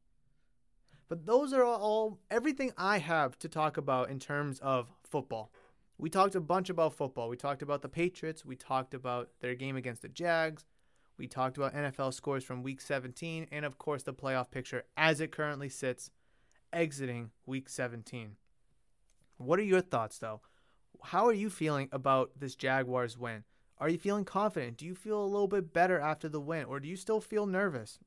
But 1.08 1.24
those 1.24 1.54
are 1.54 1.64
all 1.64 2.18
everything 2.30 2.74
I 2.76 2.98
have 2.98 3.38
to 3.38 3.48
talk 3.48 3.78
about 3.78 4.10
in 4.10 4.18
terms 4.18 4.58
of 4.58 4.92
football. 5.02 5.50
We 5.96 6.10
talked 6.10 6.34
a 6.34 6.42
bunch 6.42 6.68
about 6.68 6.92
football. 6.92 7.30
We 7.30 7.38
talked 7.38 7.62
about 7.62 7.80
the 7.80 7.88
Patriots. 7.88 8.44
We 8.44 8.56
talked 8.56 8.92
about 8.92 9.30
their 9.40 9.54
game 9.54 9.78
against 9.78 10.02
the 10.02 10.08
Jags. 10.10 10.66
We 11.18 11.26
talked 11.26 11.56
about 11.56 11.74
NFL 11.74 12.14
scores 12.14 12.44
from 12.44 12.62
week 12.62 12.80
17 12.80 13.48
and, 13.50 13.64
of 13.64 13.76
course, 13.76 14.04
the 14.04 14.14
playoff 14.14 14.50
picture 14.50 14.84
as 14.96 15.20
it 15.20 15.32
currently 15.32 15.68
sits 15.68 16.10
exiting 16.72 17.30
week 17.44 17.68
17. 17.68 18.36
What 19.36 19.58
are 19.58 19.64
your 19.64 19.80
thoughts, 19.80 20.18
though? 20.18 20.40
How 21.02 21.26
are 21.26 21.32
you 21.32 21.50
feeling 21.50 21.88
about 21.90 22.30
this 22.38 22.54
Jaguars 22.54 23.18
win? 23.18 23.44
Are 23.78 23.88
you 23.88 23.98
feeling 23.98 24.24
confident? 24.24 24.76
Do 24.76 24.86
you 24.86 24.94
feel 24.94 25.22
a 25.22 25.26
little 25.26 25.48
bit 25.48 25.72
better 25.72 25.98
after 25.98 26.28
the 26.28 26.40
win, 26.40 26.64
or 26.64 26.80
do 26.80 26.88
you 26.88 26.96
still 26.96 27.20
feel 27.20 27.46
nervous? 27.46 27.98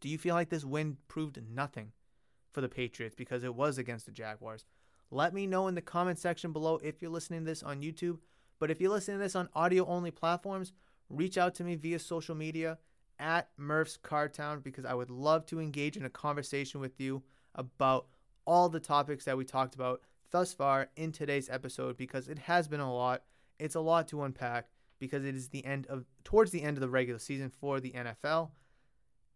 Do 0.00 0.08
you 0.08 0.18
feel 0.18 0.34
like 0.34 0.50
this 0.50 0.64
win 0.64 0.98
proved 1.08 1.40
nothing 1.52 1.92
for 2.52 2.60
the 2.60 2.68
Patriots 2.68 3.14
because 3.16 3.42
it 3.42 3.54
was 3.54 3.78
against 3.78 4.06
the 4.06 4.12
Jaguars? 4.12 4.66
Let 5.10 5.34
me 5.34 5.46
know 5.46 5.68
in 5.68 5.74
the 5.74 5.82
comment 5.82 6.18
section 6.18 6.52
below 6.52 6.78
if 6.82 7.00
you're 7.00 7.10
listening 7.10 7.40
to 7.40 7.46
this 7.46 7.62
on 7.62 7.80
YouTube. 7.80 8.18
But 8.58 8.70
if 8.70 8.80
you're 8.80 8.90
listening 8.90 9.18
to 9.18 9.22
this 9.22 9.36
on 9.36 9.48
audio 9.54 9.84
only 9.86 10.10
platforms, 10.10 10.72
reach 11.16 11.38
out 11.38 11.54
to 11.56 11.64
me 11.64 11.74
via 11.74 11.98
social 11.98 12.34
media 12.34 12.78
at 13.18 13.48
Murph's 13.56 13.98
Cardtown 14.02 14.62
because 14.62 14.84
I 14.84 14.94
would 14.94 15.10
love 15.10 15.46
to 15.46 15.60
engage 15.60 15.96
in 15.96 16.04
a 16.04 16.10
conversation 16.10 16.80
with 16.80 17.00
you 17.00 17.22
about 17.54 18.06
all 18.46 18.68
the 18.68 18.80
topics 18.80 19.24
that 19.24 19.36
we 19.36 19.44
talked 19.44 19.74
about 19.74 20.02
thus 20.30 20.52
far 20.52 20.88
in 20.96 21.12
today's 21.12 21.48
episode 21.48 21.96
because 21.96 22.28
it 22.28 22.38
has 22.40 22.68
been 22.68 22.80
a 22.80 22.92
lot. 22.92 23.22
It's 23.58 23.76
a 23.76 23.80
lot 23.80 24.08
to 24.08 24.22
unpack 24.24 24.68
because 24.98 25.24
it 25.24 25.34
is 25.34 25.48
the 25.48 25.64
end 25.64 25.86
of 25.86 26.04
towards 26.24 26.50
the 26.50 26.62
end 26.62 26.76
of 26.76 26.80
the 26.80 26.88
regular 26.88 27.18
season 27.18 27.50
for 27.50 27.80
the 27.80 27.92
NFL 27.92 28.50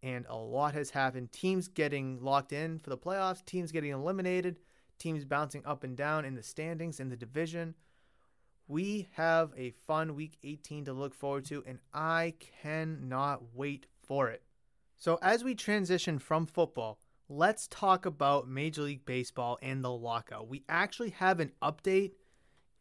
and 0.03 0.27
a 0.29 0.37
lot 0.37 0.75
has 0.75 0.91
happened. 0.91 1.33
Teams 1.33 1.69
getting 1.69 2.23
locked 2.23 2.53
in 2.53 2.79
for 2.79 2.91
the 2.91 2.99
playoffs, 2.99 3.45
teams 3.45 3.73
getting 3.73 3.93
eliminated, 3.93 4.59
teams 4.99 5.25
bouncing 5.25 5.63
up 5.65 5.85
and 5.85 5.97
down 5.97 6.25
in 6.25 6.35
the 6.35 6.43
standings 6.43 7.01
in 7.01 7.09
the 7.09 7.17
division 7.17 7.75
We 8.71 9.09
have 9.15 9.53
a 9.57 9.71
fun 9.71 10.15
week 10.15 10.37
18 10.45 10.85
to 10.85 10.93
look 10.93 11.15
forward 11.15 11.47
to, 11.47 11.65
and 11.67 11.79
I 11.95 12.35
cannot 12.63 13.55
wait 13.55 13.87
for 14.07 14.29
it. 14.29 14.43
So, 14.99 15.19
as 15.23 15.43
we 15.43 15.55
transition 15.55 16.19
from 16.19 16.45
football, 16.45 16.99
let's 17.31 17.67
talk 17.69 18.05
about 18.05 18.47
Major 18.47 18.83
League 18.83 19.07
Baseball 19.07 19.59
and 19.63 19.83
the 19.83 19.91
lockout. 19.91 20.49
We 20.49 20.65
actually 20.69 21.11
have 21.11 21.41
an 21.41 21.53
update 21.63 22.13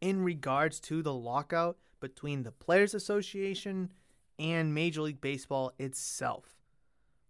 in 0.01 0.23
regards 0.23 0.81
to 0.81 1.01
the 1.01 1.13
lockout 1.13 1.77
between 2.01 2.43
the 2.43 2.51
Players 2.51 2.93
Association 2.93 3.93
and 4.37 4.73
Major 4.73 5.03
League 5.03 5.21
Baseball 5.21 5.71
itself. 5.79 6.57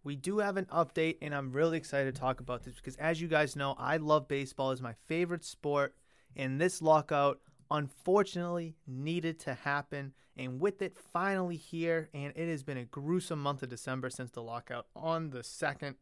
We 0.02 0.16
do 0.16 0.38
have 0.38 0.56
an 0.56 0.66
update, 0.66 1.18
and 1.22 1.32
I'm 1.32 1.52
really 1.52 1.78
excited 1.78 2.12
to 2.12 2.20
talk 2.20 2.40
about 2.40 2.64
this 2.64 2.74
because, 2.74 2.96
as 2.96 3.20
you 3.20 3.28
guys 3.28 3.54
know, 3.54 3.76
I 3.78 3.98
love 3.98 4.26
baseball 4.26 4.72
as 4.72 4.82
my 4.82 4.94
favorite 5.06 5.44
sport, 5.44 5.94
and 6.34 6.60
this 6.60 6.82
lockout 6.82 7.40
unfortunately 7.70 8.76
needed 8.86 9.38
to 9.40 9.54
happen. 9.54 10.12
And 10.36 10.60
with 10.60 10.82
it 10.82 10.96
finally 10.96 11.56
here, 11.56 12.08
and 12.14 12.32
it 12.36 12.48
has 12.48 12.62
been 12.62 12.78
a 12.78 12.84
gruesome 12.84 13.42
month 13.42 13.62
of 13.62 13.68
December 13.68 14.10
since 14.10 14.30
the 14.30 14.42
lockout 14.42 14.86
on 14.94 15.30
the 15.30 15.40
2nd. 15.40 15.96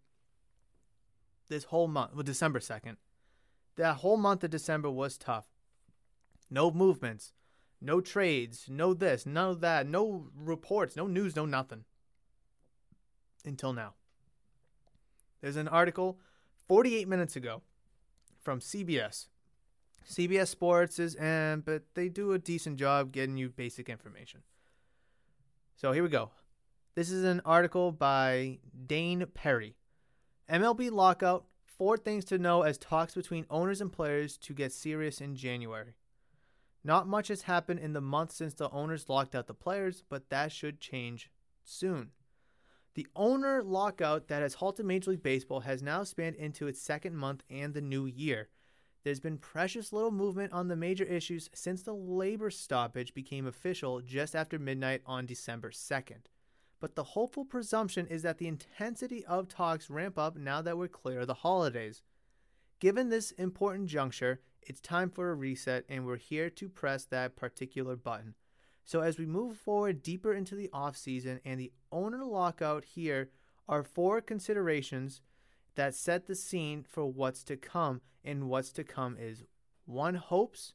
This 1.49 1.65
whole 1.65 1.89
month, 1.89 2.15
well, 2.15 2.23
December 2.23 2.59
2nd. 2.59 2.97
That 3.77 3.97
whole 3.97 4.17
month 4.17 4.45
of 4.45 4.51
December 4.51 4.91
was 4.91 5.17
tough. 5.17 5.47
No 6.51 6.71
movements, 6.71 7.33
no 7.81 8.01
trades, 8.01 8.67
no 8.69 8.95
this, 8.95 9.27
none 9.27 9.51
of 9.51 9.61
that, 9.61 9.87
no 9.87 10.29
reports, 10.37 10.97
no 10.97 11.07
news, 11.07 11.37
no 11.37 11.47
nothing. 11.47 11.85
Until 13.45 13.73
now. 13.73 13.95
There's 15.41 15.57
an 15.57 15.69
article 15.69 16.19
48 16.67 17.07
minutes 17.07 17.37
ago 17.37 17.63
from 18.43 18.61
CBS 18.61 19.27
CBS 20.09 20.49
Sports 20.49 20.99
is, 20.99 21.15
and 21.17 21.65
but 21.65 21.83
they 21.95 22.09
do 22.09 22.33
a 22.33 22.39
decent 22.39 22.79
job 22.79 23.13
getting 23.13 23.37
you 23.37 23.49
basic 23.49 23.89
information. 23.89 24.43
So 25.77 25.93
here 25.93 26.03
we 26.03 26.09
go. 26.09 26.31
This 26.95 27.11
is 27.11 27.25
an 27.25 27.43
article 27.45 27.93
by 27.93 28.59
Dayn 28.87 29.27
Perry. 29.35 29.77
MLB 30.51 30.91
lockout. 30.91 31.45
Four 31.67 31.99
things 31.99 32.25
to 32.27 32.39
know 32.39 32.63
as 32.63 32.79
talks 32.79 33.15
between 33.15 33.45
owners 33.51 33.83
and 33.83 33.93
players 33.93 34.39
to 34.39 34.55
get 34.55 34.73
serious 34.73 35.21
in 35.21 35.37
January. 35.37 35.95
Not 36.83 37.07
much 37.07 37.29
has 37.29 37.43
happened 37.43 37.81
in 37.81 37.93
the 37.93 38.01
month 38.01 38.33
since 38.33 38.55
the 38.55 38.71
owners 38.71 39.11
locked 39.11 39.35
out 39.35 39.47
the 39.47 39.53
players, 39.53 40.03
but 40.09 40.31
that 40.31 40.53
should 40.53 40.81
change 40.81 41.31
soon. 41.65 42.13
The 42.95 43.07
owner 43.15 43.63
lockout 43.63 44.29
that 44.29 44.41
has 44.41 44.55
halted 44.55 44.87
Major 44.87 45.11
League 45.11 45.23
Baseball 45.23 45.61
has 45.61 45.83
now 45.83 46.03
spanned 46.03 46.37
into 46.37 46.67
its 46.67 46.81
second 46.81 47.15
month 47.15 47.43
and 47.51 47.75
the 47.75 47.83
new 47.83 48.07
year. 48.07 48.49
There's 49.07 49.21
been 49.21 49.39
precious 49.39 49.93
little 49.93 50.11
movement 50.11 50.53
on 50.53 50.67
the 50.67 50.75
major 50.75 51.05
issues 51.05 51.49
since 51.55 51.83
the 51.83 51.95
labor 51.95 52.51
stoppage 52.51 53.15
became 53.15 53.47
official 53.47 54.01
just 54.01 54.35
after 54.35 54.59
midnight 54.59 55.03
on 55.07 55.27
December 55.27 55.71
2nd. 55.71 56.25
But 56.81 56.97
the 56.97 57.05
hopeful 57.05 57.45
presumption 57.45 58.09
is 58.09 58.23
that 58.23 58.39
the 58.39 58.49
intensity 58.49 59.25
of 59.25 59.47
talks 59.47 59.89
ramp 59.89 60.19
up 60.19 60.37
now 60.37 60.61
that 60.61 60.77
we're 60.77 60.89
clear 60.89 61.21
of 61.21 61.29
the 61.29 61.35
holidays. 61.35 62.03
Given 62.81 63.09
this 63.09 63.31
important 63.31 63.87
juncture, 63.87 64.41
it's 64.61 64.81
time 64.81 65.11
for 65.11 65.31
a 65.31 65.37
reset, 65.37 65.85
and 65.89 66.05
we're 66.05 66.17
here 66.17 66.51
to 66.51 66.69
press 66.69 67.05
that 67.05 67.37
particular 67.37 67.95
button. 67.95 68.35
So, 68.85 69.03
as 69.03 69.21
we 69.21 69.25
move 69.25 69.57
forward 69.57 70.03
deeper 70.03 70.35
into 70.35 70.57
the 70.57 70.69
off 70.73 70.97
season 70.97 71.39
and 71.45 71.61
the 71.61 71.73
owner 71.93 72.25
lockout, 72.25 72.85
here 72.85 73.31
are 73.69 73.85
four 73.85 74.21
considerations 74.21 75.21
that 75.77 75.95
set 75.95 76.27
the 76.27 76.35
scene 76.35 76.83
for 76.83 77.07
what's 77.07 77.45
to 77.45 77.57
come. 77.57 78.01
And 78.25 78.49
what's 78.49 78.73
to 78.73 78.85
come 78.85 79.17
is 79.19 79.45
one 79.85 80.17
hopes 80.17 80.75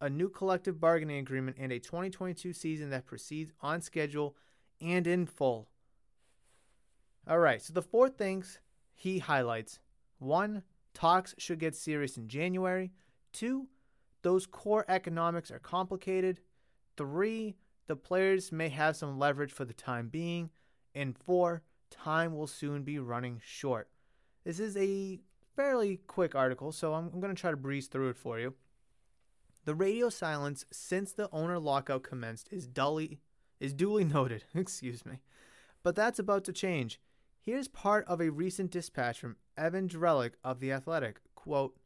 a 0.00 0.08
new 0.08 0.28
collective 0.28 0.80
bargaining 0.80 1.18
agreement 1.18 1.56
and 1.58 1.72
a 1.72 1.78
2022 1.78 2.52
season 2.52 2.90
that 2.90 3.06
proceeds 3.06 3.52
on 3.60 3.80
schedule 3.80 4.34
and 4.80 5.06
in 5.06 5.26
full. 5.26 5.68
All 7.28 7.38
right, 7.38 7.60
so 7.60 7.72
the 7.72 7.82
four 7.82 8.08
things 8.08 8.60
he 8.94 9.18
highlights 9.18 9.78
one, 10.18 10.62
talks 10.94 11.34
should 11.38 11.58
get 11.58 11.76
serious 11.76 12.16
in 12.16 12.28
January. 12.28 12.92
Two, 13.32 13.68
those 14.22 14.46
core 14.46 14.84
economics 14.88 15.50
are 15.50 15.58
complicated. 15.58 16.40
Three, 16.96 17.56
the 17.86 17.96
players 17.96 18.50
may 18.50 18.70
have 18.70 18.96
some 18.96 19.18
leverage 19.18 19.52
for 19.52 19.64
the 19.64 19.74
time 19.74 20.08
being. 20.08 20.50
And 20.94 21.16
four, 21.16 21.62
time 21.90 22.34
will 22.34 22.46
soon 22.46 22.82
be 22.82 22.98
running 22.98 23.40
short. 23.44 23.90
This 24.46 24.60
is 24.60 24.76
a 24.76 25.18
fairly 25.56 25.96
quick 26.06 26.36
article, 26.36 26.70
so 26.70 26.94
I'm, 26.94 27.10
I'm 27.12 27.20
going 27.20 27.34
to 27.34 27.40
try 27.40 27.50
to 27.50 27.56
breeze 27.56 27.88
through 27.88 28.10
it 28.10 28.16
for 28.16 28.38
you. 28.38 28.54
The 29.64 29.74
radio 29.74 30.08
silence 30.08 30.64
since 30.70 31.10
the 31.10 31.28
owner 31.32 31.58
lockout 31.58 32.04
commenced 32.04 32.52
is 32.52 32.68
dully 32.68 33.18
is 33.58 33.72
duly 33.72 34.04
noted, 34.14 34.44
excuse 34.54 35.04
me. 35.04 35.18
But 35.82 35.96
that's 35.96 36.20
about 36.20 36.44
to 36.44 36.52
change. 36.52 37.00
Here's 37.40 37.66
part 37.66 38.06
of 38.06 38.20
a 38.20 38.30
recent 38.30 38.70
dispatch 38.70 39.18
from 39.18 39.34
Evan 39.58 39.88
Drellich 39.88 40.34
of 40.44 40.60
The 40.60 40.70
Athletic. 40.70 41.18
Quote, 41.34 41.76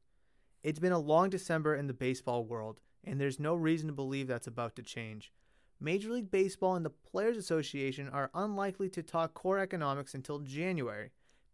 It's 0.62 0.78
been 0.78 0.92
a 0.92 0.98
long 0.98 1.30
December 1.30 1.74
in 1.74 1.86
the 1.86 1.94
baseball 1.94 2.44
world, 2.44 2.80
and 3.02 3.18
there's 3.18 3.40
no 3.40 3.54
reason 3.54 3.86
to 3.86 3.94
believe 3.94 4.26
that's 4.26 4.46
about 4.46 4.76
to 4.76 4.82
change. 4.82 5.32
Major 5.80 6.10
League 6.10 6.30
Baseball 6.30 6.74
and 6.74 6.84
the 6.84 6.90
Players 6.90 7.38
Association 7.38 8.10
are 8.10 8.30
unlikely 8.34 8.90
to 8.90 9.02
talk 9.02 9.32
core 9.32 9.58
economics 9.58 10.12
until 10.12 10.40
January 10.40 11.10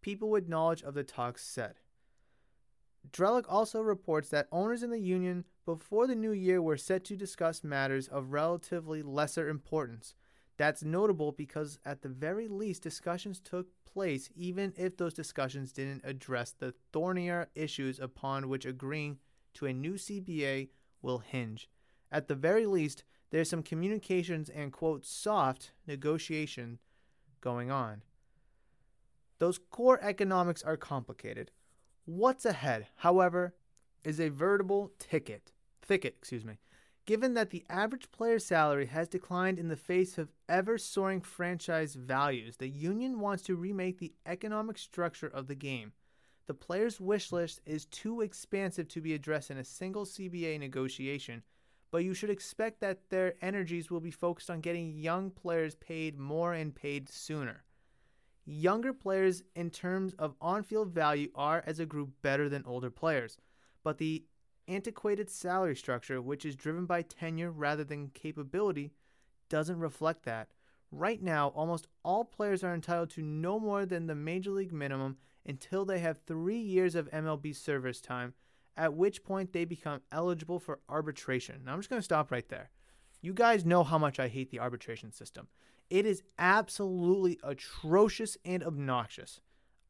people 0.06 0.30
with 0.30 0.48
knowledge 0.48 0.84
of 0.84 0.94
the 0.94 1.02
talks 1.02 1.42
said. 1.44 1.80
Drellich 3.10 3.44
also 3.48 3.80
reports 3.80 4.28
that 4.28 4.46
owners 4.52 4.84
in 4.84 4.90
the 4.90 5.00
union 5.00 5.44
before 5.64 6.06
the 6.06 6.14
new 6.14 6.30
year 6.30 6.62
were 6.62 6.76
set 6.76 7.02
to 7.06 7.16
discuss 7.16 7.64
matters 7.64 8.06
of 8.06 8.30
relatively 8.30 9.02
lesser 9.02 9.48
importance. 9.48 10.14
That's 10.58 10.84
notable 10.84 11.32
because, 11.32 11.80
at 11.84 12.02
the 12.02 12.08
very 12.08 12.46
least, 12.46 12.84
discussions 12.84 13.40
took 13.40 13.66
place, 13.84 14.30
even 14.36 14.72
if 14.76 14.96
those 14.96 15.12
discussions 15.12 15.72
didn't 15.72 16.04
address 16.04 16.52
the 16.52 16.72
thornier 16.92 17.48
issues 17.56 17.98
upon 17.98 18.48
which 18.48 18.64
agreeing 18.64 19.18
to 19.54 19.66
a 19.66 19.72
new 19.72 19.94
CBA 19.94 20.68
will 21.02 21.18
hinge. 21.18 21.68
At 22.12 22.28
the 22.28 22.36
very 22.36 22.66
least, 22.66 23.02
there's 23.30 23.50
some 23.50 23.64
communications 23.64 24.50
and, 24.50 24.72
quote, 24.72 25.04
soft 25.04 25.72
negotiation 25.84 26.78
going 27.40 27.72
on. 27.72 28.02
Those 29.38 29.58
core 29.70 29.98
economics 30.02 30.62
are 30.62 30.76
complicated. 30.76 31.50
What's 32.04 32.46
ahead, 32.46 32.86
however, 32.96 33.54
is 34.04 34.20
a 34.20 34.28
veritable 34.28 34.92
ticket, 34.98 35.52
thicket, 35.82 36.14
excuse 36.18 36.44
me. 36.44 36.58
Given 37.04 37.34
that 37.34 37.50
the 37.50 37.64
average 37.70 38.10
player 38.10 38.38
salary 38.38 38.86
has 38.86 39.08
declined 39.08 39.58
in 39.58 39.68
the 39.68 39.76
face 39.76 40.18
of 40.18 40.32
ever 40.48 40.78
soaring 40.78 41.20
franchise 41.20 41.94
values, 41.94 42.56
the 42.56 42.68
union 42.68 43.20
wants 43.20 43.44
to 43.44 43.54
remake 43.54 43.98
the 43.98 44.14
economic 44.24 44.78
structure 44.78 45.28
of 45.28 45.46
the 45.46 45.54
game. 45.54 45.92
The 46.46 46.54
players' 46.54 47.00
wish 47.00 47.30
list 47.30 47.60
is 47.66 47.84
too 47.84 48.22
expansive 48.22 48.88
to 48.88 49.00
be 49.00 49.14
addressed 49.14 49.50
in 49.50 49.58
a 49.58 49.64
single 49.64 50.04
CBA 50.04 50.58
negotiation, 50.58 51.42
but 51.90 52.04
you 52.04 52.14
should 52.14 52.30
expect 52.30 52.80
that 52.80 53.10
their 53.10 53.34
energies 53.40 53.90
will 53.90 54.00
be 54.00 54.10
focused 54.10 54.50
on 54.50 54.60
getting 54.60 54.96
young 54.96 55.30
players 55.30 55.74
paid 55.74 56.18
more 56.18 56.54
and 56.54 56.74
paid 56.74 57.08
sooner. 57.08 57.62
Younger 58.48 58.92
players, 58.92 59.42
in 59.56 59.70
terms 59.70 60.14
of 60.20 60.36
on 60.40 60.62
field 60.62 60.92
value, 60.92 61.30
are 61.34 61.64
as 61.66 61.80
a 61.80 61.86
group 61.86 62.10
better 62.22 62.48
than 62.48 62.62
older 62.64 62.90
players, 62.90 63.38
but 63.82 63.98
the 63.98 64.24
antiquated 64.68 65.28
salary 65.28 65.74
structure, 65.74 66.22
which 66.22 66.44
is 66.44 66.54
driven 66.54 66.86
by 66.86 67.02
tenure 67.02 67.50
rather 67.50 67.82
than 67.82 68.10
capability, 68.10 68.92
doesn't 69.48 69.80
reflect 69.80 70.24
that. 70.24 70.48
Right 70.92 71.20
now, 71.20 71.48
almost 71.48 71.88
all 72.04 72.24
players 72.24 72.62
are 72.62 72.72
entitled 72.72 73.10
to 73.10 73.22
no 73.22 73.58
more 73.58 73.84
than 73.84 74.06
the 74.06 74.14
major 74.14 74.52
league 74.52 74.72
minimum 74.72 75.16
until 75.44 75.84
they 75.84 75.98
have 75.98 76.18
three 76.18 76.58
years 76.58 76.94
of 76.94 77.10
MLB 77.10 77.54
service 77.54 78.00
time, 78.00 78.34
at 78.76 78.94
which 78.94 79.24
point 79.24 79.52
they 79.52 79.64
become 79.64 80.02
eligible 80.12 80.60
for 80.60 80.78
arbitration. 80.88 81.62
Now, 81.64 81.72
I'm 81.72 81.80
just 81.80 81.90
going 81.90 82.00
to 82.00 82.04
stop 82.04 82.30
right 82.30 82.48
there. 82.48 82.70
You 83.22 83.32
guys 83.32 83.64
know 83.64 83.82
how 83.82 83.98
much 83.98 84.20
I 84.20 84.28
hate 84.28 84.50
the 84.50 84.60
arbitration 84.60 85.10
system. 85.10 85.48
It 85.88 86.06
is 86.06 86.22
absolutely 86.38 87.38
atrocious 87.42 88.36
and 88.44 88.62
obnoxious. 88.62 89.40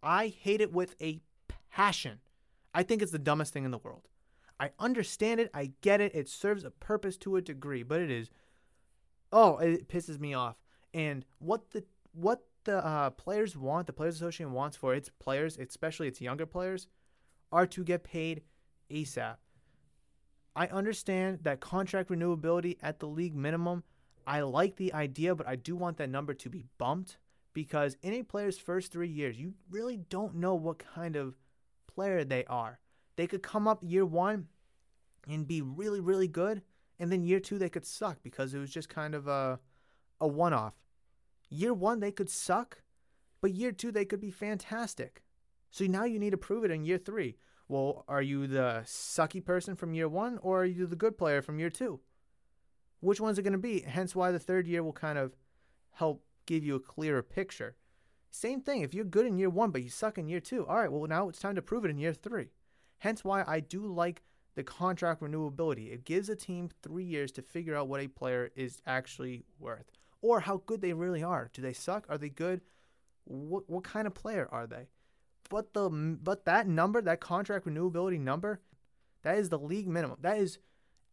I 0.03 0.29
hate 0.29 0.61
it 0.61 0.73
with 0.73 0.95
a 1.01 1.21
passion. 1.71 2.21
I 2.75 2.83
think 2.83 3.03
it's 3.03 3.13
the 3.13 3.19
dumbest 3.19 3.53
thing 3.53 3.65
in 3.65 3.71
the 3.71 3.79
world. 3.79 4.09
I 4.59 4.71
understand 4.79 5.41
it, 5.41 5.51
I 5.53 5.73
get 5.81 6.01
it, 6.01 6.15
it 6.15 6.29
serves 6.29 6.65
a 6.65 6.71
purpose 6.71 7.17
to 7.19 7.37
a 7.37 7.43
degree, 7.43 7.83
but 7.83 8.01
it 8.01 8.11
is 8.11 8.31
oh, 9.33 9.59
it 9.59 9.89
pisses 9.89 10.19
me 10.19 10.35
off. 10.35 10.57
And 10.95 11.25
what 11.39 11.71
the 11.71 11.85
what 12.13 12.43
the 12.65 12.85
uh, 12.85 13.11
players 13.11 13.57
want, 13.57 13.87
the 13.87 13.93
players 13.93 14.17
association 14.17 14.53
wants 14.53 14.77
for 14.77 14.95
its 14.95 15.11
players, 15.19 15.57
especially 15.59 16.09
its 16.09 16.21
younger 16.21 16.47
players, 16.47 16.87
are 17.53 17.67
to 17.67 17.85
get 17.85 18.03
paid 18.03 18.43
ASAP. 18.91 19.37
I 20.55 20.67
understand 20.69 21.41
that 21.43 21.61
contract 21.61 22.09
renewability 22.09 22.79
at 22.83 22.99
the 22.99 23.07
league 23.07 23.35
minimum 23.37 23.85
I 24.27 24.41
like 24.41 24.77
the 24.77 24.93
idea, 24.93 25.35
but 25.35 25.47
I 25.47 25.57
do 25.57 25.77
want 25.77 25.99
that 25.99 26.11
number 26.11 26.35
to 26.35 26.51
be 26.51 26.65
bumped 26.79 27.19
because 27.53 27.97
in 28.03 28.13
a 28.13 28.23
player's 28.23 28.59
first 28.59 28.93
three 28.93 29.09
years, 29.09 29.39
you 29.39 29.55
really 29.71 29.97
don't 29.97 30.35
know 30.37 30.55
what 30.55 30.79
kind 30.79 31.17
of 31.17 31.37
player 31.87 32.25
they 32.25 32.45
are. 32.47 32.81
They 33.17 33.27
could 33.27 33.43
come 33.43 33.67
up 33.69 33.83
year 33.83 34.05
one 34.05 34.49
and 35.29 35.47
be 35.47 35.63
really, 35.63 36.01
really 36.01 36.29
good, 36.29 36.63
And 36.99 37.13
then 37.13 37.23
year 37.25 37.41
two, 37.41 37.59
they 37.59 37.69
could 37.69 37.85
suck 37.85 38.23
because 38.23 38.55
it 38.55 38.59
was 38.59 38.71
just 38.71 38.89
kind 38.89 39.15
of 39.15 39.29
a, 39.29 39.61
a 40.21 40.27
one 40.27 40.53
off. 40.55 40.75
Year 41.49 41.75
one, 41.75 42.01
they 42.01 42.13
could 42.13 42.31
suck, 42.31 42.83
but 43.41 43.55
year 43.55 43.73
two, 43.73 43.93
they 43.93 44.05
could 44.05 44.21
be 44.21 44.31
fantastic. 44.31 45.23
So 45.71 45.85
now 45.85 46.05
you 46.05 46.19
need 46.19 46.31
to 46.31 46.39
prove 46.39 46.65
it 46.65 46.71
in 46.71 46.85
year 46.85 46.99
three. 46.99 47.37
Well, 47.69 48.05
are 48.09 48.23
you 48.23 48.47
the 48.47 48.83
sucky 48.85 49.45
person 49.45 49.77
from 49.77 49.93
year 49.95 50.09
one 50.09 50.39
or 50.39 50.63
are 50.63 50.65
you 50.65 50.87
the 50.87 50.97
good 50.97 51.19
player 51.19 51.43
from 51.43 51.59
year 51.59 51.71
two? 51.71 52.01
Which 53.01 53.21
one's 53.21 53.39
it 53.39 53.43
going 53.43 53.53
to 53.53 53.59
be? 53.59 53.81
Hence 53.81 54.15
why 54.15 54.31
the 54.31 54.39
third 54.39 54.67
year 54.67 54.83
will 54.83 54.93
kind 54.93 55.19
of 55.19 55.37
help 55.93 56.25
give 56.47 56.65
you 56.65 56.75
a 56.75 56.81
clearer 56.81 57.23
picture. 57.23 57.77
Same 58.31 58.61
thing, 58.61 58.83
if 58.83 58.93
you're 58.93 59.05
good 59.05 59.27
in 59.27 59.39
year 59.39 59.51
one, 59.51 59.71
but 59.71 59.83
you 59.83 59.89
suck 59.89 60.19
in 60.19 60.29
year 60.29 60.41
two, 60.41 60.67
all 60.67 60.77
right, 60.77 60.93
well, 60.93 61.07
now 61.07 61.29
it's 61.29 61.39
time 61.39 61.55
to 61.55 61.63
prove 61.63 61.85
it 61.85 61.91
in 61.91 61.99
year 61.99 62.13
three. 62.13 62.51
Hence 62.99 63.25
why 63.25 63.45
I 63.47 63.61
do 63.61 63.87
like 63.87 64.23
the 64.55 64.63
contract 64.63 65.23
renewability. 65.23 65.93
It 65.93 66.05
gives 66.05 66.29
a 66.29 66.37
team 66.37 66.71
three 66.83 67.05
years 67.05 67.31
to 67.33 67.43
figure 67.43 67.77
out 67.77 67.89
what 67.89 68.01
a 68.01 68.09
player 68.09 68.51
is 68.57 68.81
actually 68.87 69.45
worth 69.59 69.91
or 70.23 70.41
how 70.41 70.63
good 70.67 70.81
they 70.81 70.93
really 70.93 71.23
are. 71.23 71.51
Do 71.53 71.63
they 71.63 71.73
suck? 71.73 72.07
Are 72.09 72.19
they 72.19 72.31
good? 72.31 72.63
What, 73.25 73.69
what 73.69 73.85
kind 73.85 74.07
of 74.07 74.15
player 74.15 74.49
are 74.51 74.67
they? 74.67 74.89
But 75.49 75.75
the 75.75 75.89
but 75.89 76.45
that 76.47 76.67
number, 76.67 77.01
that 77.01 77.21
contract 77.21 77.67
renewability 77.67 78.19
number, 78.19 78.61
that 79.23 79.39
is 79.39 79.49
the 79.49 79.59
league 79.59 79.87
minimum. 79.87 80.19
That 80.21 80.39
is 80.39 80.59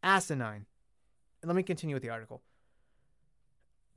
asinine. 0.02 0.66
Let 1.44 1.56
me 1.56 1.64
continue 1.64 1.96
with 1.96 2.04
the 2.04 2.10
article. 2.10 2.44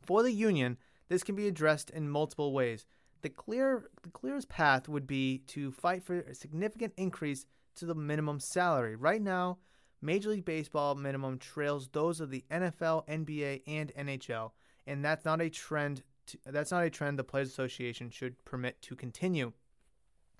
For 0.00 0.22
the 0.22 0.32
union, 0.32 0.78
this 1.12 1.22
can 1.22 1.34
be 1.34 1.46
addressed 1.46 1.90
in 1.90 2.08
multiple 2.08 2.52
ways. 2.52 2.86
The 3.20 3.28
clear 3.28 3.84
the 4.02 4.08
clearest 4.08 4.48
path 4.48 4.88
would 4.88 5.06
be 5.06 5.42
to 5.48 5.70
fight 5.70 6.02
for 6.02 6.20
a 6.20 6.34
significant 6.34 6.94
increase 6.96 7.44
to 7.76 7.84
the 7.84 7.94
minimum 7.94 8.40
salary. 8.40 8.96
Right 8.96 9.20
now, 9.20 9.58
Major 10.00 10.30
League 10.30 10.46
Baseball 10.46 10.94
minimum 10.94 11.38
trails 11.38 11.90
those 11.92 12.20
of 12.20 12.30
the 12.30 12.44
NFL, 12.50 13.06
NBA, 13.06 13.60
and 13.66 13.92
NHL, 13.94 14.52
and 14.86 15.04
that's 15.04 15.26
not 15.26 15.42
a 15.42 15.50
trend 15.50 16.02
to, 16.28 16.38
that's 16.46 16.70
not 16.70 16.84
a 16.84 16.90
trend 16.90 17.18
the 17.18 17.24
Players 17.24 17.50
Association 17.50 18.08
should 18.08 18.42
permit 18.46 18.80
to 18.80 18.96
continue. 18.96 19.52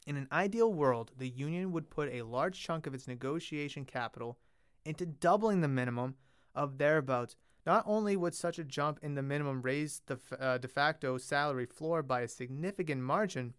In 0.07 0.17
an 0.17 0.27
ideal 0.33 0.73
world, 0.73 1.13
the 1.19 1.29
union 1.29 1.71
would 1.73 1.91
put 1.91 2.13
a 2.13 2.23
large 2.23 2.61
chunk 2.61 2.87
of 2.87 2.95
its 2.95 3.07
negotiation 3.07 3.85
capital 3.85 4.39
into 4.87 5.05
doubling 5.05 5.61
the 5.61 5.69
minimum 5.69 6.17
of 6.55 6.79
thereabouts. 6.79 7.37
Not 7.65 7.85
only 7.87 8.17
would 8.17 8.35
such 8.35 8.59
a 8.59 8.65
jump 8.65 8.99
in 9.03 9.15
the 9.15 9.23
minimum 9.23 9.63
raise 9.63 10.03
the 10.07 10.19
uh, 10.39 10.59
de 10.59 10.69
facto 10.69 11.17
salary 11.19 11.67
floor 11.67 12.03
by 12.03 12.23
a 12.23 12.29
significant 12.29 13.03
margin, 13.03 13.55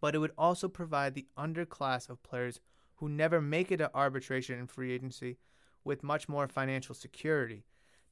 but 0.00 0.14
it 0.14 0.18
would 0.18 0.32
also 0.38 0.68
provide 0.68 1.14
the 1.14 1.26
underclass 1.36 2.08
of 2.08 2.22
players 2.22 2.60
who 2.96 3.08
never 3.08 3.40
make 3.40 3.70
it 3.70 3.78
to 3.78 3.90
arbitration 3.94 4.58
and 4.58 4.70
free 4.70 4.92
agency 4.92 5.36
with 5.84 6.02
much 6.02 6.28
more 6.28 6.48
financial 6.48 6.94
security. 6.94 7.64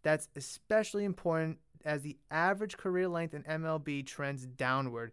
That's 0.03 0.29
especially 0.37 1.05
important 1.05 1.59
as 1.85 2.03
the 2.03 2.19
average 2.31 2.77
career 2.77 3.09
length 3.09 3.35
in 3.35 3.43
MLB 3.45 4.07
trends 4.07 4.47
downward. 4.47 5.13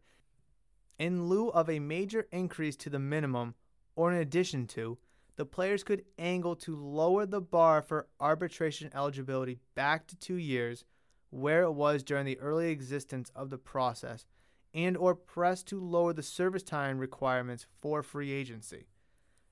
In 0.98 1.28
lieu 1.28 1.50
of 1.50 1.70
a 1.70 1.80
major 1.80 2.28
increase 2.32 2.76
to 2.78 2.90
the 2.90 3.00
minimum, 3.00 3.56
or 3.96 4.12
in 4.12 4.18
addition 4.18 4.68
to, 4.68 4.98
the 5.36 5.46
players 5.46 5.84
could 5.84 6.06
angle 6.18 6.56
to 6.56 6.76
lower 6.76 7.26
the 7.26 7.42
bar 7.42 7.82
for 7.82 8.08
arbitration 8.20 8.90
eligibility 8.94 9.60
back 9.76 10.08
to 10.08 10.16
two 10.16 10.36
years, 10.36 10.86
where 11.30 11.64
it 11.64 11.74
was 11.74 12.04
during 12.04 12.26
the 12.26 12.40
early 12.40 12.70
existence 12.72 13.32
of 13.36 13.50
the 13.50 13.58
process, 13.58 14.26
and 14.74 14.96
or 14.98 15.16
press 15.16 15.64
to 15.64 15.80
lower 15.80 16.14
the 16.14 16.24
service 16.24 16.64
time 16.64 16.98
requirements 16.98 17.66
for 17.82 18.02
free 18.04 18.32
agency. 18.32 18.88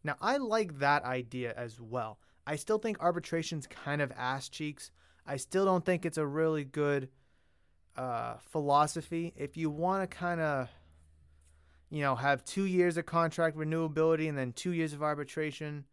Now, 0.03 0.15
I 0.21 0.37
like 0.37 0.79
that 0.79 1.03
idea 1.03 1.53
as 1.55 1.79
well. 1.79 2.19
I 2.45 2.57
still 2.57 2.77
think 2.77 2.97
arbitration's 2.99 3.67
kind 3.67 4.01
of 4.01 4.11
ass 4.17 4.49
cheeks. 4.49 4.91
I 5.25 5.37
still 5.37 5.63
don't 5.65 5.85
think 5.85 6.05
it's 6.05 6.17
a 6.17 6.27
really 6.27 6.65
good 6.65 7.09
uh, 7.95 8.35
philosophy. 8.39 9.33
If 9.37 9.55
you 9.55 9.69
want 9.69 10.09
to 10.09 10.17
kind 10.17 10.41
of, 10.41 10.69
you 11.93 12.01
know, 12.01 12.15
have 12.15 12.43
two 12.43 12.65
years 12.65 12.97
of 12.97 13.05
contract 13.05 13.55
renewability 13.55 14.27
and 14.27 14.35
then 14.35 14.51
two 14.51 14.71
years 14.71 14.93
of 14.93 15.03
arbitration, 15.03 15.85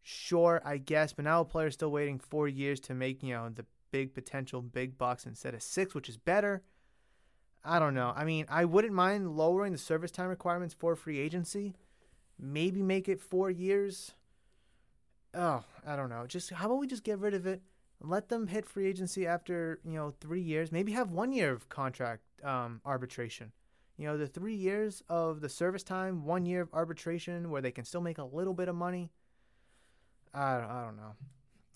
sure, 0.00 0.62
I 0.64 0.78
guess. 0.78 1.12
But 1.12 1.26
now 1.26 1.42
a 1.42 1.44
player's 1.44 1.74
still 1.74 1.90
waiting 1.90 2.18
four 2.18 2.48
years 2.48 2.80
to 2.80 2.94
make, 2.94 3.22
you 3.22 3.34
know, 3.34 3.50
the 3.50 3.66
big 3.90 4.14
potential 4.14 4.62
big 4.62 4.96
bucks 4.96 5.26
instead 5.26 5.52
of 5.52 5.62
six, 5.62 5.94
which 5.94 6.08
is 6.08 6.16
better. 6.16 6.62
I 7.62 7.78
don't 7.78 7.92
know. 7.92 8.14
I 8.16 8.24
mean, 8.24 8.46
I 8.48 8.64
wouldn't 8.64 8.94
mind 8.94 9.36
lowering 9.36 9.72
the 9.72 9.78
service 9.78 10.10
time 10.10 10.28
requirements 10.28 10.72
for 10.72 10.96
free 10.96 11.18
agency. 11.18 11.74
Maybe 12.38 12.80
make 12.82 13.06
it 13.06 13.20
four 13.20 13.50
years. 13.50 14.14
Oh, 15.34 15.62
I 15.86 15.94
don't 15.94 16.08
know. 16.08 16.24
Just 16.26 16.48
how 16.54 16.66
about 16.66 16.78
we 16.78 16.86
just 16.86 17.04
get 17.04 17.18
rid 17.18 17.34
of 17.34 17.46
it? 17.46 17.60
Let 18.00 18.30
them 18.30 18.46
hit 18.46 18.64
free 18.64 18.86
agency 18.86 19.26
after 19.26 19.78
you 19.84 19.92
know 19.92 20.14
three 20.20 20.40
years. 20.40 20.72
Maybe 20.72 20.92
have 20.92 21.10
one 21.10 21.32
year 21.32 21.52
of 21.52 21.68
contract 21.68 22.22
um, 22.42 22.80
arbitration. 22.86 23.52
You 23.98 24.06
know, 24.06 24.16
the 24.16 24.28
three 24.28 24.54
years 24.54 25.02
of 25.08 25.40
the 25.40 25.48
service 25.48 25.82
time, 25.82 26.24
one 26.24 26.46
year 26.46 26.62
of 26.62 26.72
arbitration, 26.72 27.50
where 27.50 27.60
they 27.60 27.72
can 27.72 27.84
still 27.84 28.00
make 28.00 28.18
a 28.18 28.24
little 28.24 28.54
bit 28.54 28.68
of 28.68 28.76
money. 28.76 29.10
I 30.32 30.58
don't, 30.58 30.70
I 30.70 30.84
don't 30.84 30.96
know. 30.96 31.16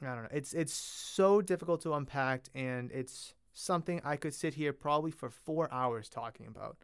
I 0.03 0.15
don't 0.15 0.23
know. 0.23 0.29
It's 0.33 0.55
it's 0.55 0.73
so 0.73 1.43
difficult 1.43 1.83
to 1.83 1.95
unpack, 1.95 2.45
and 2.55 2.93
it's 2.93 3.35
something 3.53 4.01
I 4.05 4.17
could 4.17 4.35
sit 4.35 4.55
here 4.55 4.73
probably 4.73 5.11
for 5.11 5.31
four 5.31 5.73
hours 5.73 6.09
talking 6.09 6.47
about. 6.47 6.79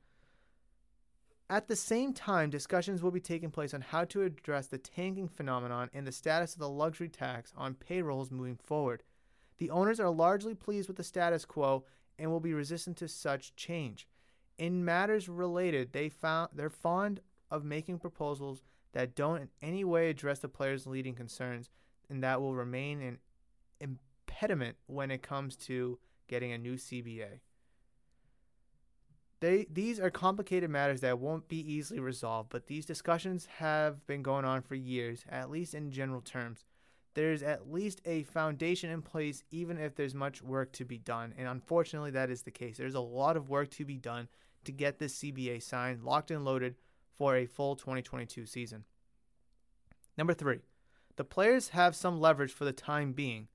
At 1.48 1.68
the 1.68 1.76
same 1.76 2.12
time, 2.12 2.50
discussions 2.50 3.02
will 3.02 3.10
be 3.10 3.20
taking 3.20 3.50
place 3.50 3.72
on 3.72 3.80
how 3.80 4.04
to 4.06 4.22
address 4.22 4.66
the 4.66 4.76
tanking 4.76 5.28
phenomenon 5.28 5.88
and 5.94 6.06
the 6.06 6.12
status 6.12 6.52
of 6.52 6.58
the 6.58 6.68
luxury 6.68 7.08
tax 7.08 7.54
on 7.56 7.74
payrolls 7.74 8.30
moving 8.30 8.56
forward. 8.56 9.02
The 9.56 9.70
owners 9.70 9.98
are 9.98 10.10
largely 10.10 10.54
pleased 10.54 10.88
with 10.88 10.98
the 10.98 11.04
status 11.04 11.44
quo 11.44 11.84
and 12.18 12.30
will 12.30 12.40
be 12.40 12.52
resistant 12.52 12.98
to 12.98 13.08
such 13.08 13.56
change. 13.56 14.06
In 14.58 14.84
matters 14.84 15.28
related, 15.28 15.92
they 15.92 16.08
found 16.08 16.50
they're 16.52 16.68
fond 16.68 17.20
of 17.50 17.64
making 17.64 17.98
proposals 18.00 18.62
that 18.92 19.14
don't 19.14 19.42
in 19.42 19.48
any 19.62 19.84
way 19.84 20.10
address 20.10 20.40
the 20.40 20.48
players' 20.48 20.86
leading 20.86 21.14
concerns, 21.14 21.70
and 22.10 22.22
that 22.22 22.40
will 22.40 22.54
remain 22.54 23.00
an 23.00 23.18
impediment 23.80 24.76
when 24.86 25.10
it 25.10 25.22
comes 25.22 25.56
to 25.56 25.98
getting 26.26 26.52
a 26.52 26.58
new 26.58 26.74
CBA. 26.74 27.40
They, 29.40 29.66
these 29.70 30.00
are 30.00 30.10
complicated 30.10 30.68
matters 30.68 31.00
that 31.02 31.20
won't 31.20 31.46
be 31.46 31.60
easily 31.72 32.00
resolved, 32.00 32.50
but 32.50 32.66
these 32.66 32.84
discussions 32.84 33.46
have 33.58 34.04
been 34.08 34.22
going 34.22 34.44
on 34.44 34.62
for 34.62 34.74
years, 34.74 35.24
at 35.28 35.48
least 35.48 35.74
in 35.74 35.92
general 35.92 36.20
terms 36.20 36.64
there's 37.18 37.42
at 37.42 37.68
least 37.68 38.00
a 38.04 38.22
foundation 38.22 38.90
in 38.90 39.02
place, 39.02 39.42
even 39.50 39.76
if 39.76 39.96
there's 39.96 40.14
much 40.14 40.40
work 40.40 40.70
to 40.70 40.84
be 40.84 40.98
done. 40.98 41.34
And 41.36 41.48
unfortunately, 41.48 42.12
that 42.12 42.30
is 42.30 42.42
the 42.42 42.52
case. 42.52 42.76
There's 42.76 42.94
a 42.94 43.00
lot 43.00 43.36
of 43.36 43.48
work 43.48 43.70
to 43.72 43.84
be 43.84 43.96
done 43.96 44.28
to 44.64 44.72
get 44.72 44.98
this 44.98 45.18
CBA 45.18 45.62
signed, 45.62 46.02
locked 46.02 46.30
and 46.30 46.44
loaded 46.44 46.76
for 47.16 47.36
a 47.36 47.46
full 47.46 47.76
2022 47.76 48.46
season. 48.46 48.84
Number 50.16 50.34
three, 50.34 50.60
the 51.16 51.24
players 51.24 51.70
have 51.70 51.96
some 51.96 52.20
leverage 52.20 52.52
for 52.52 52.64
the 52.64 52.72
time 52.72 53.12
being. 53.12 53.48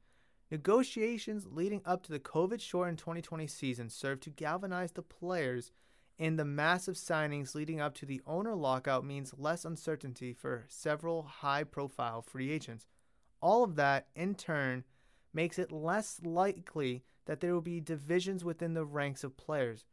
Negotiations 0.52 1.48
leading 1.50 1.82
up 1.86 2.04
to 2.04 2.12
the 2.12 2.20
COVID 2.20 2.62
shortened 2.62 3.00
2020 3.00 3.48
season 3.48 3.90
served 3.90 4.22
to 4.24 4.30
galvanize 4.30 4.92
the 4.92 5.02
players, 5.02 5.72
and 6.20 6.38
the 6.38 6.46
massive 6.46 6.96
signings 6.96 7.56
leading 7.56 7.82
up 7.82 7.96
to 7.96 8.06
the 8.06 8.22
owner 8.28 8.54
lockout 8.54 9.04
means 9.06 9.34
less 9.38 9.66
uncertainty 9.66 10.34
for 10.34 10.66
several 10.68 11.24
high 11.24 11.64
profile 11.64 12.22
free 12.22 12.52
agents. 12.52 12.88
All 13.42 13.64
of 13.64 13.76
that, 13.78 14.08
in 14.16 14.36
turn, 14.36 14.84
makes 15.34 15.58
it 15.58 15.72
less 15.72 16.22
likely 16.24 17.04
that 17.26 17.40
there 17.40 17.54
will 17.54 17.62
be 17.62 17.80
divisions 17.80 18.46
within 18.46 18.74
the 18.74 18.86
ranks 18.86 19.24
of 19.24 19.38
players. 19.38 19.86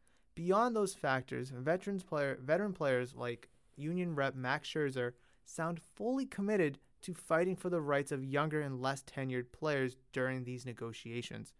Beyond 0.42 0.74
those 0.74 0.94
factors, 0.94 1.50
veterans 1.50 2.02
player, 2.02 2.38
veteran 2.42 2.72
players 2.72 3.14
like 3.14 3.50
Union 3.76 4.14
rep 4.14 4.34
Max 4.34 4.70
Scherzer 4.70 5.12
sound 5.44 5.82
fully 5.94 6.24
committed 6.24 6.78
to 7.02 7.12
fighting 7.12 7.56
for 7.56 7.68
the 7.68 7.82
rights 7.82 8.10
of 8.10 8.24
younger 8.24 8.62
and 8.62 8.80
less 8.80 9.02
tenured 9.02 9.52
players 9.52 9.98
during 10.14 10.44
these 10.44 10.64
negotiations. 10.64 11.52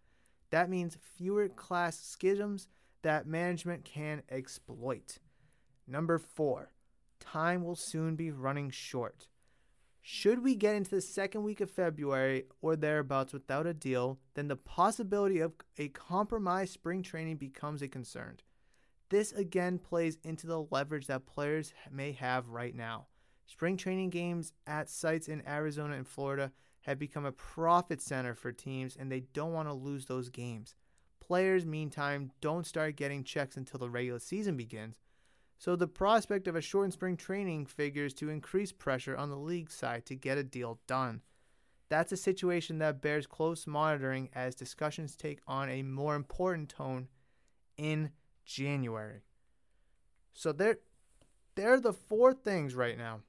That 0.49 0.67
means 0.67 0.97
fewer 1.15 1.47
class 1.47 1.99
schisms 1.99 2.67
that 3.03 3.27
management 3.27 3.85
can 3.85 4.23
exploit. 4.29 5.19
Number 5.85 6.17
four, 6.17 6.71
time 7.19 7.63
will 7.63 7.75
soon 7.75 8.15
be 8.15 8.31
running 8.31 8.71
short. 8.71 9.27
Should 10.01 10.43
we 10.43 10.55
get 10.55 10.75
into 10.75 10.89
the 10.89 11.01
second 11.01 11.43
week 11.43 11.61
of 11.61 11.69
February 11.69 12.45
or 12.63 12.75
thereabouts 12.75 13.31
without 13.31 13.67
a 13.67 13.75
deal, 13.75 14.17
then 14.33 14.47
the 14.47 14.55
possibility 14.55 15.39
of 15.39 15.53
a 15.77 15.89
compromised 15.89 16.73
spring 16.73 17.03
training 17.03 17.37
becomes 17.37 17.83
a 17.83 17.87
concern. 17.87 18.37
This 19.11 19.33
again 19.33 19.77
plays 19.77 20.17
into 20.23 20.47
the 20.47 20.65
leverage 20.71 21.07
that 21.07 21.25
players 21.25 21.73
may 21.91 22.13
have 22.13 22.47
right 22.47 22.73
now. 22.73 23.07
Spring 23.45 23.75
training 23.75 24.09
games 24.09 24.53
at 24.65 24.89
sites 24.89 25.27
in 25.27 25.45
Arizona 25.45 25.97
and 25.97 26.07
Florida 26.07 26.53
have 26.83 26.97
become 26.97 27.25
a 27.25 27.33
profit 27.33 28.01
center 28.01 28.33
for 28.33 28.53
teams 28.53 28.95
and 28.95 29.11
they 29.11 29.19
don't 29.33 29.51
want 29.51 29.67
to 29.67 29.73
lose 29.73 30.05
those 30.05 30.29
games. 30.29 30.75
Players, 31.19 31.65
meantime, 31.65 32.31
don't 32.39 32.65
start 32.65 32.95
getting 32.95 33.25
checks 33.25 33.57
until 33.57 33.81
the 33.81 33.89
regular 33.89 34.19
season 34.19 34.55
begins. 34.55 34.95
So 35.57 35.75
the 35.75 35.89
prospect 35.89 36.47
of 36.47 36.55
a 36.55 36.61
shortened 36.61 36.93
spring 36.93 37.17
training 37.17 37.65
figures 37.65 38.13
to 38.13 38.29
increase 38.29 38.71
pressure 38.71 39.17
on 39.17 39.29
the 39.29 39.35
league 39.35 39.71
side 39.71 40.05
to 40.05 40.15
get 40.15 40.37
a 40.37 40.43
deal 40.43 40.79
done. 40.87 41.19
That's 41.89 42.13
a 42.13 42.17
situation 42.17 42.77
that 42.77 43.01
bears 43.01 43.27
close 43.27 43.67
monitoring 43.67 44.29
as 44.31 44.55
discussions 44.55 45.17
take 45.17 45.41
on 45.45 45.69
a 45.69 45.83
more 45.83 46.15
important 46.15 46.69
tone 46.69 47.09
in 47.77 48.11
January. 48.45 49.21
So 50.33 50.51
there 50.51 50.77
there 51.55 51.73
are 51.73 51.79
the 51.79 51.93
four 51.93 52.33
things 52.33 52.75
right 52.75 52.97
now 52.97 53.21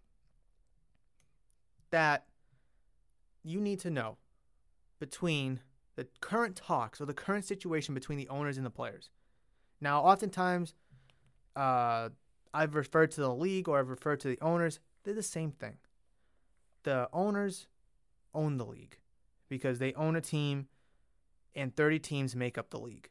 that 1.90 2.26
you 3.42 3.60
need 3.60 3.80
to 3.80 3.90
know 3.90 4.16
between 4.98 5.60
the 5.96 6.06
current 6.20 6.56
talks 6.56 7.00
or 7.00 7.06
the 7.06 7.14
current 7.14 7.44
situation 7.44 7.94
between 7.94 8.18
the 8.18 8.28
owners 8.28 8.56
and 8.56 8.64
the 8.64 8.70
players. 8.70 9.10
Now, 9.80 10.00
oftentimes, 10.02 10.74
uh, 11.56 12.10
I've 12.54 12.74
referred 12.74 13.10
to 13.12 13.20
the 13.20 13.34
league 13.34 13.68
or 13.68 13.78
I've 13.78 13.90
referred 13.90 14.20
to 14.20 14.28
the 14.28 14.38
owners. 14.40 14.78
They're 15.02 15.12
the 15.12 15.22
same 15.22 15.50
thing. 15.50 15.78
The 16.84 17.08
owners 17.12 17.66
own 18.34 18.56
the 18.56 18.64
league 18.64 18.98
because 19.48 19.78
they 19.78 19.92
own 19.94 20.16
a 20.16 20.20
team, 20.20 20.68
and 21.54 21.76
30 21.76 21.98
teams 21.98 22.34
make 22.34 22.56
up 22.56 22.70
the 22.70 22.80
league. 22.80 23.10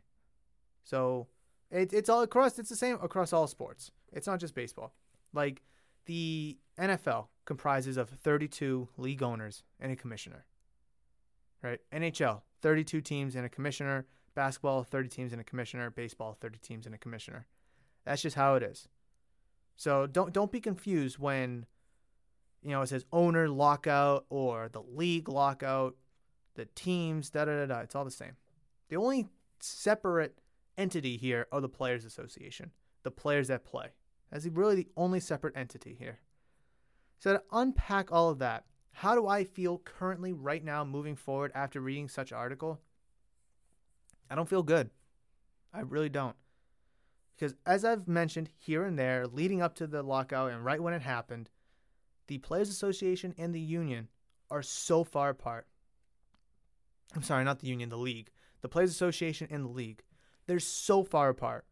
So 0.84 1.28
it, 1.72 1.94
it's 1.94 2.10
all 2.10 2.22
across. 2.22 2.60
It's 2.60 2.70
the 2.70 2.76
same 2.76 2.98
across 3.02 3.34
all 3.34 3.48
sports. 3.48 3.92
It's 4.12 4.28
not 4.28 4.40
just 4.40 4.54
baseball. 4.54 4.94
Like 5.34 5.62
the 6.06 6.58
NFL 6.78 7.28
comprises 7.46 7.98
of 7.98 8.10
32 8.10 8.90
league 8.98 9.24
owners 9.24 9.64
and 9.80 9.92
a 9.92 9.96
commissioner. 9.96 10.46
Right? 11.64 11.80
NHL, 11.94 12.42
32 12.62 13.02
teams 13.02 13.36
and 13.36 13.46
a 13.46 13.50
commissioner. 13.50 14.06
Basketball, 14.34 14.84
30 14.84 15.10
teams 15.10 15.32
and 15.32 15.42
a 15.42 15.44
commissioner. 15.44 15.90
Baseball, 15.90 16.38
30 16.40 16.60
teams 16.60 16.86
and 16.86 16.96
a 16.96 16.98
commissioner. 16.98 17.46
That's 18.06 18.22
just 18.22 18.36
how 18.36 18.56
it 18.56 18.64
is. 18.64 18.88
So 19.76 20.08
don't 20.08 20.34
don't 20.34 20.52
be 20.52 20.60
confused 20.60 21.18
when 21.18 21.66
you 22.62 22.72
know 22.72 22.82
it 22.82 22.88
says 22.88 23.06
owner 23.12 23.50
lockout 23.50 24.26
or 24.30 24.70
the 24.72 24.82
league 24.82 25.28
lockout, 25.30 25.96
the 26.56 26.66
teams, 26.76 27.30
da 27.30 27.46
da 27.46 27.56
da 27.58 27.66
da. 27.66 27.80
It's 27.80 27.96
all 27.96 28.06
the 28.06 28.12
same. 28.12 28.36
The 28.90 28.98
only 28.98 29.28
separate 29.60 30.38
entity 30.78 31.18
here 31.18 31.48
are 31.52 31.62
the 31.62 31.70
players 31.70 32.06
association, 32.06 32.72
the 33.04 33.12
players 33.12 33.48
that 33.48 33.66
play. 33.66 33.88
That's 34.32 34.46
really 34.46 34.76
the 34.76 34.88
only 34.96 35.20
separate 35.20 35.58
entity 35.58 35.96
here. 35.98 36.20
So 37.20 37.34
to 37.34 37.44
unpack 37.52 38.12
all 38.12 38.30
of 38.30 38.40
that, 38.40 38.66
how 38.94 39.16
do 39.16 39.28
I 39.28 39.44
feel 39.44 39.78
currently 39.80 40.34
right 40.34 40.64
now 40.64 40.84
moving 40.84 41.16
forward 41.16 41.52
after 41.54 41.80
reading 41.80 42.10
such 42.10 42.32
article? 42.32 42.80
I 44.30 44.36
don't 44.36 44.50
feel 44.50 44.64
good. 44.64 44.90
I 45.74 45.82
really 45.82 46.10
don't. 46.10 46.36
Because 47.36 47.56
as 47.66 47.84
I've 47.86 48.08
mentioned 48.08 48.50
here 48.56 48.84
and 48.84 48.98
there, 48.98 49.28
leading 49.28 49.62
up 49.62 49.76
to 49.76 49.88
the 49.88 50.04
lockout 50.04 50.52
and 50.52 50.64
right 50.64 50.82
when 50.82 50.94
it 50.94 51.02
happened, 51.02 51.50
the 52.28 52.38
Players 52.38 52.70
Association 52.70 53.34
and 53.38 53.54
the 53.54 53.60
union 53.60 54.08
are 54.50 54.62
so 54.62 55.04
far 55.04 55.30
apart. 55.30 55.68
I'm 57.16 57.24
sorry, 57.24 57.44
not 57.44 57.60
the 57.60 57.68
union, 57.68 57.90
the 57.90 57.98
league. 57.98 58.30
The 58.62 58.70
Players 58.70 58.92
Association 58.92 59.48
and 59.50 59.66
the 59.66 59.70
league. 59.70 60.04
They're 60.48 60.60
so 60.60 61.04
far 61.04 61.30
apart. 61.30 61.66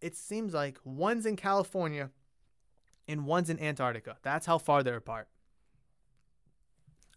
It 0.00 0.16
seems 0.16 0.54
like 0.54 0.78
one's 0.84 1.26
in 1.26 1.36
California 1.36 2.10
and 3.06 3.26
one's 3.26 3.50
in 3.50 3.60
Antarctica. 3.60 4.16
That's 4.22 4.46
how 4.46 4.58
far 4.58 4.82
they're 4.82 4.96
apart. 4.96 5.28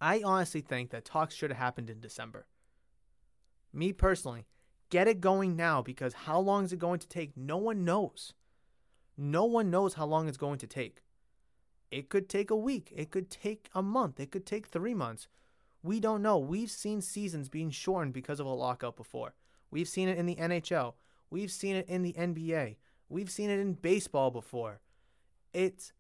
I 0.02 0.22
honestly 0.24 0.62
think 0.62 0.90
that 0.90 1.06
talks 1.06 1.34
should 1.34 1.50
have 1.50 1.60
happened 1.60 1.90
in 1.90 2.02
December. 2.02 2.48
Me 3.72 3.94
personally, 3.94 4.46
get 4.90 5.08
it 5.08 5.22
going 5.22 5.56
now 5.56 5.82
because 5.82 6.14
how 6.14 6.40
long 6.40 6.66
is 6.66 6.74
it 6.74 6.80
going 6.80 7.00
to 7.00 7.08
take? 7.08 7.38
No 7.38 7.58
one 7.58 7.86
knows. 7.86 8.34
No 9.18 9.46
one 9.46 9.70
knows 9.70 9.94
how 9.94 10.06
long 10.06 10.28
it's 10.28 10.38
going 10.38 10.60
to 10.60 10.68
take. 10.68 11.04
It 11.90 12.10
could 12.10 12.28
take 12.28 12.50
a 12.50 12.56
week. 12.56 12.92
It 12.96 13.12
could 13.12 13.30
take 13.30 13.70
a 13.74 13.82
month. 13.82 14.20
It 14.20 14.32
could 14.32 14.46
take 14.46 14.68
three 14.68 14.94
months. 14.96 15.28
We 15.84 16.00
don't 16.00 16.22
know. 16.22 16.38
We've 16.38 16.72
seen 16.72 17.02
seasons 17.02 17.50
being 17.50 17.70
shortened 17.70 18.14
because 18.14 18.40
of 18.40 18.46
a 18.46 18.50
lockout 18.50 18.98
before. 18.98 19.36
We've 19.74 19.90
seen 19.90 20.08
it 20.08 20.20
in 20.20 20.28
the 20.28 20.36
NHL. 20.36 20.94
We've 21.32 21.50
seen 21.50 21.76
it 21.76 21.90
in 21.90 22.04
the 22.04 22.14
NBA. 22.14 22.76
We've 23.10 23.32
seen 23.32 23.50
it 23.50 23.58
in 23.58 23.74
baseball 23.74 24.30
before. 24.30 24.82
It's 25.52 25.94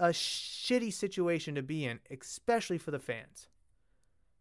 a 0.00 0.08
shitty 0.08 0.92
situation 0.92 1.54
to 1.54 1.62
be 1.62 1.84
in, 1.84 2.00
especially 2.10 2.78
for 2.78 2.90
the 2.90 2.98
fans. 2.98 3.46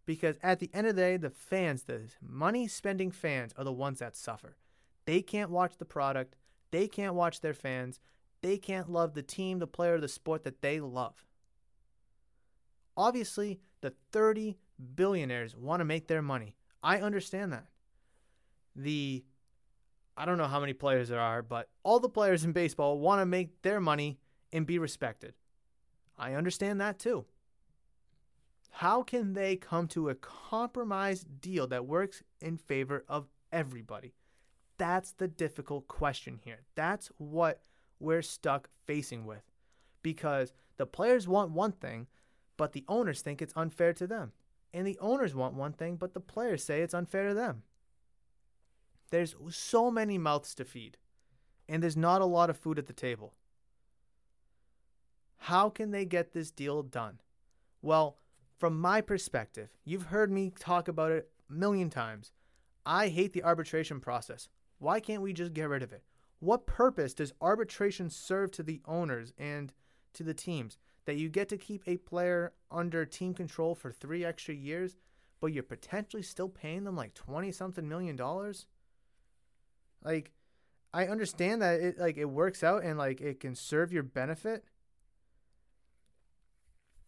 Because 0.07 0.37
at 0.41 0.57
the 0.57 0.71
end 0.73 0.87
of 0.87 0.95
the 0.95 1.01
day, 1.03 1.17
the 1.17 1.29
fans, 1.29 1.83
the 1.83 2.09
money 2.19 2.67
spending 2.67 3.11
fans, 3.11 3.53
are 3.55 3.63
the 3.63 3.71
ones 3.71 3.99
that 3.99 4.15
suffer. 4.15 4.57
They 5.05 5.21
can't 5.21 5.51
watch 5.51 5.77
the 5.77 5.85
product, 5.85 6.35
they 6.71 6.87
can't 6.87 7.13
watch 7.13 7.41
their 7.41 7.53
fans, 7.53 7.99
they 8.41 8.57
can't 8.57 8.89
love 8.89 9.13
the 9.13 9.21
team, 9.21 9.59
the 9.59 9.67
player, 9.67 9.99
the 9.99 10.07
sport 10.07 10.43
that 10.43 10.63
they 10.63 10.79
love. 10.79 11.23
Obviously, 12.97 13.59
the 13.81 13.93
30 14.11 14.57
billionaires 14.95 15.55
want 15.55 15.81
to 15.81 15.85
make 15.85 16.07
their 16.07 16.23
money. 16.23 16.55
I 16.81 16.97
understand 16.97 17.53
that. 17.53 17.67
The 18.75 19.23
I 20.17 20.25
don't 20.25 20.37
know 20.37 20.47
how 20.47 20.61
many 20.61 20.73
players 20.73 21.09
there 21.09 21.19
are, 21.19 21.41
but 21.41 21.69
all 21.83 21.99
the 21.99 22.09
players 22.09 22.45
in 22.45 22.53
baseball 22.53 22.99
want 22.99 23.21
to 23.21 23.25
make 23.25 23.61
their 23.61 23.81
money 23.81 24.17
and 24.53 24.65
be 24.65 24.79
respected. 24.79 25.33
I 26.17 26.33
understand 26.33 26.79
that 26.79 26.99
too. 26.99 27.25
How 28.71 29.03
can 29.03 29.33
they 29.33 29.55
come 29.55 29.87
to 29.89 30.09
a 30.09 30.15
compromise 30.15 31.23
deal 31.23 31.67
that 31.67 31.85
works 31.85 32.23
in 32.41 32.57
favor 32.57 33.05
of 33.07 33.27
everybody? 33.51 34.13
That's 34.77 35.11
the 35.13 35.27
difficult 35.27 35.87
question 35.87 36.39
here. 36.43 36.63
That's 36.75 37.09
what 37.17 37.61
we're 37.99 38.21
stuck 38.21 38.69
facing 38.85 39.25
with. 39.25 39.43
Because 40.01 40.53
the 40.77 40.85
players 40.85 41.27
want 41.27 41.51
one 41.51 41.71
thing, 41.71 42.07
but 42.57 42.73
the 42.73 42.83
owners 42.87 43.21
think 43.21 43.41
it's 43.41 43.53
unfair 43.55 43.93
to 43.93 44.07
them. 44.07 44.33
And 44.73 44.85
the 44.85 44.97
owners 44.99 45.33
want 45.33 45.53
one 45.53 45.71
thing, 45.71 45.95
but 45.95 46.13
the 46.13 46.19
players 46.19 46.63
say 46.63 46.81
it's 46.81 46.93
unfair 46.93 47.29
to 47.29 47.33
them. 47.33 47.63
There's 49.11 49.35
so 49.49 49.91
many 49.91 50.17
mouths 50.17 50.55
to 50.55 50.65
feed, 50.65 50.97
and 51.69 51.81
there's 51.81 51.97
not 51.97 52.21
a 52.21 52.25
lot 52.25 52.49
of 52.49 52.57
food 52.57 52.79
at 52.79 52.87
the 52.87 52.93
table. 52.93 53.33
How 55.37 55.69
can 55.69 55.91
they 55.91 56.05
get 56.05 56.33
this 56.33 56.51
deal 56.51 56.81
done? 56.81 57.19
Well, 57.81 58.17
from 58.57 58.79
my 58.79 59.01
perspective, 59.01 59.69
you've 59.83 60.07
heard 60.07 60.31
me 60.31 60.51
talk 60.57 60.87
about 60.87 61.11
it 61.11 61.29
a 61.49 61.53
million 61.53 61.89
times. 61.89 62.31
I 62.85 63.09
hate 63.09 63.33
the 63.33 63.43
arbitration 63.43 63.99
process. 63.99 64.47
Why 64.79 64.99
can't 64.99 65.21
we 65.21 65.33
just 65.33 65.53
get 65.53 65.69
rid 65.69 65.83
of 65.83 65.93
it? 65.93 66.03
What 66.39 66.65
purpose 66.65 67.13
does 67.13 67.33
arbitration 67.41 68.09
serve 68.09 68.51
to 68.51 68.63
the 68.63 68.81
owners 68.85 69.33
and 69.37 69.73
to 70.13 70.23
the 70.23 70.33
teams? 70.33 70.77
That 71.05 71.17
you 71.17 71.29
get 71.29 71.49
to 71.49 71.57
keep 71.57 71.83
a 71.85 71.97
player 71.97 72.53
under 72.71 73.05
team 73.05 73.33
control 73.33 73.75
for 73.75 73.91
three 73.91 74.25
extra 74.25 74.55
years, 74.55 74.95
but 75.39 75.53
you're 75.53 75.63
potentially 75.63 76.23
still 76.23 76.49
paying 76.49 76.83
them 76.83 76.95
like 76.95 77.13
20 77.13 77.51
something 77.51 77.87
million 77.87 78.15
dollars? 78.15 78.65
Like, 80.05 80.31
I 80.93 81.07
understand 81.07 81.61
that 81.61 81.81
it 81.81 81.97
like 81.99 82.17
it 82.17 82.29
works 82.29 82.63
out 82.63 82.83
and 82.83 82.97
like 82.97 83.19
it 83.19 83.41
can 83.41 83.55
serve 83.55 83.91
your 83.91 84.03
benefit 84.03 84.63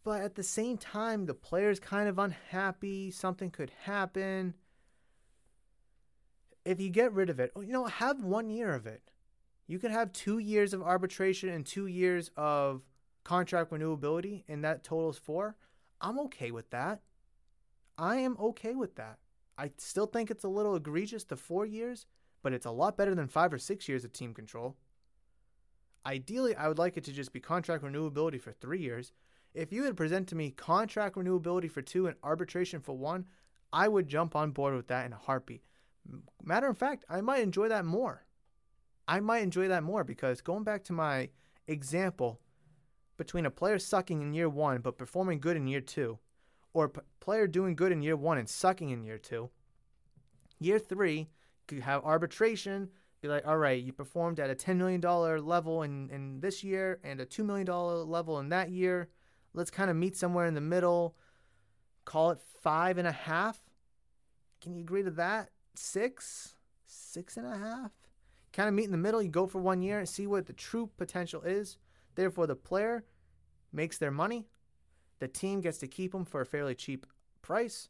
but 0.08 0.22
at 0.22 0.36
the 0.36 0.42
same 0.42 0.78
time, 0.78 1.26
the 1.26 1.34
player's 1.34 1.78
kind 1.78 2.08
of 2.08 2.18
unhappy. 2.18 3.10
Something 3.10 3.50
could 3.50 3.70
happen. 3.82 4.54
If 6.64 6.80
you 6.80 6.88
get 6.88 7.12
rid 7.12 7.28
of 7.28 7.38
it, 7.38 7.52
oh, 7.54 7.60
you 7.60 7.74
know, 7.74 7.84
have 7.84 8.24
one 8.24 8.48
year 8.48 8.72
of 8.72 8.86
it. 8.86 9.10
You 9.66 9.78
can 9.78 9.90
have 9.90 10.14
two 10.14 10.38
years 10.38 10.72
of 10.72 10.80
arbitration 10.80 11.50
and 11.50 11.66
two 11.66 11.88
years 11.88 12.30
of 12.38 12.80
contract 13.22 13.70
renewability, 13.70 14.44
and 14.48 14.64
that 14.64 14.82
totals 14.82 15.18
four. 15.18 15.56
I'm 16.00 16.18
okay 16.20 16.52
with 16.52 16.70
that. 16.70 17.02
I 17.98 18.16
am 18.16 18.38
okay 18.40 18.74
with 18.74 18.94
that. 18.96 19.18
I 19.58 19.72
still 19.76 20.06
think 20.06 20.30
it's 20.30 20.44
a 20.44 20.48
little 20.48 20.74
egregious 20.74 21.24
to 21.24 21.36
four 21.36 21.66
years, 21.66 22.06
but 22.42 22.52
it's 22.52 22.66
a 22.66 22.70
lot 22.70 22.96
better 22.96 23.14
than 23.14 23.28
five 23.28 23.52
or 23.52 23.58
six 23.58 23.88
years 23.88 24.04
of 24.04 24.12
team 24.12 24.34
control. 24.34 24.76
Ideally, 26.06 26.54
I 26.54 26.68
would 26.68 26.78
like 26.78 26.96
it 26.96 27.04
to 27.04 27.12
just 27.12 27.32
be 27.32 27.40
contract 27.40 27.84
renewability 27.84 28.40
for 28.40 28.52
three 28.52 28.80
years, 28.80 29.12
if 29.54 29.72
you 29.72 29.84
had 29.84 29.96
presented 29.96 30.28
to 30.28 30.36
me 30.36 30.50
contract 30.50 31.16
renewability 31.16 31.70
for 31.70 31.82
two 31.82 32.06
and 32.06 32.16
arbitration 32.22 32.80
for 32.80 32.96
one, 32.96 33.26
I 33.72 33.88
would 33.88 34.08
jump 34.08 34.36
on 34.36 34.52
board 34.52 34.74
with 34.74 34.88
that 34.88 35.06
in 35.06 35.12
a 35.12 35.16
heartbeat. 35.16 35.62
Matter 36.42 36.68
of 36.68 36.78
fact, 36.78 37.04
I 37.08 37.20
might 37.20 37.42
enjoy 37.42 37.68
that 37.68 37.84
more. 37.84 38.24
I 39.06 39.20
might 39.20 39.42
enjoy 39.42 39.68
that 39.68 39.82
more 39.82 40.04
because 40.04 40.40
going 40.40 40.64
back 40.64 40.84
to 40.84 40.92
my 40.92 41.30
example 41.66 42.40
between 43.16 43.46
a 43.46 43.50
player 43.50 43.78
sucking 43.78 44.22
in 44.22 44.32
year 44.32 44.48
one 44.48 44.80
but 44.80 44.98
performing 44.98 45.40
good 45.40 45.56
in 45.56 45.66
year 45.66 45.80
two, 45.80 46.18
or 46.72 46.84
a 46.84 47.00
player 47.20 47.46
doing 47.46 47.74
good 47.74 47.90
in 47.90 48.02
year 48.02 48.16
one 48.16 48.38
and 48.38 48.48
sucking 48.48 48.90
in 48.90 49.02
year 49.02 49.18
two. 49.18 49.50
Year 50.60 50.78
three, 50.78 51.28
you 51.72 51.82
have 51.82 52.04
arbitration. 52.04 52.88
Be 53.20 53.28
like, 53.28 53.46
all 53.46 53.58
right, 53.58 53.82
you 53.82 53.92
performed 53.92 54.38
at 54.38 54.50
a 54.50 54.54
$10 54.54 54.76
million 54.76 55.00
level 55.00 55.82
in, 55.82 56.08
in 56.10 56.40
this 56.40 56.62
year 56.62 57.00
and 57.02 57.20
a 57.20 57.26
$2 57.26 57.44
million 57.44 57.66
level 57.66 58.38
in 58.38 58.48
that 58.50 58.70
year. 58.70 59.08
Let's 59.54 59.70
kind 59.70 59.90
of 59.90 59.96
meet 59.96 60.16
somewhere 60.16 60.46
in 60.46 60.54
the 60.54 60.60
middle. 60.60 61.16
Call 62.04 62.30
it 62.30 62.38
five 62.62 62.96
and 62.96 63.08
a 63.08 63.12
half. 63.12 63.60
Can 64.60 64.74
you 64.74 64.80
agree 64.80 65.02
to 65.02 65.10
that? 65.12 65.50
Six? 65.74 66.54
Six 66.86 67.36
and 67.36 67.46
a 67.46 67.56
half? 67.56 67.90
Kind 68.52 68.68
of 68.68 68.74
meet 68.74 68.84
in 68.86 68.92
the 68.92 68.98
middle. 68.98 69.20
You 69.20 69.28
go 69.28 69.46
for 69.46 69.60
one 69.60 69.82
year 69.82 69.98
and 69.98 70.08
see 70.08 70.26
what 70.26 70.46
the 70.46 70.52
true 70.52 70.90
potential 70.96 71.42
is. 71.42 71.76
Therefore, 72.14 72.46
the 72.46 72.56
player 72.56 73.04
makes 73.72 73.98
their 73.98 74.10
money. 74.10 74.46
The 75.18 75.28
team 75.28 75.60
gets 75.60 75.78
to 75.78 75.88
keep 75.88 76.12
them 76.12 76.24
for 76.24 76.40
a 76.40 76.46
fairly 76.46 76.74
cheap 76.74 77.06
price. 77.42 77.88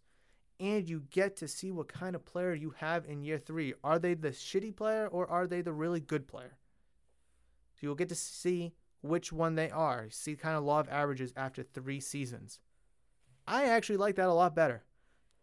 And 0.61 0.89
you 0.89 1.05
get 1.11 1.37
to 1.37 1.49
see 1.49 1.71
what 1.71 1.89
kind 1.89 2.17
of 2.17 2.25
player 2.25 2.53
you 2.53 2.75
have 2.79 3.07
in 3.07 3.23
year 3.23 3.39
three. 3.39 3.75
Are 3.85 3.99
they 3.99 4.15
the 4.15 4.31
shitty 4.31 4.75
player 4.75 5.07
or 5.07 5.29
are 5.31 5.47
they 5.47 5.61
the 5.61 5.73
really 5.73 6.01
good 6.01 6.27
player? 6.27 6.59
So 7.75 7.87
you'll 7.87 7.95
get 7.95 8.09
to 8.09 8.17
see 8.17 8.75
which 9.01 9.33
one 9.33 9.55
they 9.55 9.71
are. 9.71 10.09
See 10.11 10.35
kind 10.35 10.57
of 10.57 10.65
law 10.65 10.81
of 10.81 10.89
averages 10.89 11.33
after 11.37 11.63
three 11.63 12.01
seasons. 12.01 12.59
I 13.47 13.65
actually 13.67 13.99
like 13.99 14.17
that 14.17 14.29
a 14.29 14.35
lot 14.35 14.57
better. 14.57 14.83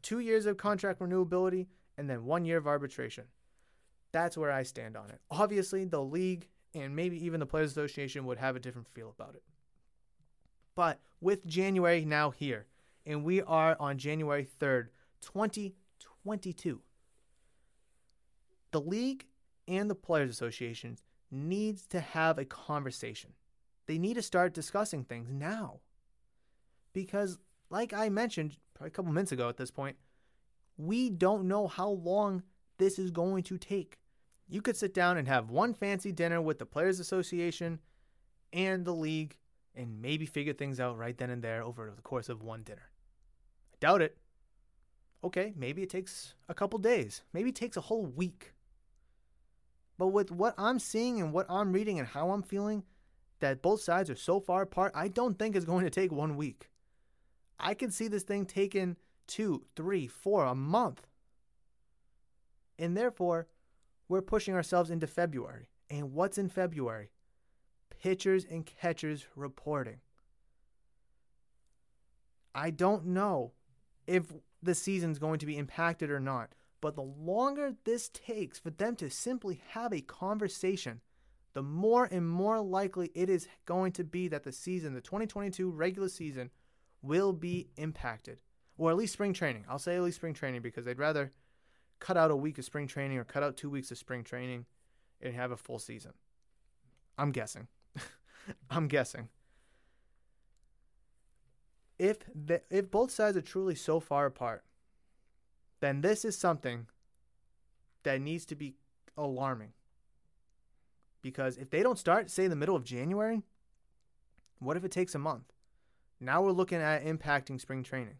Two 0.02 0.20
years 0.20 0.46
of 0.46 0.58
contract 0.58 1.00
renewability 1.00 1.68
and 1.98 2.10
then 2.10 2.26
one 2.26 2.44
year 2.44 2.58
of 2.58 2.68
arbitration. 2.68 3.26
That's 4.12 4.38
where 4.38 4.52
I 4.52 4.64
stand 4.64 4.96
on 4.96 5.10
it. 5.10 5.20
Obviously, 5.32 5.86
the 5.86 6.04
league 6.04 6.48
and 6.74 6.96
maybe 6.96 7.24
even 7.26 7.40
the 7.40 7.46
Players 7.46 7.72
Association 7.72 8.26
would 8.26 8.38
have 8.38 8.56
a 8.56 8.60
different 8.60 8.88
feel 8.90 9.14
about 9.18 9.36
it. 9.36 9.44
But 10.76 11.00
with 11.22 11.46
January 11.46 12.04
now 12.04 12.32
here, 12.32 12.68
and 13.06 13.24
we 13.24 13.42
are 13.42 13.78
on 13.80 13.98
January 13.98 14.48
3rd, 14.60 14.88
2022, 15.22 16.82
the 18.72 18.82
league 18.82 19.26
and 19.68 19.90
the 19.90 19.96
Players 19.96 20.30
Association 20.30 20.98
needs 21.32 21.86
to 21.88 22.00
have 22.00 22.38
a 22.38 22.46
conversation. 22.46 23.34
They 23.88 23.98
need 23.98 24.16
to 24.16 24.22
start 24.22 24.54
discussing 24.54 25.04
things 25.04 25.32
now. 25.32 25.80
Because, 26.94 27.40
like 27.70 27.94
I 27.94 28.10
mentioned 28.10 28.58
a 28.80 28.90
couple 28.90 29.12
minutes 29.12 29.32
ago 29.32 29.50
at 29.50 29.58
this 29.58 29.72
point, 29.72 29.98
we 30.78 31.10
don't 31.10 31.48
know 31.48 31.68
how 31.68 31.90
long 31.90 32.44
this 32.78 33.00
is 33.00 33.12
going 33.12 33.44
to 33.44 33.58
take. 33.58 34.00
You 34.48 34.62
could 34.62 34.78
sit 34.78 34.94
down 34.94 35.18
and 35.18 35.28
have 35.28 35.50
one 35.50 35.74
fancy 35.74 36.12
dinner 36.12 36.42
with 36.42 36.60
the 36.60 36.66
Players 36.66 37.00
Association 37.00 37.80
and 38.54 38.86
the 38.86 38.94
league 38.94 39.38
and 39.76 40.02
maybe 40.02 40.26
figure 40.26 40.54
things 40.54 40.80
out 40.80 40.98
right 40.98 41.18
then 41.18 41.30
and 41.30 41.42
there 41.42 41.64
over 41.64 41.92
the 41.96 42.02
course 42.02 42.30
of 42.30 42.44
one 42.44 42.64
dinner. 42.64 42.90
I 43.74 43.78
doubt 43.80 44.02
it. 44.02 44.18
Okay, 45.26 45.54
maybe 45.58 45.82
it 45.82 45.90
takes 45.90 46.36
a 46.48 46.54
couple 46.54 46.78
days. 46.78 47.24
Maybe 47.34 47.50
it 47.50 47.56
takes 47.56 47.78
a 47.78 47.82
whole 47.82 48.06
week. 48.06 48.54
But 49.98 50.10
with 50.10 50.30
what 50.30 50.54
I'm 50.56 50.78
seeing 50.78 51.20
and 51.20 51.34
what 51.34 51.48
I'm 51.50 51.74
reading 51.74 51.98
and 51.98 52.08
how 52.08 52.30
I'm 52.30 52.44
feeling, 52.44 52.84
that 53.40 53.64
both 53.64 53.82
sides 53.82 54.12
are 54.12 54.16
so 54.16 54.40
far 54.40 54.62
apart, 54.62 54.92
I 54.94 55.08
don't 55.08 55.40
think 55.40 55.56
it's 55.56 55.66
going 55.74 55.84
to 55.84 55.90
take 55.90 56.12
one 56.12 56.38
week. 56.38 56.70
I 57.60 57.74
can 57.74 57.90
see 57.90 58.08
this 58.08 58.22
thing 58.22 58.46
taking 58.46 58.98
two, 59.26 59.66
three, 59.76 60.06
four, 60.06 60.46
a 60.46 60.54
month. 60.54 61.08
And 62.78 62.96
therefore, 62.96 63.48
we're 64.08 64.22
pushing 64.22 64.54
ourselves 64.54 64.92
into 64.92 65.08
February. 65.08 65.70
And 65.90 66.14
what's 66.14 66.38
in 66.38 66.50
February? 66.50 67.10
Pitchers 67.90 68.46
and 68.46 68.64
catchers 68.64 69.26
reporting. 69.36 70.02
I 72.54 72.70
don't 72.70 73.08
know 73.08 73.54
if 74.06 74.32
the 74.66 74.76
season's 74.76 75.20
going 75.20 75.40
to 75.40 75.46
be 75.46 75.58
impacted 75.58 76.10
or 76.10 76.20
not, 76.20 76.54
but 76.82 76.96
the 76.96 77.02
longer 77.02 77.74
this 77.86 78.10
takes 78.10 78.60
for 78.60 78.70
them 78.72 78.96
to 78.98 79.10
simply 79.10 79.62
have 79.70 79.94
a 79.94 80.02
conversation, 80.02 81.02
the 81.54 81.64
more 81.64 82.06
and 82.12 82.28
more 82.28 82.60
likely 82.60 83.12
it 83.16 83.30
is 83.30 83.48
going 83.66 83.92
to 83.94 84.04
be 84.04 84.28
that 84.28 84.44
the 84.44 84.52
season, 84.52 84.94
the 84.94 85.02
2022 85.02 85.70
regular 85.70 86.10
season, 86.10 86.50
will 87.02 87.32
be 87.32 87.70
impacted. 87.78 88.40
Or 88.78 88.90
at 88.90 88.98
least 88.98 89.14
spring 89.14 89.34
training. 89.34 89.66
I'll 89.70 89.80
say 89.80 89.96
at 89.96 90.04
least 90.04 90.18
spring 90.18 90.34
training 90.34 90.62
because 90.62 90.84
they'd 90.84 91.00
rather 91.00 91.32
cut 92.00 92.18
out 92.18 92.32
a 92.32 92.36
week 92.36 92.58
of 92.58 92.66
spring 92.66 92.88
training 92.88 93.18
or 93.18 93.24
cut 93.24 93.42
out 93.42 93.56
two 93.56 93.70
weeks 93.70 93.90
of 93.90 93.98
spring 93.98 94.24
training 94.24 94.66
and 95.22 95.34
have 95.34 95.52
a 95.52 95.58
full 95.58 95.80
season. 95.80 96.12
I'm 97.18 97.32
guessing. 97.32 97.68
I'm 98.70 98.88
guessing. 98.88 99.30
If 101.98 102.20
the, 102.34 102.62
if 102.70 102.92
both 102.92 103.12
sides 103.12 103.38
are 103.38 103.42
truly 103.42 103.76
so 103.76 104.00
far 104.00 104.26
apart, 104.26 104.64
then 105.80 106.02
this 106.02 106.26
is 106.26 106.38
something 106.38 106.88
that 108.04 108.22
needs 108.22 108.46
to 108.48 108.56
be 108.56 108.76
alarming. 109.18 109.74
Because 111.22 111.58
if 111.58 111.70
they 111.70 111.82
don't 111.82 111.98
start, 111.98 112.30
say, 112.30 112.44
in 112.44 112.50
the 112.50 112.56
middle 112.56 112.76
of 112.76 112.84
January, 112.84 113.42
what 114.60 114.78
if 114.78 114.84
it 114.84 114.92
takes 114.92 115.16
a 115.16 115.20
month? 115.20 115.54
Now 116.20 116.42
we're 116.42 116.52
looking 116.52 116.80
at 116.80 117.06
impacting 117.06 117.60
spring 117.60 117.84
training. 117.84 118.18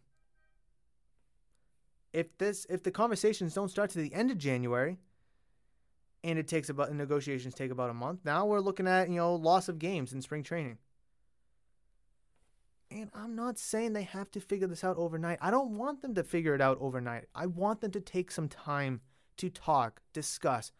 If 2.12 2.36
this 2.38 2.66
if 2.70 2.82
the 2.82 2.90
conversations 2.90 3.54
don't 3.54 3.70
start 3.70 3.90
to 3.90 3.98
the 3.98 4.14
end 4.14 4.30
of 4.30 4.38
January 4.38 4.98
and 6.24 6.38
it 6.38 6.48
takes 6.48 6.68
about 6.68 6.92
negotiations 6.92 7.54
take 7.54 7.70
about 7.70 7.90
a 7.90 7.94
month, 7.94 8.20
now 8.24 8.46
we're 8.46 8.60
looking 8.60 8.88
at, 8.88 9.08
you 9.08 9.16
know, 9.16 9.34
loss 9.34 9.68
of 9.68 9.78
games 9.78 10.12
in 10.12 10.22
spring 10.22 10.42
training. 10.42 10.78
And 12.90 13.10
I'm 13.14 13.34
not 13.34 13.58
saying 13.58 13.92
they 13.92 14.04
have 14.04 14.30
to 14.32 14.40
figure 14.40 14.68
this 14.68 14.84
out 14.84 14.96
overnight. 14.96 15.38
I 15.40 15.50
don't 15.50 15.76
want 15.76 16.02
them 16.02 16.14
to 16.14 16.22
figure 16.22 16.54
it 16.54 16.60
out 16.60 16.78
overnight. 16.80 17.24
I 17.34 17.46
want 17.46 17.80
them 17.80 17.90
to 17.92 18.00
take 18.00 18.30
some 18.30 18.48
time 18.48 19.00
to 19.38 19.50
talk, 19.50 20.00
discuss, 20.12 20.72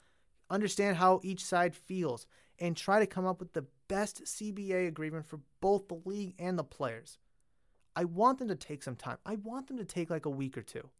understand 0.48 0.96
how 0.96 1.20
each 1.22 1.44
side 1.44 1.74
feels, 1.74 2.26
and 2.58 2.76
try 2.76 3.00
to 3.00 3.06
come 3.06 3.26
up 3.26 3.40
with 3.40 3.52
the 3.52 3.66
best 3.88 4.24
CBA 4.24 4.88
agreement 4.88 5.26
for 5.26 5.40
both 5.60 5.88
the 5.88 6.00
league 6.04 6.34
and 6.38 6.58
the 6.58 6.64
players. 6.64 7.18
I 7.94 8.04
want 8.04 8.38
them 8.38 8.48
to 8.48 8.54
take 8.54 8.82
some 8.82 8.96
time. 8.96 9.18
I 9.24 9.36
want 9.36 9.68
them 9.68 9.78
to 9.78 9.84
take 9.84 10.10
like 10.10 10.26
a 10.26 10.30
week 10.30 10.56
or 10.56 10.62
two. 10.62 10.90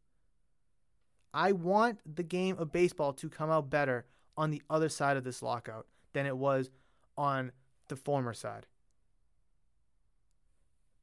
I 1.32 1.52
want 1.52 2.00
the 2.16 2.22
game 2.22 2.56
of 2.58 2.72
baseball 2.72 3.12
to 3.14 3.28
come 3.28 3.50
out 3.50 3.68
better 3.68 4.06
on 4.36 4.50
the 4.50 4.62
other 4.70 4.88
side 4.88 5.16
of 5.16 5.24
this 5.24 5.42
lockout 5.42 5.86
than 6.14 6.26
it 6.26 6.36
was 6.36 6.70
on 7.16 7.52
the 7.88 7.96
former 7.96 8.32
side. 8.32 8.66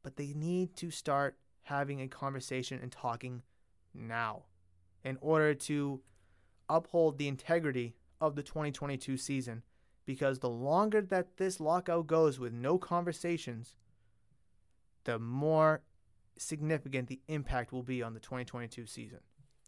But 0.04 0.18
they 0.18 0.34
need 0.34 0.76
to 0.78 0.92
start 0.92 1.38
having 1.64 2.02
a 2.02 2.08
conversation 2.08 2.80
and 2.82 2.92
talking 2.92 3.42
now 3.94 4.44
in 5.04 5.18
order 5.22 5.54
to 5.54 6.02
uphold 6.70 7.18
the 7.18 7.28
integrity 7.28 7.96
of 8.20 8.36
the 8.36 8.44
2022 8.44 9.18
season 9.18 9.64
because 10.06 10.40
the 10.40 10.50
longer 10.50 11.02
that 11.02 11.38
this 11.38 11.60
lockout 11.60 12.08
goes 12.08 12.40
with 12.40 12.54
no 12.54 12.78
conversations, 12.78 13.76
the 15.06 15.20
more 15.20 15.82
significant 16.38 17.08
the 17.08 17.22
impact 17.28 17.72
will 17.72 17.84
be 17.84 18.02
on 18.02 18.14
the 18.14 18.20
2022 18.20 18.86
season. 18.86 19.20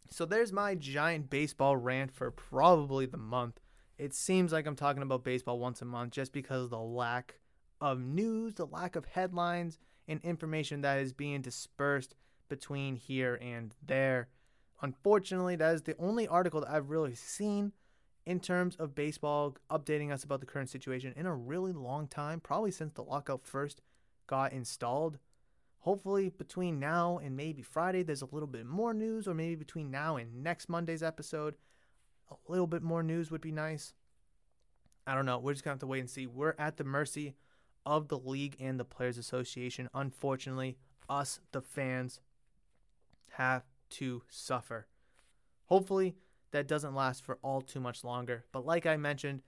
So 0.10 0.26
there's 0.26 0.52
my 0.52 0.76
giant 0.76 1.30
baseball 1.30 1.78
rant 1.78 2.12
for 2.12 2.32
probably 2.32 3.06
the 3.06 3.18
month. 3.18 3.60
It 3.98 4.14
seems 4.14 4.52
like 4.52 4.66
I'm 4.68 4.76
talking 4.76 5.02
about 5.02 5.24
baseball 5.24 5.60
once 5.60 5.82
a 5.82 5.86
month 5.86 6.12
just 6.12 6.34
because 6.34 6.64
of 6.64 6.70
the 6.70 6.80
lack 6.80 7.40
of 7.86 8.00
news, 8.02 8.56
the 8.56 8.66
lack 8.66 8.96
of 8.96 9.06
headlines, 9.06 9.78
and 10.08 10.20
information 10.24 10.82
that 10.82 10.98
is 10.98 11.14
being 11.14 11.42
dispersed 11.42 12.16
between 12.50 12.96
here 12.96 13.36
and 13.36 13.76
there. 13.86 14.28
Unfortunately, 14.82 15.56
that 15.56 15.76
is 15.76 15.84
the 15.84 15.96
only 16.00 16.28
article 16.28 16.62
that 16.62 16.72
I've 16.72 16.90
really 16.90 17.14
seen 17.14 17.74
in 18.26 18.40
terms 18.40 18.76
of 18.78 18.96
baseball 18.96 19.56
updating 19.70 20.12
us 20.12 20.24
about 20.24 20.40
the 20.40 20.48
current 20.48 20.70
situation 20.70 21.14
in 21.16 21.28
a 21.28 21.36
really 21.36 21.74
long 21.74 22.08
time, 22.08 22.40
probably 22.40 22.72
since 22.72 22.92
the 22.94 23.04
lockout 23.04 23.46
first 23.46 23.82
got 24.26 24.52
installed. 24.52 25.20
Hopefully, 25.82 26.30
between 26.30 26.80
now 26.80 27.20
and 27.24 27.38
maybe 27.38 27.62
Friday, 27.62 28.02
there's 28.02 28.24
a 28.24 28.30
little 28.32 28.48
bit 28.48 28.66
more 28.66 28.96
news, 28.96 29.28
or 29.28 29.36
maybe 29.36 29.54
between 29.54 29.92
now 29.92 30.18
and 30.18 30.44
next 30.44 30.70
Monday's 30.70 31.04
episode, 31.04 31.54
a 32.32 32.52
little 32.52 32.66
bit 32.66 32.82
more 32.82 33.04
news 33.04 33.30
would 33.30 33.42
be 33.42 33.52
nice. 33.52 33.94
I 35.06 35.14
don't 35.14 35.28
know. 35.28 35.38
We're 35.38 35.54
just 35.54 35.64
going 35.64 35.74
to 35.74 35.76
have 35.76 35.82
to 35.82 35.88
wait 35.88 36.00
and 36.00 36.10
see. 36.10 36.26
We're 36.26 36.56
at 36.58 36.78
the 36.78 36.84
mercy 36.84 37.36
of 37.86 38.08
the 38.08 38.18
league 38.18 38.56
and 38.60 38.80
the 38.80 38.86
Players 38.86 39.18
Association. 39.18 39.90
Unfortunately, 39.94 40.78
us, 41.10 41.40
the 41.52 41.62
fans, 41.62 42.20
have 43.32 43.64
to 43.90 44.24
suffer. 44.30 44.88
Hopefully, 45.66 46.16
that 46.52 46.68
doesn't 46.68 46.96
last 46.96 47.24
for 47.24 47.38
all 47.42 47.62
too 47.62 47.80
much 47.80 48.04
longer. 48.04 48.46
But 48.52 48.66
like 48.66 48.86
I 48.86 48.98
mentioned, 48.98 49.42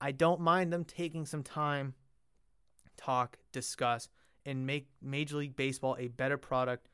I 0.00 0.12
don't 0.12 0.40
mind 0.40 0.72
them 0.72 0.84
taking 0.84 1.26
some 1.26 1.42
time, 1.42 1.94
talk, 2.96 3.38
discuss, 3.52 4.08
and 4.44 4.66
make 4.66 4.88
Major 5.02 5.36
League 5.36 5.56
Baseball 5.56 5.96
a 5.98 6.08
better 6.08 6.36
product 6.36 6.88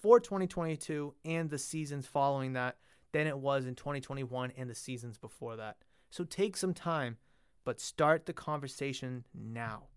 for 0.00 0.20
2022 0.20 1.14
and 1.24 1.50
the 1.50 1.58
seasons 1.58 2.06
following 2.06 2.54
that 2.54 2.78
than 3.12 3.26
it 3.26 3.38
was 3.38 3.66
in 3.66 3.74
2021 3.74 4.52
and 4.56 4.70
the 4.70 4.74
seasons 4.74 5.18
before 5.18 5.56
that. 5.56 5.76
So 6.10 6.24
take 6.24 6.56
some 6.56 6.74
time, 6.74 7.18
but 7.64 7.80
start 7.80 8.26
the 8.26 8.32
conversation 8.32 9.24
now. 9.34 9.89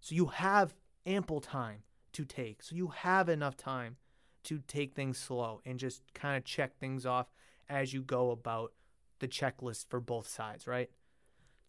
So 0.00 0.14
you 0.14 0.26
have 0.26 0.74
ample 1.06 1.40
time 1.40 1.82
to 2.12 2.24
take. 2.24 2.62
So 2.62 2.74
you 2.74 2.88
have 2.88 3.28
enough 3.28 3.56
time 3.56 3.96
to 4.44 4.60
take 4.66 4.94
things 4.94 5.18
slow 5.18 5.60
and 5.64 5.78
just 5.78 6.02
kind 6.14 6.36
of 6.36 6.44
check 6.44 6.78
things 6.78 7.04
off 7.04 7.26
as 7.68 7.92
you 7.92 8.02
go 8.02 8.30
about 8.30 8.72
the 9.18 9.28
checklist 9.28 9.86
for 9.88 10.00
both 10.00 10.28
sides, 10.28 10.66
right? 10.66 10.90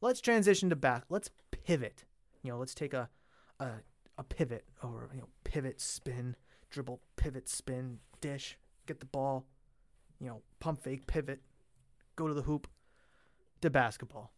Let's 0.01 0.21
transition 0.21 0.69
to 0.69 0.75
back. 0.75 1.03
Let's 1.09 1.29
pivot. 1.51 2.05
You 2.41 2.51
know, 2.51 2.57
let's 2.57 2.75
take 2.75 2.93
a 2.93 3.09
a, 3.59 3.69
a 4.17 4.23
pivot 4.23 4.65
or 4.81 5.09
you 5.13 5.19
know, 5.19 5.27
pivot 5.43 5.81
spin, 5.81 6.35
dribble, 6.69 7.01
pivot 7.15 7.49
spin, 7.49 7.99
dish, 8.21 8.57
get 8.85 8.99
the 8.99 9.05
ball, 9.05 9.45
you 10.19 10.27
know, 10.27 10.41
pump 10.59 10.81
fake, 10.81 11.07
pivot, 11.07 11.41
go 12.15 12.27
to 12.27 12.33
the 12.33 12.43
hoop, 12.43 12.67
to 13.61 13.69
basketball. 13.69 14.31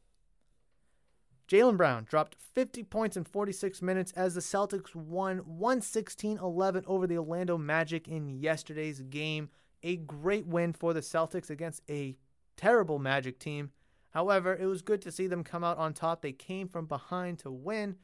Jaylen 1.51 1.75
Brown 1.75 2.05
dropped 2.05 2.37
50 2.53 2.83
points 2.83 3.17
in 3.17 3.25
46 3.25 3.81
minutes 3.81 4.13
as 4.13 4.35
the 4.35 4.39
Celtics 4.39 4.95
won 4.95 5.39
116 5.39 6.37
11 6.37 6.85
over 6.87 7.05
the 7.05 7.17
Orlando 7.17 7.57
Magic 7.57 8.07
in 8.07 8.29
yesterday's 8.29 9.01
game. 9.01 9.49
A 9.83 9.97
great 9.97 10.47
win 10.47 10.71
for 10.71 10.93
the 10.93 11.01
Celtics 11.01 11.49
against 11.49 11.81
a 11.89 12.15
terrible 12.55 12.99
Magic 12.99 13.37
team. 13.37 13.71
However, 14.11 14.55
it 14.55 14.65
was 14.65 14.81
good 14.81 15.01
to 15.01 15.11
see 15.11 15.27
them 15.27 15.43
come 15.43 15.61
out 15.61 15.77
on 15.77 15.93
top. 15.93 16.21
They 16.21 16.31
came 16.31 16.69
from 16.69 16.85
behind 16.85 17.39
to 17.39 17.51
win, 17.51 17.97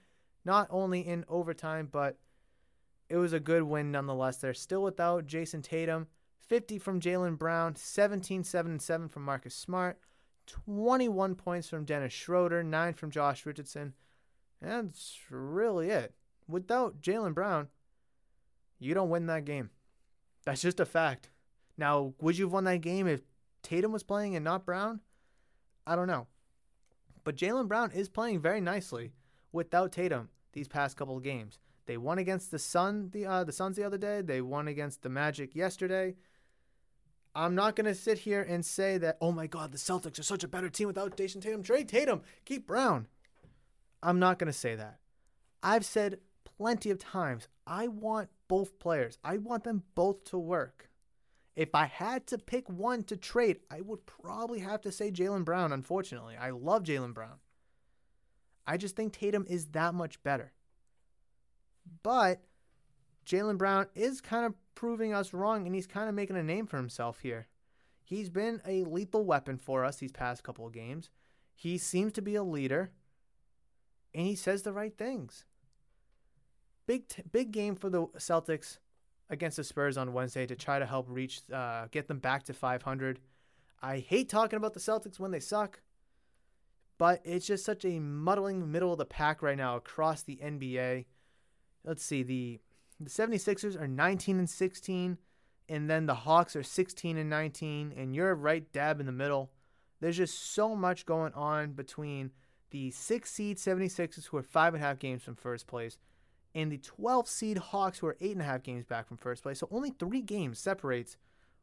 not 0.43 0.67
only 0.69 1.07
in 1.07 1.23
overtime, 1.29 1.87
but 1.89 2.17
it 3.07 3.15
was 3.15 3.31
a 3.31 3.39
good 3.39 3.63
win 3.63 3.93
nonetheless. 3.93 4.37
They're 4.39 4.53
still 4.53 4.83
without 4.83 5.25
Jayson 5.25 5.61
Tatum. 5.61 6.07
50 6.41 6.79
from 6.79 6.99
Jaylen 6.99 7.37
Brown, 7.37 7.77
17 7.77 8.43
7 8.43 8.79
7 8.79 9.07
from 9.07 9.23
Marcus 9.23 9.55
Smart, 9.55 9.99
21 10.47 11.35
points 11.35 11.69
from 11.69 11.85
Dennis 11.85 12.13
Schroeder, 12.13 12.63
9 12.63 12.93
from 12.93 13.11
Josh 13.11 13.45
Richardson. 13.45 13.93
That's 14.61 15.19
really 15.29 15.89
it. 15.89 16.13
Without 16.47 17.01
Jaylen 17.01 17.33
Brown, 17.33 17.67
you 18.79 18.93
don't 18.93 19.09
win 19.09 19.27
that 19.27 19.45
game. 19.45 19.69
That's 20.45 20.61
just 20.61 20.79
a 20.79 20.85
fact. 20.85 21.29
Now, 21.77 22.13
would 22.21 22.37
you 22.37 22.45
have 22.45 22.53
won 22.53 22.63
that 22.63 22.81
game 22.81 23.07
if 23.07 23.21
Tatum 23.61 23.91
was 23.91 24.03
playing 24.03 24.35
and 24.35 24.45
not 24.45 24.65
Brown? 24.65 25.01
I 25.85 25.95
don't 25.95 26.07
know. 26.07 26.27
But 27.23 27.35
Jaylen 27.35 27.67
Brown 27.67 27.91
is 27.91 28.09
playing 28.09 28.39
very 28.39 28.61
nicely 28.61 29.11
without 29.51 29.91
Tatum 29.91 30.29
these 30.53 30.67
past 30.67 30.97
couple 30.97 31.17
of 31.17 31.23
games. 31.23 31.59
They 31.85 31.97
won 31.97 32.17
against 32.17 32.51
the 32.51 32.59
Sun 32.59 33.09
the 33.11 33.25
uh, 33.25 33.43
the 33.43 33.51
Suns 33.51 33.77
the 33.77 33.83
other 33.83 33.97
day. 33.97 34.21
They 34.21 34.41
won 34.41 34.67
against 34.67 35.01
the 35.01 35.09
Magic 35.09 35.55
yesterday. 35.55 36.15
I'm 37.37 37.53
not 37.53 37.75
going 37.75 37.85
to 37.85 37.93
sit 37.93 38.17
here 38.17 38.41
and 38.41 38.65
say 38.65 38.97
that, 38.97 39.17
oh 39.21 39.31
my 39.31 39.45
God, 39.45 39.71
the 39.71 39.77
Celtics 39.77 40.17
are 40.17 40.23
such 40.23 40.43
a 40.43 40.47
better 40.47 40.69
team 40.69 40.87
without 40.87 41.15
Jayson 41.15 41.39
Tatum. 41.39 41.61
Trade 41.61 41.87
Tatum, 41.87 42.23
keep 42.45 42.65
Brown. 42.65 43.07
I'm 44.01 44.17
not 44.17 44.39
going 44.39 44.51
to 44.51 44.57
say 44.57 44.73
that. 44.75 44.97
I've 45.61 45.85
said 45.85 46.17
plenty 46.57 46.89
of 46.89 46.97
times, 46.97 47.47
I 47.67 47.89
want 47.89 48.29
both 48.47 48.79
players. 48.79 49.19
I 49.23 49.37
want 49.37 49.65
them 49.65 49.83
both 49.93 50.23
to 50.25 50.39
work. 50.39 50.89
If 51.55 51.75
I 51.75 51.85
had 51.85 52.25
to 52.27 52.39
pick 52.39 52.67
one 52.69 53.03
to 53.03 53.15
trade, 53.15 53.57
I 53.69 53.81
would 53.81 54.07
probably 54.07 54.59
have 54.59 54.81
to 54.81 54.91
say 54.91 55.11
Jaylen 55.11 55.45
Brown, 55.45 55.71
unfortunately. 55.71 56.35
I 56.37 56.49
love 56.49 56.83
Jaylen 56.83 57.13
Brown. 57.13 57.37
I 58.65 58.77
just 58.77 58.95
think 58.95 59.13
Tatum 59.13 59.45
is 59.47 59.67
that 59.67 59.93
much 59.93 60.21
better. 60.23 60.53
But 62.01 62.41
Jaylen 63.27 63.59
Brown 63.59 63.87
is 63.93 64.21
kind 64.21 64.45
of 64.45 64.55
proving 64.77 65.11
us 65.11 65.33
wrong, 65.33 65.65
and 65.65 65.73
he's 65.73 65.87
kind 65.87 66.07
of 66.07 66.13
making 66.13 66.37
a 66.37 66.43
name 66.43 66.67
for 66.67 66.77
himself 66.77 67.21
here. 67.21 67.47
He's 68.03 68.29
been 68.29 68.61
a 68.63 68.83
lethal 68.83 69.25
weapon 69.25 69.57
for 69.57 69.83
us 69.83 69.95
these 69.95 70.11
past 70.11 70.43
couple 70.43 70.67
of 70.67 70.71
games. 70.71 71.09
He 71.55 71.79
seems 71.79 72.13
to 72.13 72.21
be 72.21 72.35
a 72.35 72.43
leader, 72.43 72.91
and 74.13 74.27
he 74.27 74.35
says 74.35 74.61
the 74.61 74.71
right 74.71 74.95
things. 74.95 75.45
Big 76.85 77.07
t- 77.07 77.23
big 77.31 77.51
game 77.51 77.75
for 77.75 77.89
the 77.89 78.05
Celtics 78.19 78.77
against 79.31 79.57
the 79.57 79.63
Spurs 79.63 79.97
on 79.97 80.13
Wednesday 80.13 80.45
to 80.45 80.55
try 80.55 80.77
to 80.77 80.85
help 80.85 81.07
reach 81.09 81.41
uh, 81.51 81.87
get 81.89 82.07
them 82.07 82.19
back 82.19 82.43
to 82.43 82.53
500. 82.53 83.19
I 83.81 83.97
hate 83.97 84.29
talking 84.29 84.57
about 84.57 84.75
the 84.75 84.79
Celtics 84.79 85.19
when 85.19 85.31
they 85.31 85.39
suck, 85.39 85.81
but 86.99 87.19
it's 87.25 87.47
just 87.47 87.65
such 87.65 87.83
a 87.83 87.99
muddling 87.99 88.71
middle 88.71 88.91
of 88.91 88.99
the 88.99 89.05
pack 89.05 89.41
right 89.41 89.57
now 89.57 89.75
across 89.75 90.21
the 90.21 90.35
NBA. 90.35 91.05
Let's 91.83 92.03
see 92.03 92.21
the 92.21 92.59
the 92.99 93.09
76ers 93.09 93.79
are 93.79 93.87
19 93.87 94.39
and 94.39 94.49
16 94.49 95.17
and 95.69 95.89
then 95.89 96.05
the 96.05 96.15
Hawks 96.15 96.55
are 96.55 96.63
16 96.63 97.17
and 97.17 97.29
19 97.29 97.93
and 97.95 98.15
you're 98.15 98.33
right 98.33 98.71
dab 98.71 98.99
in 98.99 99.05
the 99.05 99.11
middle. 99.11 99.51
There's 99.99 100.17
just 100.17 100.53
so 100.53 100.75
much 100.75 101.05
going 101.05 101.33
on 101.33 101.73
between 101.73 102.31
the 102.71 102.91
6 102.91 103.29
seed 103.29 103.57
76ers 103.57 104.27
who 104.27 104.37
are 104.37 104.43
5.5 104.43 104.99
games 104.99 105.23
from 105.23 105.35
first 105.35 105.67
place 105.67 105.97
and 106.55 106.71
the 106.71 106.77
12 106.77 107.27
seed 107.27 107.57
Hawks 107.57 107.99
who 107.99 108.07
are 108.07 108.17
8.5 108.21 108.63
games 108.63 108.85
back 108.85 109.07
from 109.07 109.17
first 109.17 109.43
place. 109.43 109.59
So 109.59 109.67
only 109.71 109.91
three 109.91 110.21
games 110.21 110.59
separates 110.59 111.17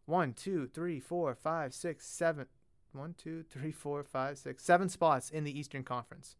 1, 0.07 0.35
2, 0.35 0.69
3, 0.73 1.01
4, 1.01 1.35
5, 1.35 1.75
6, 1.75 2.07
7. 2.07 2.47
1, 2.93 3.15
2, 3.19 3.43
3, 3.51 3.73
4, 3.73 4.05
5, 4.05 4.39
6, 4.39 4.65
7 4.65 4.89
spots 4.89 5.31
in 5.31 5.45
the 5.45 5.59
Eastern 5.59 5.83
Conference. 5.83 6.37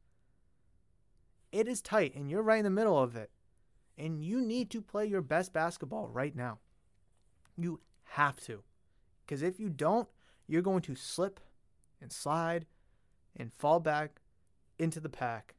It 1.51 1.67
is 1.67 1.83
tight 1.83 2.15
and 2.15 2.31
you're 2.31 2.43
right 2.43 2.59
in 2.59 2.65
the 2.65 2.71
middle 2.71 2.99
of 2.99 3.17
it. 3.17 3.31
And 3.97 4.23
you 4.23 4.41
need 4.41 4.71
to 4.71 4.83
play 4.83 5.07
your 5.07 5.23
best 5.23 5.53
basketball 5.53 6.09
right 6.09 6.35
now. 6.35 6.59
You 7.57 7.81
have 8.05 8.41
to. 8.43 8.63
Because 9.25 9.43
if 9.43 9.61
you 9.61 9.69
don't, 9.69 10.09
you're 10.47 10.63
going 10.63 10.83
to 10.83 10.95
slip 10.95 11.41
and 12.01 12.13
slide 12.13 12.67
and 13.37 13.53
fall 13.53 13.81
back 13.81 14.21
into 14.79 15.01
the 15.01 15.09
pack. 15.09 15.55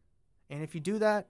And 0.49 0.61
if 0.61 0.75
you 0.75 0.81
do 0.81 0.99
that, 0.99 1.27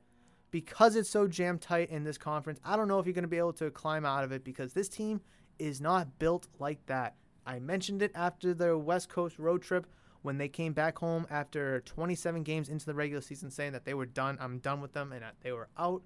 because 0.52 0.96
it's 0.96 1.10
so 1.10 1.28
jam 1.28 1.60
tight 1.60 1.90
in 1.90 2.04
this 2.04 2.18
conference, 2.18 2.60
I 2.64 2.76
don't 2.76 2.88
know 2.88 3.00
if 3.00 3.06
you're 3.06 3.14
going 3.14 3.24
to 3.24 3.30
be 3.30 3.38
able 3.38 3.54
to 3.54 3.72
climb 3.72 4.06
out 4.06 4.24
of 4.24 4.32
it 4.32 4.44
because 4.44 4.74
this 4.74 4.90
team 4.90 5.22
is 5.60 5.82
not 5.82 6.20
built 6.20 6.48
like 6.60 6.86
that. 6.88 7.16
I 7.46 7.60
mentioned 7.60 8.02
it 8.02 8.12
after 8.16 8.54
the 8.54 8.78
West 8.78 9.10
Coast 9.10 9.38
road 9.38 9.62
trip 9.62 9.86
when 10.22 10.38
they 10.38 10.48
came 10.48 10.74
back 10.74 10.98
home 10.98 11.28
after 11.30 11.82
27 11.82 12.44
games 12.44 12.70
into 12.70 12.86
the 12.86 12.96
regular 12.96 13.22
season 13.22 13.52
saying 13.52 13.74
that 13.74 13.86
they 13.86 13.94
were 13.94 14.06
done. 14.08 14.38
I'm 14.42 14.60
done 14.60 14.82
with 14.82 14.94
them 14.94 15.12
and 15.12 15.24
they 15.42 15.52
were 15.52 15.70
out. 15.78 16.02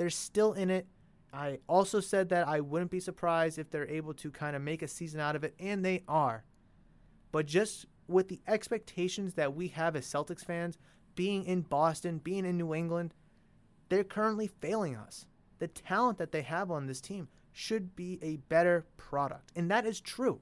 They're 0.00 0.08
still 0.08 0.54
in 0.54 0.70
it. 0.70 0.86
I 1.30 1.58
also 1.68 2.00
said 2.00 2.30
that 2.30 2.48
I 2.48 2.60
wouldn't 2.60 2.90
be 2.90 3.00
surprised 3.00 3.58
if 3.58 3.68
they're 3.68 3.86
able 3.86 4.14
to 4.14 4.30
kind 4.30 4.56
of 4.56 4.62
make 4.62 4.80
a 4.80 4.88
season 4.88 5.20
out 5.20 5.36
of 5.36 5.44
it, 5.44 5.54
and 5.60 5.84
they 5.84 6.04
are. 6.08 6.42
But 7.32 7.44
just 7.44 7.84
with 8.08 8.28
the 8.28 8.40
expectations 8.48 9.34
that 9.34 9.54
we 9.54 9.68
have 9.68 9.94
as 9.96 10.06
Celtics 10.06 10.42
fans, 10.42 10.78
being 11.16 11.44
in 11.44 11.60
Boston, 11.60 12.16
being 12.16 12.46
in 12.46 12.56
New 12.56 12.72
England, 12.72 13.12
they're 13.90 14.02
currently 14.02 14.46
failing 14.46 14.96
us. 14.96 15.26
The 15.58 15.68
talent 15.68 16.16
that 16.16 16.32
they 16.32 16.40
have 16.40 16.70
on 16.70 16.86
this 16.86 17.02
team 17.02 17.28
should 17.52 17.94
be 17.94 18.18
a 18.22 18.38
better 18.48 18.86
product. 18.96 19.52
And 19.54 19.70
that 19.70 19.84
is 19.84 20.00
true. 20.00 20.40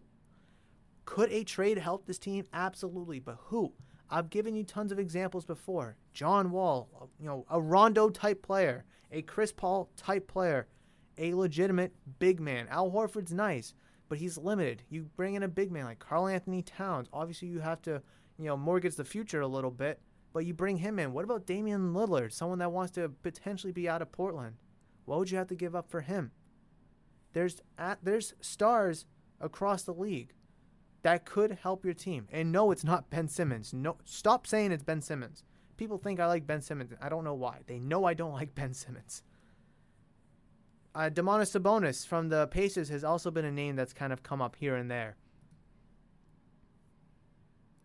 Could 1.05 1.33
a 1.33 1.43
trade 1.43 1.79
help 1.79 2.07
this 2.07 2.21
team? 2.21 2.45
Absolutely. 2.53 3.19
But 3.19 3.39
who? 3.47 3.73
I've 4.09 4.31
given 4.31 4.55
you 4.55 4.63
tons 4.63 4.93
of 4.93 5.01
examples 5.01 5.45
before. 5.45 5.97
John 6.13 6.53
Wall, 6.53 7.11
you 7.19 7.27
know, 7.27 7.45
a 7.51 7.61
Rondo 7.61 8.09
type 8.09 8.41
player, 8.41 8.85
a 9.11 9.23
Chris 9.23 9.53
Paul 9.53 9.91
type 9.97 10.29
player, 10.29 10.67
a 11.17 11.35
legitimate 11.35 11.93
big 12.19 12.41
man. 12.41 12.69
Al 12.69 12.91
Horford's 12.91 13.33
nice, 13.33 13.75
but 14.09 14.19
he's 14.19 14.39
limited. 14.39 14.83
You 14.89 15.11
bring 15.17 15.35
in 15.35 15.43
a 15.43 15.49
big 15.49 15.71
man 15.71 15.85
like 15.85 15.99
Karl-Anthony 15.99 16.63
Towns. 16.63 17.09
Obviously, 17.13 17.49
you 17.49 17.61
have 17.61 17.83
to, 17.83 18.03
you 18.39 18.47
know, 18.47 18.57
mortgage 18.57 18.97
the 18.97 19.05
future 19.05 19.41
a 19.41 19.47
little 19.47 19.71
bit, 19.71 20.01
but 20.33 20.45
you 20.45 20.55
bring 20.55 20.79
him 20.79 20.99
in. 20.99 21.13
What 21.13 21.25
about 21.25 21.47
Damian 21.47 21.93
Lillard, 21.93 22.33
someone 22.33 22.59
that 22.59 22.73
wants 22.73 22.93
to 22.93 23.09
potentially 23.23 23.73
be 23.73 23.89
out 23.89 24.03
of 24.03 24.13
Portland? 24.13 24.57
What 25.05 25.19
would 25.19 25.31
you 25.31 25.39
have 25.39 25.49
to 25.49 25.55
give 25.55 25.75
up 25.75 25.91
for 25.91 26.03
him? 26.03 26.33
There's 27.33 27.61
at, 27.79 27.99
there's 28.03 28.35
stars 28.41 29.07
across 29.41 29.83
the 29.83 29.95
league 29.95 30.33
that 31.03 31.25
could 31.25 31.59
help 31.63 31.85
your 31.85 31.95
team. 31.95 32.27
And 32.31 32.53
no, 32.53 32.71
it's 32.71 32.85
not 32.85 33.11
Ben 33.11 33.29
Simmons. 33.29 33.73
No, 33.73 33.97
stop 34.05 34.47
saying 34.47 34.73
it's 34.73 34.83
Ben 34.83 35.01
Simmons. 35.01 35.45
People 35.79 35.97
think 35.97 36.21
I 36.21 36.27
like 36.27 36.47
Ben 36.47 36.61
Simmons. 36.61 36.93
I 37.01 37.09
don't 37.09 37.25
know 37.25 37.35
why. 37.35 37.61
They 37.67 37.79
know 37.79 38.05
I 38.05 38.13
don't 38.13 38.33
like 38.41 38.55
Ben 38.55 38.75
Simmons. 38.75 39.23
Uh, 40.95 41.09
Domantas 41.09 41.57
Sabonis 41.57 42.07
from 42.07 42.29
the 42.29 42.49
Pacers 42.49 42.89
has 42.89 43.05
also 43.05 43.31
been 43.31 43.45
a 43.45 43.53
name 43.53 43.77
that's 43.77 43.93
kind 43.95 44.13
of 44.13 44.23
come 44.23 44.43
up 44.43 44.57
here 44.57 44.75
and 44.75 44.91
there. 44.91 45.17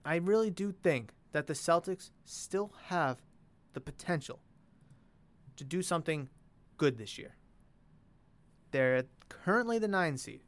I 0.03 0.15
really 0.15 0.49
do 0.49 0.71
think 0.71 1.13
that 1.31 1.47
the 1.47 1.53
Celtics 1.53 2.09
still 2.25 2.73
have 2.87 3.21
the 3.73 3.79
potential 3.79 4.41
to 5.55 5.63
do 5.63 5.81
something 5.81 6.29
good 6.77 6.97
this 6.97 7.17
year. 7.17 7.35
They're 8.71 9.03
currently 9.29 9.77
the 9.77 9.87
nine 9.87 10.17
seed. 10.17 10.41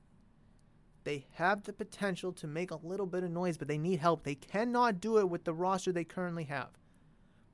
They 1.04 1.28
have 1.34 1.64
the 1.64 1.74
potential 1.74 2.34
to 2.34 2.48
make 2.48 2.72
a 2.72 2.80
little 2.84 3.06
bit 3.06 3.24
of 3.24 3.30
noise, 3.30 3.58
but 3.58 3.68
they 3.68 3.78
need 3.78 4.00
help. 4.00 4.24
They 4.24 4.36
cannot 4.36 5.00
do 5.00 5.20
it 5.20 5.30
with 5.30 5.43
the 5.43 5.54
roster 5.54 5.91
they 5.91 6.04
currently 6.04 6.46
have. 6.46 6.70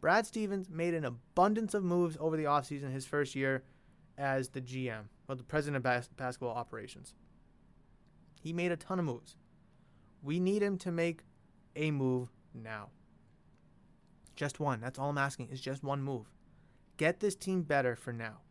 Brad 0.02 0.26
Stevens 0.26 0.68
made 0.68 0.96
an 0.96 1.06
abundance 1.06 1.76
of 1.76 1.84
moves 1.84 2.18
over 2.20 2.36
the 2.36 2.46
offseason 2.46 2.92
his 2.92 3.06
first 3.06 3.36
year 3.36 3.64
as 4.18 4.50
the 4.50 4.62
GM, 4.62 5.04
or 5.30 5.36
the 5.36 5.44
president 5.44 5.78
of 5.78 5.84
bas- 5.84 6.10
basketball 6.18 6.56
operations. 6.56 7.14
He 8.42 8.52
made 8.52 8.72
a 8.72 8.78
ton 8.78 8.98
of 8.98 9.06
moves. 9.06 9.38
We 10.24 10.40
need 10.40 10.64
him 10.64 10.78
to 10.80 10.92
make 10.92 11.22
a 11.76 11.92
move 11.92 12.30
now. 12.54 12.90
Just 14.36 14.60
one. 14.60 14.82
That's 14.82 14.98
all 14.98 15.12
I'm 15.12 15.18
asking 15.20 15.50
is 15.50 15.62
just 15.62 15.84
one 15.84 16.02
move. 16.02 16.32
Get 16.98 17.20
this 17.20 17.36
team 17.36 17.62
better 17.62 17.96
for 17.96 18.12
now. 18.12 18.42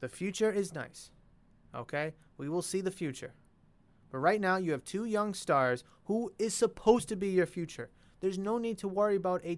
The 0.00 0.08
future 0.08 0.50
is 0.50 0.74
nice. 0.74 1.10
Okay? 1.74 2.14
We 2.38 2.48
will 2.48 2.62
see 2.62 2.80
the 2.80 2.90
future. 2.90 3.34
But 4.10 4.18
right 4.18 4.40
now, 4.40 4.56
you 4.56 4.72
have 4.72 4.84
two 4.84 5.04
young 5.04 5.32
stars 5.32 5.84
who 6.04 6.32
is 6.38 6.54
supposed 6.54 7.08
to 7.08 7.16
be 7.16 7.28
your 7.28 7.46
future. 7.46 7.90
There's 8.20 8.38
no 8.38 8.58
need 8.58 8.78
to 8.78 8.88
worry 8.88 9.16
about 9.16 9.40
a 9.44 9.56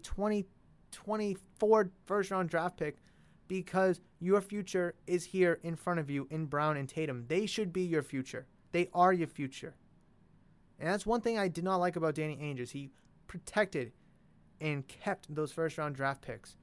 2024 0.93 1.91
first 2.05 2.31
round 2.31 2.49
draft 2.49 2.77
pick 2.77 2.99
because 3.49 4.01
your 4.21 4.41
future 4.41 4.95
is 5.07 5.25
here 5.25 5.59
in 5.63 5.75
front 5.75 6.01
of 6.01 6.11
you 6.11 6.27
in 6.31 6.47
Brown 6.47 6.77
and 6.77 6.89
Tatum. 6.89 7.25
They 7.29 7.47
should 7.47 7.73
be 7.73 7.83
your 7.83 8.03
future. 8.03 8.47
They 8.73 8.89
are 8.93 9.13
your 9.13 9.29
future. 9.29 9.75
And 10.79 10.89
that's 10.89 11.07
one 11.07 11.21
thing 11.21 11.39
I 11.39 11.49
did 11.49 11.65
not 11.65 11.77
like 11.77 11.97
about 11.97 12.15
Danny 12.15 12.37
Ainge 12.37 12.61
is 12.61 12.71
he 12.71 12.91
protected 13.27 13.93
and 14.61 14.87
kept 14.87 15.35
those 15.35 15.53
first 15.53 15.79
round 15.79 15.97
draft 15.97 16.23
picks. 16.23 16.57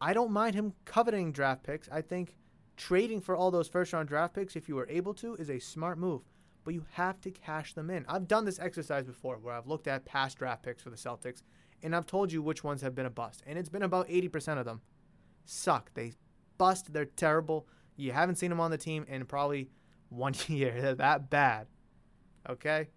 I 0.00 0.14
don't 0.14 0.32
mind 0.32 0.54
him 0.54 0.72
coveting 0.84 1.32
draft 1.32 1.62
picks. 1.62 1.88
I 1.90 2.00
think 2.00 2.34
trading 2.76 3.20
for 3.20 3.36
all 3.36 3.50
those 3.50 3.68
first 3.68 3.92
round 3.92 4.08
draft 4.08 4.34
picks, 4.34 4.56
if 4.56 4.68
you 4.68 4.74
were 4.74 4.88
able 4.88 5.14
to, 5.14 5.34
is 5.36 5.50
a 5.50 5.58
smart 5.58 5.98
move. 5.98 6.22
But 6.64 6.74
you 6.74 6.86
have 6.92 7.20
to 7.22 7.30
cash 7.30 7.74
them 7.74 7.90
in. 7.90 8.04
I've 8.08 8.28
done 8.28 8.44
this 8.44 8.58
exercise 8.58 9.04
before 9.04 9.38
where 9.38 9.54
I've 9.54 9.66
looked 9.66 9.88
at 9.88 10.04
past 10.04 10.38
draft 10.38 10.62
picks 10.62 10.82
for 10.82 10.90
the 10.90 10.96
Celtics 10.96 11.42
and 11.82 11.94
I've 11.96 12.06
told 12.06 12.32
you 12.32 12.42
which 12.42 12.62
ones 12.62 12.82
have 12.82 12.94
been 12.94 13.06
a 13.06 13.10
bust. 13.10 13.42
And 13.46 13.58
it's 13.58 13.68
been 13.68 13.82
about 13.82 14.08
80% 14.08 14.58
of 14.58 14.64
them 14.64 14.80
suck. 15.44 15.92
They 15.94 16.12
bust. 16.58 16.92
They're 16.92 17.04
terrible. 17.04 17.66
You 17.96 18.12
haven't 18.12 18.36
seen 18.36 18.50
them 18.50 18.60
on 18.60 18.70
the 18.70 18.78
team 18.78 19.04
in 19.08 19.24
probably 19.26 19.70
one 20.08 20.34
year. 20.46 20.80
They're 20.80 20.94
that 20.94 21.30
bad. 21.30 21.66
Okay? 22.48 22.88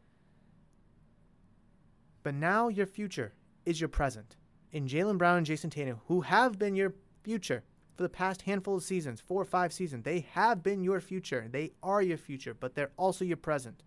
But 2.23 2.35
now 2.35 2.69
your 2.69 2.87
future 2.87 3.33
is 3.65 3.79
your 3.79 3.87
present. 3.87 4.35
In 4.71 4.87
Jaylen 4.87 5.17
Brown 5.17 5.37
and 5.37 5.45
Jayson 5.45 5.69
Tatum, 5.69 6.01
who 6.07 6.21
have 6.21 6.59
been 6.59 6.75
your 6.75 6.95
future 7.23 7.63
for 7.95 8.03
the 8.03 8.09
past 8.09 8.41
handful 8.41 8.75
of 8.75 8.83
seasons, 8.83 9.21
four 9.21 9.41
or 9.41 9.45
five 9.45 9.71
seasons, 9.71 10.03
they 10.03 10.25
have 10.31 10.61
been 10.61 10.83
your 10.83 10.99
future. 10.99 11.47
They 11.49 11.71
are 11.81 12.01
your 12.01 12.17
future, 12.17 12.53
but 12.53 12.75
they're 12.75 12.91
also 12.97 13.23
your 13.23 13.37
present. 13.37 13.83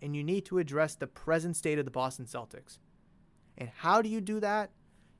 And 0.00 0.16
you 0.16 0.24
need 0.24 0.44
to 0.46 0.58
address 0.58 0.94
the 0.94 1.06
present 1.06 1.56
state 1.56 1.78
of 1.78 1.84
the 1.84 1.90
Boston 1.90 2.26
Celtics. 2.26 2.78
And 3.58 3.70
how 3.76 4.02
do 4.02 4.08
you 4.08 4.20
do 4.20 4.40
that? 4.40 4.70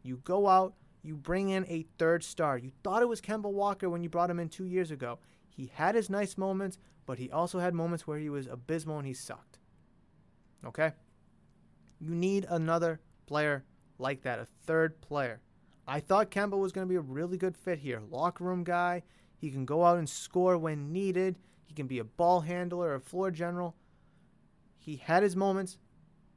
You 0.03 0.21
go 0.25 0.49
out, 0.49 0.75
you 1.03 1.17
bring 1.17 1.51
in 1.51 1.65
a 1.69 1.87
third 1.99 2.25
star. 2.25 2.59
You 2.59 2.73
thought 2.83 3.03
it 3.03 3.09
was 3.09 3.21
Kemba 3.21 3.51
Walker 3.51 3.89
when 3.89 4.03
you 4.03 4.09
brought 4.09 4.31
him 4.31 4.41
in 4.41 4.49
two 4.49 4.65
years 4.65 4.91
ago. 4.91 5.19
He 5.49 5.71
had 5.75 5.95
his 5.95 6.11
nice 6.11 6.37
moments, 6.37 6.79
but 7.07 7.19
he 7.19 7.31
also 7.31 7.59
had 7.59 7.75
moments 7.75 8.07
where 8.07 8.19
he 8.19 8.31
was 8.31 8.47
abysmal 8.47 8.99
and 8.99 9.07
he 9.07 9.15
sucked. 9.15 9.59
Okay? 10.67 10.93
You 12.01 12.15
need 12.15 12.47
another 12.49 13.01
player 13.27 13.65
like 13.99 14.23
that, 14.23 14.39
a 14.39 14.47
third 14.67 15.01
player. 15.01 15.41
I 15.87 16.01
thought 16.01 16.31
Kemba 16.31 16.59
was 16.59 16.73
going 16.73 16.87
to 16.87 16.91
be 16.91 16.97
a 16.97 17.01
really 17.01 17.37
good 17.37 17.57
fit 17.57 17.79
here. 17.79 18.01
Locker 18.11 18.45
room 18.45 18.65
guy. 18.65 19.03
He 19.37 19.51
can 19.51 19.65
go 19.67 19.85
out 19.85 19.99
and 19.99 20.09
score 20.09 20.57
when 20.57 20.93
needed. 20.93 21.37
He 21.65 21.75
can 21.75 21.87
be 21.87 21.99
a 21.99 22.05
ball 22.05 22.41
handler, 22.41 22.95
a 22.95 23.01
floor 23.01 23.31
general. 23.31 23.75
He 24.79 24.97
had 24.97 25.23
his 25.23 25.37
moments, 25.37 25.79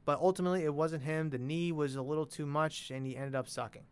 but 0.08 0.18
ultimately 0.22 0.64
it 0.64 0.72
wasn't 0.72 1.02
him. 1.02 1.28
The 1.28 1.36
knee 1.36 1.70
was 1.70 1.94
a 1.94 2.00
little 2.00 2.24
too 2.24 2.46
much, 2.46 2.90
and 2.90 3.04
he 3.04 3.14
ended 3.14 3.34
up 3.34 3.46
sucking. 3.46 3.82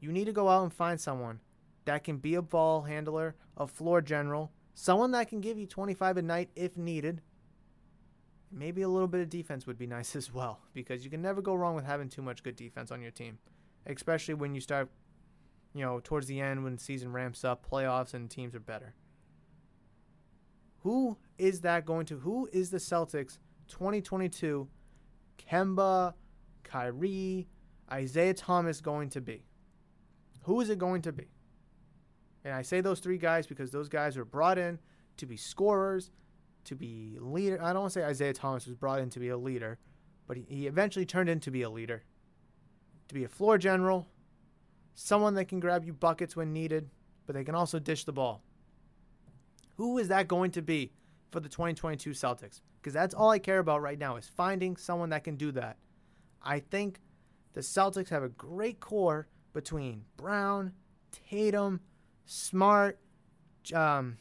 You 0.00 0.10
need 0.10 0.24
to 0.24 0.32
go 0.32 0.48
out 0.48 0.64
and 0.64 0.72
find 0.72 1.00
someone 1.00 1.38
that 1.84 2.02
can 2.02 2.16
be 2.16 2.34
a 2.34 2.42
ball 2.42 2.82
handler, 2.82 3.36
a 3.56 3.68
floor 3.68 4.02
general, 4.02 4.50
someone 4.74 5.12
that 5.12 5.28
can 5.28 5.40
give 5.40 5.60
you 5.60 5.68
25 5.68 6.16
a 6.16 6.22
night 6.22 6.50
if 6.56 6.76
needed. 6.76 7.22
Maybe 8.50 8.82
a 8.82 8.88
little 8.88 9.06
bit 9.06 9.20
of 9.20 9.30
defense 9.30 9.64
would 9.64 9.78
be 9.78 9.86
nice 9.98 10.16
as 10.16 10.34
well, 10.34 10.58
because 10.74 11.04
you 11.04 11.10
can 11.10 11.22
never 11.22 11.40
go 11.40 11.54
wrong 11.54 11.76
with 11.76 11.84
having 11.84 12.08
too 12.08 12.22
much 12.22 12.42
good 12.42 12.56
defense 12.56 12.90
on 12.90 13.00
your 13.00 13.12
team 13.12 13.38
especially 13.86 14.34
when 14.34 14.54
you 14.56 14.60
start, 14.60 14.90
you 15.72 15.84
know, 15.84 16.00
towards 16.02 16.26
the 16.26 16.40
end 16.40 16.64
when 16.64 16.74
the 16.74 16.82
season 16.82 17.12
ramps 17.12 17.44
up, 17.44 17.64
playoffs, 17.70 18.12
and 18.12 18.28
teams 18.28 18.56
are 18.56 18.60
better. 18.60 18.94
Who 20.80 21.16
is 21.38 21.60
that 21.62 21.86
going 21.86 22.06
to? 22.06 22.18
Who 22.18 22.48
is 22.52 22.70
the 22.70 22.78
Celtics 22.78 23.38
2022 23.68 24.68
Kemba, 25.38 26.14
Kyrie, 26.64 27.48
Isaiah 27.90 28.34
Thomas 28.34 28.80
going 28.80 29.08
to 29.10 29.20
be? 29.20 29.44
Who 30.42 30.60
is 30.60 30.70
it 30.70 30.78
going 30.78 31.02
to 31.02 31.12
be? 31.12 31.28
And 32.44 32.54
I 32.54 32.62
say 32.62 32.80
those 32.80 33.00
three 33.00 33.18
guys 33.18 33.46
because 33.46 33.70
those 33.70 33.88
guys 33.88 34.16
were 34.16 34.24
brought 34.24 34.58
in 34.58 34.78
to 35.18 35.26
be 35.26 35.36
scorers, 35.36 36.10
to 36.64 36.74
be 36.74 37.16
leader. 37.20 37.62
I 37.62 37.72
don't 37.72 37.82
want 37.82 37.92
to 37.92 38.00
say 38.00 38.04
Isaiah 38.04 38.32
Thomas 38.32 38.66
was 38.66 38.74
brought 38.74 39.00
in 39.00 39.10
to 39.10 39.20
be 39.20 39.28
a 39.28 39.36
leader, 39.36 39.78
but 40.26 40.36
he, 40.36 40.66
eventually 40.66 41.06
turned 41.06 41.28
into 41.28 41.50
be 41.50 41.62
a 41.62 41.70
leader 41.70 42.04
to 43.08 43.14
be 43.14 43.24
a 43.24 43.28
floor 43.28 43.58
general, 43.58 44.06
someone 44.94 45.34
that 45.34 45.46
can 45.46 45.60
grab 45.60 45.84
you 45.84 45.92
buckets 45.92 46.36
when 46.36 46.52
needed, 46.52 46.90
but 47.26 47.34
they 47.34 47.44
can 47.44 47.54
also 47.54 47.78
dish 47.78 48.04
the 48.04 48.12
ball. 48.12 48.42
Who 49.76 49.98
is 49.98 50.08
that 50.08 50.28
going 50.28 50.50
to 50.52 50.62
be 50.62 50.92
for 51.30 51.40
the 51.40 51.48
2022 51.48 52.10
Celtics? 52.10 52.60
Because 52.80 52.92
that's 52.94 53.14
all 53.14 53.30
I 53.30 53.38
care 53.38 53.58
about 53.58 53.82
right 53.82 53.98
now 53.98 54.16
is 54.16 54.26
finding 54.26 54.76
someone 54.76 55.10
that 55.10 55.24
can 55.24 55.36
do 55.36 55.52
that. 55.52 55.76
I 56.42 56.60
think 56.60 57.00
the 57.52 57.60
Celtics 57.60 58.08
have 58.10 58.22
a 58.22 58.28
great 58.28 58.80
core 58.80 59.28
between 59.52 60.04
Brown, 60.16 60.72
Tatum, 61.28 61.80
Smart, 62.26 62.98
um, 63.74 64.18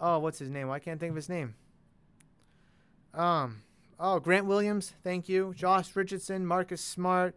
oh, 0.00 0.18
what's 0.18 0.38
his 0.38 0.50
name? 0.50 0.70
I 0.70 0.78
can't 0.78 0.98
think 0.98 1.10
of 1.10 1.16
his 1.16 1.28
name. 1.28 1.54
Um, 3.12 3.62
oh, 3.98 4.18
Grant 4.18 4.46
Williams, 4.46 4.92
thank 5.02 5.28
you. 5.28 5.54
Josh 5.56 5.94
Richardson, 5.94 6.46
Marcus 6.46 6.82
Smart, 6.82 7.36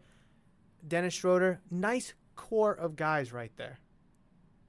Dennis 0.88 1.14
Schroeder, 1.14 1.62
nice 1.70 2.14
core 2.36 2.74
of 2.74 2.96
guys 2.96 3.32
right 3.32 3.52
there. 3.58 3.80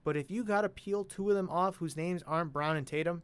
But 0.05 0.17
if 0.17 0.31
you 0.31 0.45
got 0.45 0.63
to 0.63 0.69
peel 0.69 1.05
two 1.05 1.29
of 1.29 1.37
them 1.37 1.51
off 1.51 1.77
whose 1.77 1.97
names 1.97 2.23
aren't 2.27 2.53
Brown 2.53 2.77
and 2.77 2.87
Tatum 2.87 3.23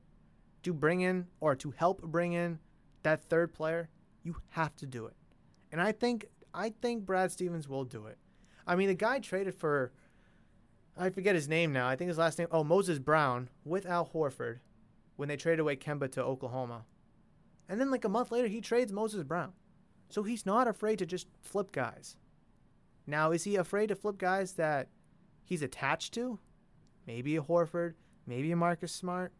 to 0.65 0.73
bring 0.73 1.01
in 1.01 1.27
or 1.41 1.55
to 1.57 1.71
help 1.73 2.03
bring 2.03 2.33
in 2.33 2.59
that 3.03 3.23
third 3.23 3.53
player, 3.53 3.89
you 4.23 4.37
have 4.51 4.75
to 4.77 4.87
do 4.87 5.07
it. 5.07 5.15
And 5.71 5.81
I 5.81 5.93
think 5.93 6.27
I 6.53 6.71
think 6.71 7.05
Brad 7.05 7.33
Stevens 7.33 7.69
will 7.69 7.85
do 7.85 8.07
it. 8.07 8.19
I 8.67 8.77
mean, 8.77 8.89
the 8.89 8.95
guy 8.95 9.19
traded 9.19 9.55
for 9.55 9.93
I 10.97 11.11
forget 11.11 11.35
his 11.35 11.49
name 11.49 11.73
now. 11.73 11.89
I 11.89 11.97
think 11.97 12.09
his 12.09 12.19
last 12.19 12.39
name 12.39 12.49
oh 12.51 12.65
Moses 12.65 12.99
Brown 12.99 13.49
with 13.65 13.87
Al 13.87 14.11
Horford 14.13 14.59
when 15.17 15.29
they 15.29 15.37
traded 15.37 15.61
away 15.61 15.77
Kemba 15.77 16.11
to 16.13 16.23
Oklahoma. 16.23 16.85
And 17.69 17.81
then 17.81 17.91
like 17.91 18.05
a 18.05 18.09
month 18.09 18.31
later 18.31 18.49
he 18.49 18.61
trades 18.61 18.93
Moses 18.93 19.23
Brown. 19.23 19.53
So 20.09 20.23
he's 20.23 20.47
not 20.47 20.69
afraid 20.69 20.99
to 21.01 21.07
just 21.07 21.27
flip 21.41 21.73
guys. 21.73 22.17
Now, 23.07 23.33
is 23.33 23.45
he 23.45 23.57
afraid 23.57 23.89
to 23.89 23.97
flip 23.97 24.17
guys 24.17 24.53
that 24.53 24.89
he's 25.45 25.63
attached 25.63 26.15
to? 26.15 26.39
Maybe 27.07 27.37
a 27.37 27.43
Horford, 27.43 27.95
maybe 28.27 28.51
a 28.51 28.57
Marcus 28.57 28.93
Smart, 28.93 29.33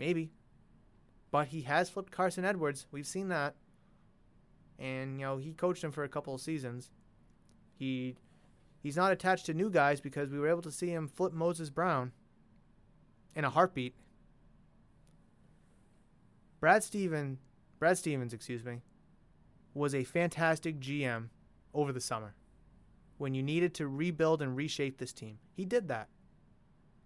maybe. 0.00 0.32
But 1.30 1.48
he 1.48 1.62
has 1.62 1.88
flipped 1.88 2.10
Carsen 2.10 2.44
Edwards. 2.44 2.86
We've 2.90 3.06
seen 3.06 3.28
that. 3.28 3.54
And, 4.78 5.20
you 5.20 5.26
know, 5.26 5.36
he 5.36 5.52
coached 5.52 5.84
him 5.84 5.92
for 5.92 6.02
a 6.02 6.08
couple 6.08 6.34
of 6.34 6.40
seasons. 6.40 6.90
He 7.78 8.16
he's 8.82 8.96
not 8.96 9.12
attached 9.12 9.46
to 9.46 9.54
new 9.54 9.70
guys 9.70 10.00
because 10.00 10.30
we 10.30 10.40
were 10.40 10.48
able 10.48 10.62
to 10.62 10.72
see 10.72 10.88
him 10.88 11.06
flip 11.06 11.32
Moses 11.32 11.70
Brown 11.70 12.12
in 13.36 13.44
a 13.44 13.50
heartbeat. 13.50 13.94
Brad 16.58 16.82
Steven, 16.82 17.38
Brad 17.78 17.96
Stevens, 17.96 18.32
excuse 18.32 18.64
me, 18.64 18.80
was 19.74 19.94
a 19.94 20.04
fantastic 20.04 20.80
GM 20.80 21.28
over 21.72 21.92
the 21.92 22.00
summer 22.00 22.34
when 23.18 23.34
you 23.34 23.42
needed 23.42 23.74
to 23.74 23.86
rebuild 23.86 24.42
and 24.42 24.56
reshape 24.56 24.98
this 24.98 25.12
team. 25.12 25.38
He 25.54 25.64
did 25.64 25.88
that. 25.88 26.08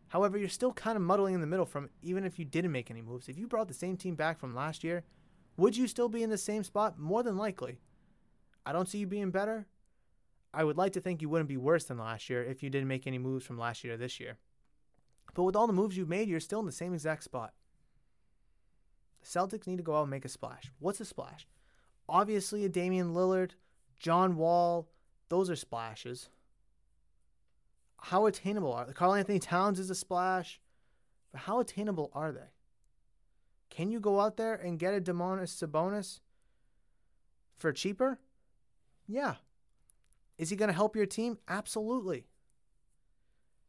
However, 0.08 0.38
you're 0.38 0.48
still 0.48 0.72
kind 0.72 0.96
of 0.96 1.02
muddling 1.02 1.34
in 1.34 1.40
the 1.40 1.46
middle 1.46 1.66
from 1.66 1.90
even 2.02 2.24
if 2.24 2.38
you 2.38 2.44
didn't 2.44 2.72
make 2.72 2.90
any 2.90 3.02
moves. 3.02 3.28
If 3.28 3.38
you 3.38 3.46
brought 3.46 3.68
the 3.68 3.74
same 3.74 3.96
team 3.96 4.14
back 4.14 4.38
from 4.38 4.54
last 4.54 4.84
year, 4.84 5.04
would 5.56 5.76
you 5.76 5.86
still 5.86 6.08
be 6.08 6.22
in 6.22 6.30
the 6.30 6.38
same 6.38 6.64
spot? 6.64 6.98
More 6.98 7.22
than 7.22 7.36
likely. 7.36 7.78
I 8.66 8.72
don't 8.72 8.88
see 8.88 8.98
you 8.98 9.06
being 9.06 9.30
better. 9.30 9.66
I 10.52 10.64
would 10.64 10.76
like 10.76 10.92
to 10.92 11.00
think 11.00 11.20
you 11.20 11.28
wouldn't 11.28 11.48
be 11.48 11.56
worse 11.56 11.84
than 11.84 11.98
last 11.98 12.30
year 12.30 12.42
if 12.42 12.62
you 12.62 12.70
didn't 12.70 12.88
make 12.88 13.06
any 13.06 13.18
moves 13.18 13.44
from 13.44 13.58
last 13.58 13.82
year 13.82 13.94
to 13.94 13.98
this 13.98 14.20
year. 14.20 14.38
But 15.34 15.42
with 15.42 15.56
all 15.56 15.66
the 15.66 15.72
moves 15.72 15.96
you've 15.96 16.08
made, 16.08 16.28
you're 16.28 16.40
still 16.40 16.60
in 16.60 16.66
the 16.66 16.72
same 16.72 16.94
exact 16.94 17.24
spot. 17.24 17.52
The 19.20 19.26
Celtics 19.26 19.66
need 19.66 19.78
to 19.78 19.82
go 19.82 19.96
out 19.96 20.02
and 20.02 20.10
make 20.10 20.24
a 20.24 20.28
splash. 20.28 20.70
What's 20.78 21.00
a 21.00 21.04
splash? 21.04 21.46
Obviously, 22.08 22.64
a 22.64 22.68
Damian 22.68 23.14
Lillard, 23.14 23.52
John 23.98 24.36
Wall, 24.36 24.88
those 25.28 25.50
are 25.50 25.56
splashes. 25.56 26.28
How 28.04 28.26
attainable 28.26 28.70
are 28.74 28.84
they? 28.84 28.92
Karl-Anthony 28.92 29.38
Towns 29.38 29.80
is 29.80 29.88
a 29.88 29.94
splash, 29.94 30.60
but 31.32 31.40
how 31.40 31.60
attainable 31.60 32.10
are 32.12 32.32
they? 32.32 32.50
Can 33.70 33.90
you 33.90 33.98
go 33.98 34.20
out 34.20 34.36
there 34.36 34.54
and 34.54 34.78
get 34.78 34.92
a 34.92 35.00
Domantas 35.00 35.56
Sabonis 35.56 36.20
for 37.56 37.72
cheaper? 37.72 38.18
Yeah. 39.08 39.36
Is 40.36 40.50
he 40.50 40.56
going 40.56 40.68
to 40.68 40.74
help 40.74 40.94
your 40.94 41.06
team? 41.06 41.38
Absolutely. 41.48 42.26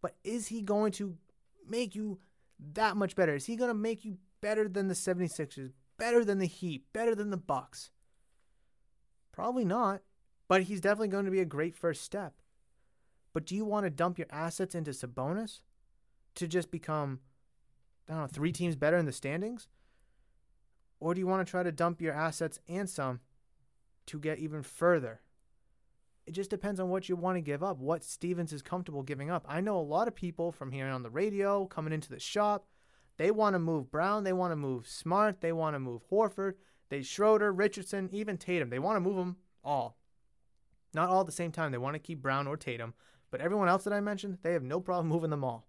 But 0.01 0.17
is 0.25 0.47
he 0.47 0.61
going 0.61 0.91
to 0.93 1.15
make 1.65 1.95
you 1.95 2.19
that 2.73 2.97
much 2.97 3.15
better? 3.15 3.35
Is 3.35 3.45
he 3.45 3.55
going 3.55 3.69
to 3.69 3.73
make 3.73 4.03
you 4.03 4.17
better 4.41 4.67
than 4.67 4.89
the 4.89 4.95
76ers, 4.95 5.71
better 5.97 6.25
than 6.25 6.39
the 6.39 6.45
Heat, 6.45 6.83
better 6.91 7.15
than 7.15 7.29
the 7.29 7.37
Bucks? 7.37 7.89
Probably 9.31 9.63
not. 9.63 10.01
But 10.49 10.63
he's 10.63 10.81
definitely 10.81 11.07
going 11.07 11.25
to 11.25 11.31
be 11.31 11.39
a 11.39 11.45
great 11.45 11.73
first 11.73 12.03
step. 12.03 12.33
But 13.35 13.45
do 13.45 13.53
you 13.53 13.65
want 13.65 13.85
to 13.85 13.91
dump 13.91 14.17
your 14.17 14.27
assets 14.31 14.73
into 14.73 14.89
Sabonis? 14.91 15.59
to 16.35 16.47
just 16.47 16.69
become, 16.69 17.19
I 18.07 18.13
don't 18.13 18.21
know, 18.21 18.27
three 18.27 18.51
teams 18.51 18.75
better 18.75 18.97
in 18.97 19.05
the 19.05 19.11
standings? 19.11 19.67
Or 20.99 21.13
do 21.13 21.19
you 21.19 21.27
want 21.27 21.45
to 21.45 21.49
try 21.49 21.63
to 21.63 21.71
dump 21.71 22.01
your 22.01 22.13
assets 22.13 22.59
and 22.67 22.89
some 22.89 23.21
to 24.07 24.19
get 24.19 24.39
even 24.39 24.63
further? 24.63 25.21
It 26.25 26.31
just 26.31 26.49
depends 26.49 26.79
on 26.79 26.89
what 26.89 27.07
you 27.07 27.15
want 27.15 27.37
to 27.37 27.41
give 27.41 27.63
up, 27.63 27.77
what 27.77 28.03
Stevens 28.03 28.51
is 28.51 28.61
comfortable 28.61 29.03
giving 29.03 29.29
up. 29.29 29.45
I 29.47 29.61
know 29.61 29.77
a 29.77 29.81
lot 29.81 30.07
of 30.07 30.15
people 30.15 30.51
from 30.51 30.71
hearing 30.71 30.93
on 30.93 31.03
the 31.03 31.09
radio, 31.09 31.65
coming 31.65 31.93
into 31.93 32.09
the 32.09 32.19
shop, 32.19 32.65
they 33.17 33.31
want 33.31 33.53
to 33.53 33.59
move 33.59 33.91
Brown, 33.91 34.23
they 34.23 34.33
want 34.33 34.51
to 34.51 34.55
move 34.55 34.87
Smart, 34.87 35.41
they 35.41 35.51
want 35.51 35.75
to 35.75 35.79
move 35.79 36.01
Horford, 36.11 36.55
they 36.89 37.01
Schroeder, 37.01 37.51
Richardson, 37.51 38.09
even 38.11 38.37
Tatum. 38.37 38.69
They 38.69 38.79
want 38.79 38.95
to 38.95 39.01
move 39.01 39.17
them 39.17 39.37
all. 39.63 39.97
Not 40.93 41.09
all 41.09 41.21
at 41.21 41.25
the 41.25 41.31
same 41.31 41.51
time. 41.51 41.71
They 41.71 41.77
want 41.77 41.95
to 41.95 41.99
keep 41.99 42.21
Brown 42.21 42.47
or 42.47 42.57
Tatum, 42.57 42.93
but 43.35 43.43
everyone 43.43 43.67
else 43.67 43.83
that 43.83 43.91
I 43.91 43.99
mentioned, 43.99 44.37
they 44.43 44.53
have 44.53 44.63
no 44.63 44.79
problem 44.79 45.07
moving 45.09 45.29
them 45.29 45.43
all. 45.43 45.67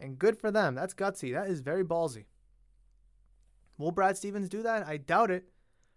And 0.00 0.18
good 0.18 0.36
for 0.36 0.50
them. 0.50 0.74
That's 0.74 0.94
gutsy. 0.94 1.32
That 1.32 1.46
is 1.46 1.60
very 1.60 1.84
ballsy. 1.84 2.24
Will 3.78 3.92
Brad 3.92 4.16
Stevens 4.16 4.48
do 4.48 4.64
that? 4.64 4.84
I 4.84 4.96
doubt 4.96 5.30
it, 5.30 5.44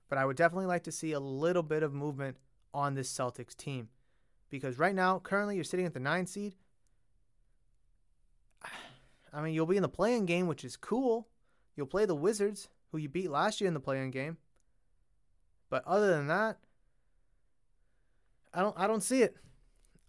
but 0.09 0.19
I 0.19 0.25
would 0.25 0.37
definitely 0.37 0.67
like 0.67 0.83
to 0.83 0.91
see 0.91 1.11
a 1.11 1.19
little 1.19 1.63
bit 1.63 1.81
of 1.81 1.91
movement 1.91 2.37
on 2.71 2.93
this 2.93 3.11
Celtics 3.11 3.57
team. 3.57 3.89
Because 4.51 4.77
right 4.77 4.93
now, 4.93 5.17
currently, 5.17 5.55
you're 5.55 5.63
sitting 5.63 5.87
at 5.87 5.95
the 5.95 5.99
nine 5.99 6.27
seed. 6.27 6.53
I 9.33 9.41
mean, 9.41 9.55
you'll 9.55 9.65
be 9.65 9.77
in 9.77 9.81
the 9.81 9.89
play-in 9.89 10.27
game, 10.27 10.45
which 10.45 10.63
is 10.63 10.77
cool. 10.77 11.29
You'll 11.75 11.87
play 11.87 12.05
the 12.05 12.13
Wizards, 12.13 12.69
who 12.91 12.99
you 12.99 13.09
beat 13.09 13.31
last 13.31 13.59
year 13.59 13.69
in 13.69 13.73
the 13.73 13.79
play-in 13.79 14.11
game. 14.11 14.37
But 15.71 15.83
other 15.87 16.11
than 16.11 16.27
that, 16.27 16.59
I 18.53 18.61
don't 18.61 18.77
I 18.77 18.85
don't 18.85 19.01
see 19.01 19.23
it. 19.23 19.35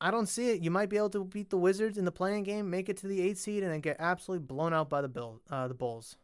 I 0.05 0.11
don't 0.11 0.29
see 0.29 0.51
it. 0.51 0.61
You 0.61 0.71
might 0.71 0.91
be 0.91 0.99
able 0.99 1.09
to 1.09 1.25
beat 1.25 1.49
the 1.49 1.57
Wizards 1.57 1.97
in 1.97 2.05
the 2.05 2.13
play-in 2.13 2.43
game, 2.43 2.69
make 2.69 2.91
it 2.91 2.99
to 2.99 3.07
the 3.07 3.23
eighth 3.23 3.39
seed, 3.39 3.63
and 3.63 3.73
then 3.73 3.81
get 3.81 3.97
absolutely 3.99 4.45
blown 4.45 4.75
out 4.75 4.91
by 4.91 5.01
the 5.01 5.09
Bill, 5.09 5.41
uh, 5.51 5.67
the 5.67 5.73
Bulls. 5.73 6.19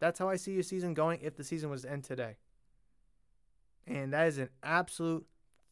That's 0.00 0.18
how 0.18 0.28
I 0.28 0.34
see 0.34 0.54
your 0.54 0.64
season 0.64 0.92
going 0.92 1.20
if 1.22 1.36
the 1.36 1.44
season 1.44 1.70
was 1.70 1.82
to 1.82 1.92
end 1.92 2.02
today. 2.02 2.34
And 3.86 4.12
that 4.12 4.26
is 4.26 4.38
an 4.38 4.48
absolute 4.60 5.24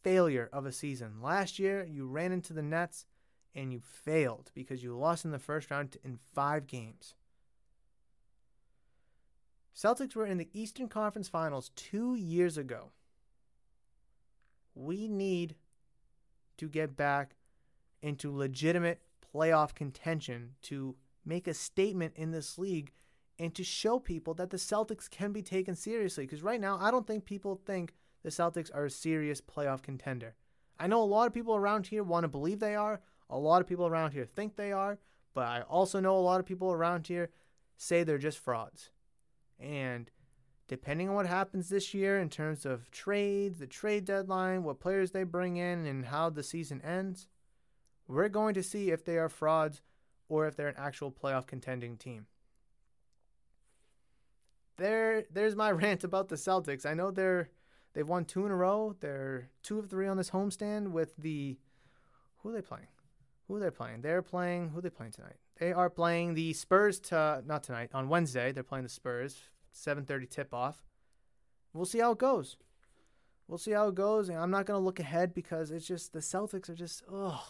failure 0.05 0.49
of 0.53 0.65
a 0.65 0.71
season. 0.71 1.21
Last 1.21 1.59
year, 1.59 1.85
you 1.85 2.07
ran 2.07 2.31
into 2.31 2.53
the 2.53 2.63
Nets 2.63 3.05
and 3.53 3.73
you 3.73 3.81
failed 3.81 4.53
because 4.55 4.85
you 4.85 4.97
lost 4.97 5.25
in 5.25 5.33
the 5.33 5.41
first 5.41 5.73
round 5.73 5.97
in 6.05 6.21
five 6.37 6.69
games. 6.69 7.15
Celtics 9.75 10.15
were 10.15 10.25
in 10.25 10.39
the 10.39 10.51
Eastern 10.53 10.87
Conference 10.87 11.29
Finals 11.29 11.73
two 11.75 12.15
years 12.15 12.57
ago. 12.57 12.93
We 14.77 15.09
need 15.09 15.57
to 16.59 16.69
get 16.69 16.97
back 16.97 17.37
into 18.03 18.35
legitimate 18.35 19.01
playoff 19.35 19.75
contention 19.75 20.53
to 20.63 20.97
make 21.25 21.47
a 21.47 21.55
statement 21.55 22.13
in 22.17 22.31
this 22.31 22.59
league 22.59 22.93
and 23.39 23.55
to 23.55 23.65
show 23.65 23.99
people 23.99 24.35
that 24.35 24.51
the 24.51 24.57
Celtics 24.57 25.11
can 25.11 25.33
be 25.33 25.43
taken 25.43 25.75
seriously. 25.75 26.25
Because 26.25 26.43
right 26.43 26.61
now, 26.61 26.79
I 26.81 26.91
don't 26.91 27.07
think 27.07 27.25
people 27.25 27.61
think 27.67 27.95
the 28.23 28.31
Celtics 28.31 28.71
are 28.75 28.87
a 28.87 28.91
serious 28.91 29.41
playoff 29.41 29.83
contender. 29.83 30.35
I 30.79 30.87
know 30.87 31.03
a 31.03 31.05
lot 31.05 31.27
of 31.27 31.35
people 31.35 31.57
around 31.57 31.87
here 31.87 32.03
want 32.03 32.25
to 32.25 32.29
believe 32.29 32.61
they 32.61 32.75
are. 32.75 33.01
A 33.29 33.39
lot 33.39 33.61
of 33.61 33.67
people 33.67 33.87
around 33.87 34.13
here 34.13 34.25
think 34.25 34.57
they 34.57 34.73
are. 34.73 34.99
But 35.35 35.49
I 35.49 35.61
also 35.63 36.01
know 36.01 36.17
a 36.17 36.21
lot 36.21 36.41
of 36.41 36.47
people 36.47 36.73
around 36.73 37.07
here 37.07 37.31
say 37.77 38.03
they're 38.03 38.19
just 38.19 38.39
frauds. 38.39 38.91
And 39.59 40.11
depending 40.69 41.09
on 41.09 41.15
what 41.15 41.27
happens 41.27 41.69
this 41.69 41.95
year 41.95 42.19
in 42.19 42.29
terms 42.29 42.67
of 42.67 42.91
trades, 42.91 43.59
the 43.59 43.67
trade 43.67 44.05
deadline, 44.05 44.65
what 44.65 44.81
players 44.81 45.13
they 45.13 45.23
bring 45.23 45.57
in, 45.57 45.87
and 45.87 46.07
how 46.07 46.29
the 46.29 46.43
season 46.43 46.81
ends, 46.83 47.29
we're 48.09 48.29
going 48.29 48.55
to 48.55 48.63
see 48.63 48.91
if 48.91 49.05
they 49.05 49.19
are 49.19 49.29
frauds 49.29 49.83
or 50.29 50.47
if 50.47 50.57
they're 50.57 50.69
an 50.69 50.75
actual 50.79 51.11
playoff 51.11 51.47
contending 51.47 51.97
team. 51.97 52.27
There, 54.77 55.25
there's 55.33 55.57
my 55.57 55.71
rant 55.73 56.05
about 56.05 56.29
the 56.29 56.37
Celtics. 56.37 56.85
I 56.85 56.95
know 56.95 57.11
they're 57.11 57.49
they've 57.95 58.09
won 58.09 58.25
two 58.25 58.45
in 58.45 58.53
a 58.53 58.57
row. 58.57 58.95
They're 59.01 59.49
two 59.63 59.79
of 59.79 59.89
three 59.89 60.07
on 60.07 60.17
this 60.17 60.31
homestand 60.31 60.91
with 60.91 61.17
the 61.17 61.57
who 62.39 62.51
are 62.51 62.53
they 62.53 62.63
playing? 62.63 62.89
Who 63.49 63.57
are 63.57 63.61
they 63.61 63.71
playing? 63.71 64.03
They're 64.03 64.23
playing 64.23 64.71
who 64.71 64.79
are 64.79 64.83
they 64.83 64.91
playing 64.91 65.13
tonight? 65.13 65.37
They 65.59 65.73
are 65.73 65.89
playing 65.89 66.35
the 66.35 66.53
Spurs 66.53 67.01
to 67.01 67.43
not 67.47 67.63
tonight 67.63 67.91
on 67.95 68.09
Wednesday. 68.09 68.53
They're 68.53 68.63
playing 68.63 68.85
the 68.85 68.91
Spurs. 68.91 69.41
7:30 69.77 70.27
tip 70.29 70.55
off. 70.55 70.85
We'll 71.73 71.85
see 71.85 71.99
how 71.99 72.13
it 72.13 72.19
goes. 72.19 72.57
We'll 73.49 73.59
see 73.59 73.73
how 73.73 73.89
it 73.89 73.95
goes. 73.95 74.29
And 74.29 74.39
I'm 74.39 74.51
not 74.51 74.67
gonna 74.67 74.81
look 74.81 74.99
ahead 74.99 75.35
because 75.35 75.71
it's 75.71 75.87
just 75.87 76.13
the 76.13 76.21
Celtics 76.21 76.69
are 76.69 76.75
just 76.75 77.03
ugh. 77.13 77.41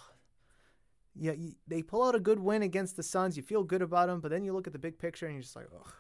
Yeah, 1.15 1.33
you, 1.33 1.55
they 1.67 1.83
pull 1.83 2.03
out 2.03 2.15
a 2.15 2.21
good 2.21 2.41
win 2.41 2.63
against 2.63 2.97
the 2.97 3.03
Suns. 3.03 3.37
You 3.37 3.43
feel 3.43 3.65
good 3.65 3.81
about 3.81 4.09
them, 4.09 4.21
but 4.21 4.31
then 4.31 4.45
you 4.45 4.53
look 4.53 4.67
at 4.67 4.75
the 4.75 4.79
big 4.79 4.99
picture 4.99 5.27
and 5.27 5.35
you're 5.35 5.43
just 5.43 5.57
like 5.57 5.69
ugh. 5.75 5.93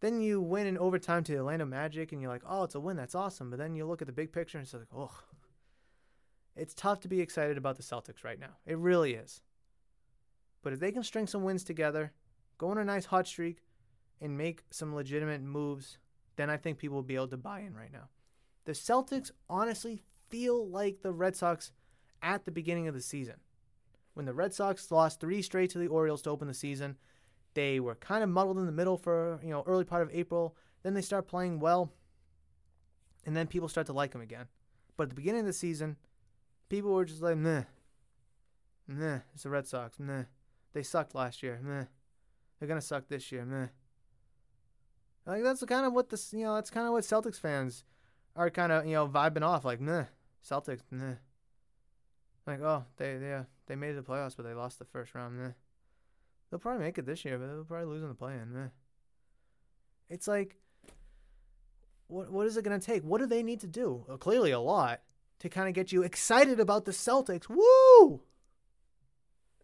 Then 0.00 0.20
you 0.20 0.40
win 0.40 0.66
in 0.66 0.78
overtime 0.78 1.24
to 1.24 1.32
the 1.32 1.38
Orlando 1.38 1.64
Magic, 1.64 2.12
and 2.12 2.20
you're 2.20 2.30
like, 2.30 2.42
oh, 2.46 2.64
it's 2.64 2.74
a 2.74 2.80
win. 2.80 2.96
That's 2.96 3.14
awesome. 3.14 3.50
But 3.50 3.58
then 3.58 3.74
you 3.74 3.86
look 3.86 4.02
at 4.02 4.06
the 4.06 4.12
big 4.12 4.32
picture 4.32 4.58
and 4.58 4.64
it's 4.64 4.74
like, 4.74 4.86
ugh. 4.96 5.22
It's 6.54 6.74
tough 6.74 7.00
to 7.00 7.08
be 7.08 7.20
excited 7.20 7.58
about 7.58 7.76
the 7.76 7.82
Celtics 7.82 8.24
right 8.24 8.38
now. 8.38 8.56
It 8.64 8.78
really 8.78 9.14
is. 9.14 9.42
But 10.62 10.72
if 10.72 10.80
they 10.80 10.90
can 10.90 11.02
string 11.02 11.26
some 11.26 11.44
wins 11.44 11.64
together, 11.64 12.12
go 12.58 12.68
on 12.68 12.78
a 12.78 12.84
nice 12.84 13.06
hot 13.06 13.26
streak, 13.26 13.62
and 14.20 14.36
make 14.36 14.62
some 14.70 14.94
legitimate 14.94 15.42
moves, 15.42 15.98
then 16.36 16.50
I 16.50 16.56
think 16.56 16.78
people 16.78 16.96
will 16.96 17.02
be 17.02 17.14
able 17.14 17.28
to 17.28 17.36
buy 17.36 17.60
in 17.60 17.74
right 17.74 17.92
now. 17.92 18.08
The 18.64 18.72
Celtics 18.72 19.30
honestly 19.48 20.02
feel 20.28 20.66
like 20.68 21.02
the 21.02 21.12
Red 21.12 21.36
Sox 21.36 21.72
at 22.22 22.44
the 22.44 22.50
beginning 22.50 22.88
of 22.88 22.94
the 22.94 23.00
season. 23.00 23.36
When 24.14 24.26
the 24.26 24.34
Red 24.34 24.54
Sox 24.54 24.90
lost 24.90 25.20
three 25.20 25.42
straight 25.42 25.70
to 25.70 25.78
the 25.78 25.88
Orioles 25.88 26.22
to 26.22 26.30
open 26.30 26.48
the 26.48 26.54
season, 26.54 26.96
they 27.54 27.80
were 27.80 27.94
kind 27.94 28.22
of 28.22 28.30
muddled 28.30 28.58
in 28.58 28.66
the 28.66 28.72
middle 28.72 28.96
for, 28.96 29.38
you 29.42 29.50
know, 29.50 29.62
early 29.66 29.84
part 29.84 30.02
of 30.02 30.10
April. 30.12 30.56
Then 30.82 30.94
they 30.94 31.02
start 31.02 31.26
playing 31.26 31.60
well, 31.60 31.92
and 33.24 33.36
then 33.36 33.46
people 33.46 33.68
start 33.68 33.86
to 33.88 33.92
like 33.92 34.12
them 34.12 34.20
again. 34.20 34.46
But 34.96 35.04
at 35.04 35.08
the 35.10 35.14
beginning 35.14 35.40
of 35.40 35.46
the 35.46 35.52
season, 35.52 35.96
people 36.68 36.92
were 36.92 37.04
just 37.04 37.22
like, 37.22 37.36
meh. 37.36 37.64
Meh. 38.88 39.20
It's 39.34 39.42
the 39.42 39.50
Red 39.50 39.66
Sox. 39.66 39.98
Meh. 39.98 40.24
They 40.72 40.82
sucked 40.82 41.14
last 41.14 41.42
year. 41.42 41.60
Meh. 41.62 41.84
They're 42.58 42.68
going 42.68 42.80
to 42.80 42.86
suck 42.86 43.08
this 43.08 43.30
year. 43.32 43.44
Meh. 43.44 43.68
Like 45.26 45.42
that's 45.42 45.64
kind 45.64 45.84
of 45.84 45.92
what 45.92 46.08
this, 46.08 46.32
you 46.32 46.44
know, 46.44 46.54
that's 46.54 46.70
kind 46.70 46.86
of 46.86 46.92
what 46.92 47.02
Celtics 47.02 47.40
fans 47.40 47.84
are 48.36 48.48
kind 48.48 48.70
of, 48.70 48.86
you 48.86 48.92
know, 48.92 49.08
vibing 49.08 49.42
off. 49.42 49.64
Like, 49.64 49.80
nah, 49.80 50.04
Celtics, 50.48 50.82
nah. 50.90 51.14
Like, 52.46 52.60
oh, 52.60 52.84
they 52.96 53.16
they 53.16 53.32
uh, 53.32 53.42
they 53.66 53.74
made 53.74 53.96
the 53.96 54.02
playoffs, 54.02 54.36
but 54.36 54.44
they 54.44 54.54
lost 54.54 54.78
the 54.78 54.84
first 54.84 55.14
round. 55.14 55.38
Nah. 55.38 55.50
They'll 56.48 56.60
probably 56.60 56.84
make 56.84 56.96
it 56.96 57.06
this 57.06 57.24
year, 57.24 57.38
but 57.38 57.48
they'll 57.48 57.64
probably 57.64 57.86
lose 57.86 58.02
in 58.02 58.08
the 58.08 58.14
play-in. 58.14 58.54
Nah. 58.54 58.68
It's 60.08 60.28
like, 60.28 60.56
what 62.06 62.30
what 62.30 62.46
is 62.46 62.56
it 62.56 62.62
gonna 62.62 62.78
take? 62.78 63.02
What 63.02 63.18
do 63.18 63.26
they 63.26 63.42
need 63.42 63.60
to 63.60 63.66
do? 63.66 64.04
Well, 64.06 64.18
clearly, 64.18 64.52
a 64.52 64.60
lot 64.60 65.00
to 65.40 65.48
kind 65.48 65.66
of 65.68 65.74
get 65.74 65.90
you 65.90 66.02
excited 66.02 66.60
about 66.60 66.84
the 66.84 66.92
Celtics. 66.92 67.48
Woo! 67.48 68.20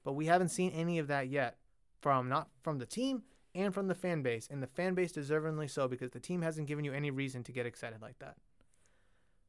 But 0.04 0.14
we 0.14 0.26
haven't 0.26 0.48
seen 0.48 0.72
any 0.72 0.98
of 0.98 1.06
that 1.06 1.28
yet 1.28 1.58
from 2.00 2.28
not 2.28 2.48
from 2.62 2.78
the 2.78 2.86
team 2.86 3.22
and 3.54 3.74
from 3.74 3.88
the 3.88 3.94
fan 3.94 4.22
base, 4.22 4.48
and 4.50 4.62
the 4.62 4.66
fan 4.66 4.94
base 4.94 5.12
deservingly 5.12 5.70
so 5.70 5.88
because 5.88 6.10
the 6.10 6.20
team 6.20 6.42
hasn't 6.42 6.68
given 6.68 6.84
you 6.84 6.92
any 6.92 7.10
reason 7.10 7.42
to 7.44 7.52
get 7.52 7.66
excited 7.66 8.00
like 8.00 8.18
that. 8.18 8.36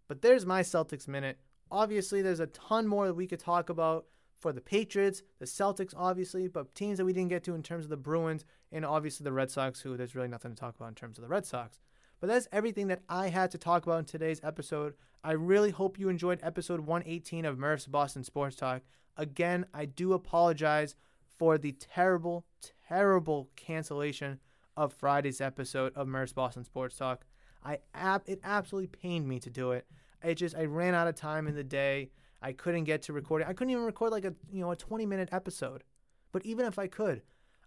But 0.07 0.21
there's 0.21 0.45
my 0.45 0.61
Celtics 0.61 1.07
minute. 1.07 1.39
Obviously, 1.71 2.21
there's 2.21 2.39
a 2.39 2.47
ton 2.47 2.87
more 2.87 3.07
that 3.07 3.13
we 3.13 3.27
could 3.27 3.39
talk 3.39 3.69
about 3.69 4.05
for 4.35 4.51
the 4.51 4.61
Patriots, 4.61 5.23
the 5.39 5.45
Celtics, 5.45 5.93
obviously, 5.95 6.47
but 6.47 6.75
teams 6.75 6.97
that 6.97 7.05
we 7.05 7.13
didn't 7.13 7.29
get 7.29 7.43
to 7.45 7.55
in 7.55 7.63
terms 7.63 7.85
of 7.85 7.89
the 7.89 7.97
Bruins, 7.97 8.43
and 8.71 8.85
obviously 8.85 9.23
the 9.23 9.31
Red 9.31 9.49
Sox, 9.49 9.79
who 9.79 9.95
there's 9.95 10.15
really 10.15 10.27
nothing 10.27 10.51
to 10.51 10.59
talk 10.59 10.75
about 10.75 10.89
in 10.89 10.95
terms 10.95 11.17
of 11.17 11.21
the 11.21 11.29
Red 11.29 11.45
Sox. 11.45 11.79
But 12.19 12.27
that's 12.27 12.47
everything 12.51 12.87
that 12.87 13.01
I 13.09 13.29
had 13.29 13.51
to 13.51 13.57
talk 13.57 13.85
about 13.85 13.99
in 13.99 14.05
today's 14.05 14.41
episode. 14.43 14.93
I 15.23 15.31
really 15.31 15.71
hope 15.71 15.97
you 15.97 16.09
enjoyed 16.09 16.39
episode 16.43 16.81
118 16.81 17.45
of 17.45 17.57
Murph's 17.57 17.87
Boston 17.87 18.23
Sports 18.23 18.55
Talk. 18.57 18.81
Again, 19.15 19.65
I 19.73 19.85
do 19.85 20.13
apologize 20.13 20.95
for 21.37 21.57
the 21.57 21.71
terrible, 21.73 22.45
terrible 22.87 23.49
cancellation 23.55 24.39
of 24.75 24.93
Friday's 24.93 25.41
episode 25.41 25.93
of 25.95 26.07
Murph's 26.07 26.33
Boston 26.33 26.63
Sports 26.63 26.97
Talk. 26.97 27.25
I 27.63 27.79
ab- 27.93 28.23
it 28.25 28.39
absolutely 28.43 28.87
pained 28.87 29.27
me 29.27 29.39
to 29.39 29.49
do 29.49 29.71
it. 29.71 29.85
I 30.23 30.33
just 30.33 30.55
I 30.55 30.65
ran 30.65 30.93
out 30.95 31.07
of 31.07 31.15
time 31.15 31.47
in 31.47 31.55
the 31.55 31.63
day. 31.63 32.11
I 32.41 32.51
couldn't 32.53 32.83
get 32.85 33.03
to 33.03 33.13
recording. 33.13 33.47
I 33.47 33.53
couldn't 33.53 33.71
even 33.71 33.83
record 33.83 34.11
like 34.11 34.25
a 34.25 34.33
you 34.51 34.61
know 34.61 34.71
a 34.71 34.75
20 34.75 35.05
minute 35.05 35.29
episode. 35.31 35.83
But 36.31 36.45
even 36.45 36.65
if 36.65 36.79
I 36.79 36.87
could, 36.87 37.21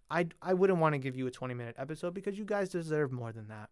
I 0.09 0.27
I 0.41 0.53
wouldn't 0.53 0.79
want 0.79 0.93
to 0.93 0.99
give 0.99 1.15
you 1.15 1.27
a 1.27 1.31
20 1.31 1.53
minute 1.53 1.75
episode 1.77 2.13
because 2.13 2.37
you 2.37 2.45
guys 2.45 2.69
deserve 2.69 3.11
more 3.11 3.31
than 3.31 3.47
that. 3.47 3.69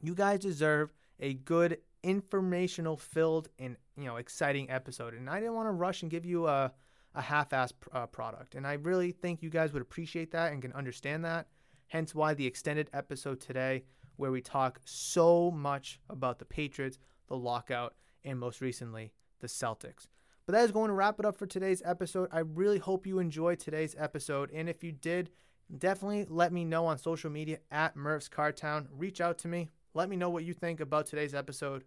You 0.00 0.14
guys 0.14 0.40
deserve 0.40 0.92
a 1.20 1.34
good 1.34 1.78
informational 2.02 2.96
filled 2.96 3.48
and 3.58 3.76
you 3.96 4.04
know 4.04 4.16
exciting 4.16 4.70
episode 4.70 5.14
and 5.14 5.28
I 5.28 5.40
didn't 5.40 5.54
want 5.54 5.66
to 5.66 5.72
rush 5.72 6.02
and 6.02 6.10
give 6.10 6.24
you 6.24 6.46
a 6.46 6.72
a 7.18 7.20
half-ass 7.20 7.74
uh, 7.92 8.06
product. 8.06 8.54
And 8.54 8.66
I 8.66 8.74
really 8.74 9.10
think 9.10 9.42
you 9.42 9.50
guys 9.50 9.72
would 9.72 9.82
appreciate 9.82 10.30
that 10.30 10.52
and 10.52 10.62
can 10.62 10.72
understand 10.72 11.24
that. 11.24 11.48
Hence 11.88 12.14
why 12.14 12.32
the 12.32 12.46
extended 12.46 12.88
episode 12.92 13.40
today, 13.40 13.82
where 14.16 14.30
we 14.30 14.40
talk 14.40 14.80
so 14.84 15.50
much 15.50 16.00
about 16.08 16.38
the 16.38 16.44
Patriots, 16.44 16.98
the 17.26 17.36
lockout, 17.36 17.94
and 18.24 18.38
most 18.38 18.60
recently, 18.60 19.12
the 19.40 19.48
Celtics. 19.48 20.06
But 20.46 20.52
that 20.52 20.64
is 20.64 20.72
going 20.72 20.88
to 20.88 20.94
wrap 20.94 21.18
it 21.18 21.26
up 21.26 21.36
for 21.36 21.46
today's 21.46 21.82
episode. 21.84 22.28
I 22.32 22.38
really 22.38 22.78
hope 22.78 23.06
you 23.06 23.18
enjoyed 23.18 23.58
today's 23.58 23.96
episode. 23.98 24.50
And 24.52 24.68
if 24.68 24.84
you 24.84 24.92
did, 24.92 25.30
definitely 25.76 26.24
let 26.28 26.52
me 26.52 26.64
know 26.64 26.86
on 26.86 26.98
social 26.98 27.30
media 27.30 27.58
at 27.70 27.96
Murph's 27.96 28.28
Cartown. 28.28 28.86
Reach 28.96 29.20
out 29.20 29.38
to 29.38 29.48
me. 29.48 29.70
Let 29.92 30.08
me 30.08 30.16
know 30.16 30.30
what 30.30 30.44
you 30.44 30.54
think 30.54 30.80
about 30.80 31.06
today's 31.06 31.34
episode. 31.34 31.84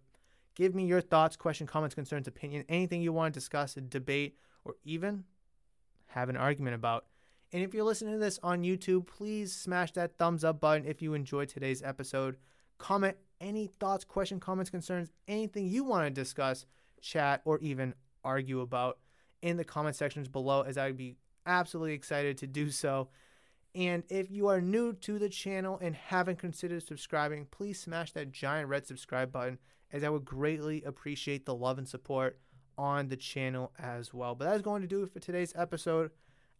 Give 0.54 0.74
me 0.74 0.84
your 0.84 1.00
thoughts, 1.00 1.36
question, 1.36 1.66
comments, 1.66 1.94
concerns, 1.94 2.28
opinion, 2.28 2.64
anything 2.68 3.00
you 3.00 3.12
want 3.12 3.32
to 3.32 3.40
discuss, 3.40 3.74
debate, 3.74 4.36
or 4.64 4.74
even 4.84 5.24
have 6.06 6.28
an 6.28 6.36
argument 6.36 6.74
about. 6.74 7.06
And 7.52 7.62
if 7.62 7.74
you're 7.74 7.84
listening 7.84 8.14
to 8.14 8.18
this 8.18 8.38
on 8.42 8.62
YouTube, 8.62 9.06
please 9.06 9.52
smash 9.52 9.92
that 9.92 10.16
thumbs 10.16 10.44
up 10.44 10.60
button 10.60 10.86
if 10.86 11.02
you 11.02 11.14
enjoyed 11.14 11.48
today's 11.48 11.82
episode. 11.82 12.36
Comment 12.78 13.16
any 13.40 13.66
thoughts, 13.66 14.04
question, 14.04 14.40
comments, 14.40 14.70
concerns, 14.70 15.10
anything 15.28 15.66
you 15.66 15.84
want 15.84 16.06
to 16.06 16.10
discuss, 16.10 16.64
chat, 17.00 17.42
or 17.44 17.58
even 17.58 17.94
argue 18.24 18.60
about 18.60 18.98
in 19.42 19.56
the 19.56 19.64
comment 19.64 19.96
sections 19.96 20.28
below, 20.28 20.62
as 20.62 20.78
I'd 20.78 20.96
be 20.96 21.16
absolutely 21.44 21.92
excited 21.94 22.38
to 22.38 22.46
do 22.46 22.70
so. 22.70 23.08
And 23.74 24.04
if 24.08 24.30
you 24.30 24.48
are 24.48 24.60
new 24.60 24.92
to 24.92 25.18
the 25.18 25.28
channel 25.28 25.78
and 25.82 25.94
haven't 25.94 26.38
considered 26.38 26.86
subscribing, 26.86 27.46
please 27.50 27.80
smash 27.80 28.12
that 28.12 28.30
giant 28.30 28.68
red 28.68 28.86
subscribe 28.86 29.32
button, 29.32 29.58
as 29.92 30.04
I 30.04 30.08
would 30.08 30.24
greatly 30.24 30.82
appreciate 30.84 31.44
the 31.44 31.54
love 31.54 31.78
and 31.78 31.88
support 31.88 32.38
on 32.76 33.08
the 33.08 33.16
channel 33.16 33.72
as 33.78 34.12
well. 34.12 34.34
But 34.34 34.46
that's 34.46 34.62
going 34.62 34.82
to 34.82 34.88
do 34.88 35.02
it 35.02 35.12
for 35.12 35.20
today's 35.20 35.52
episode. 35.56 36.10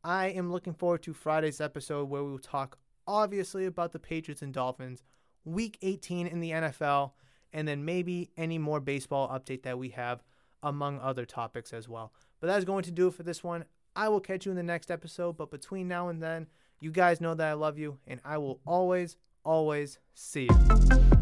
I 0.04 0.28
am 0.28 0.50
looking 0.50 0.74
forward 0.74 1.02
to 1.04 1.12
Friday's 1.12 1.60
episode 1.60 2.08
where 2.08 2.24
we 2.24 2.30
will 2.30 2.38
talk 2.38 2.78
obviously 3.06 3.66
about 3.66 3.92
the 3.92 3.98
Patriots 3.98 4.42
and 4.42 4.52
Dolphins, 4.52 5.02
week 5.44 5.78
18 5.82 6.26
in 6.26 6.40
the 6.40 6.50
NFL, 6.50 7.12
and 7.52 7.68
then 7.68 7.84
maybe 7.84 8.30
any 8.36 8.58
more 8.58 8.80
baseball 8.80 9.28
update 9.28 9.62
that 9.62 9.78
we 9.78 9.90
have, 9.90 10.22
among 10.62 11.00
other 11.00 11.24
topics 11.24 11.72
as 11.72 11.88
well. 11.88 12.12
But 12.40 12.48
that's 12.48 12.64
going 12.64 12.84
to 12.84 12.90
do 12.90 13.08
it 13.08 13.14
for 13.14 13.22
this 13.22 13.44
one. 13.44 13.64
I 13.94 14.08
will 14.08 14.20
catch 14.20 14.46
you 14.46 14.52
in 14.52 14.56
the 14.56 14.62
next 14.62 14.90
episode. 14.90 15.36
But 15.36 15.50
between 15.50 15.88
now 15.88 16.08
and 16.08 16.22
then, 16.22 16.48
you 16.80 16.90
guys 16.90 17.20
know 17.20 17.34
that 17.34 17.46
I 17.46 17.52
love 17.52 17.78
you, 17.78 17.98
and 18.06 18.20
I 18.24 18.38
will 18.38 18.60
always, 18.66 19.16
always 19.44 19.98
see 20.14 20.48
you. 20.50 21.21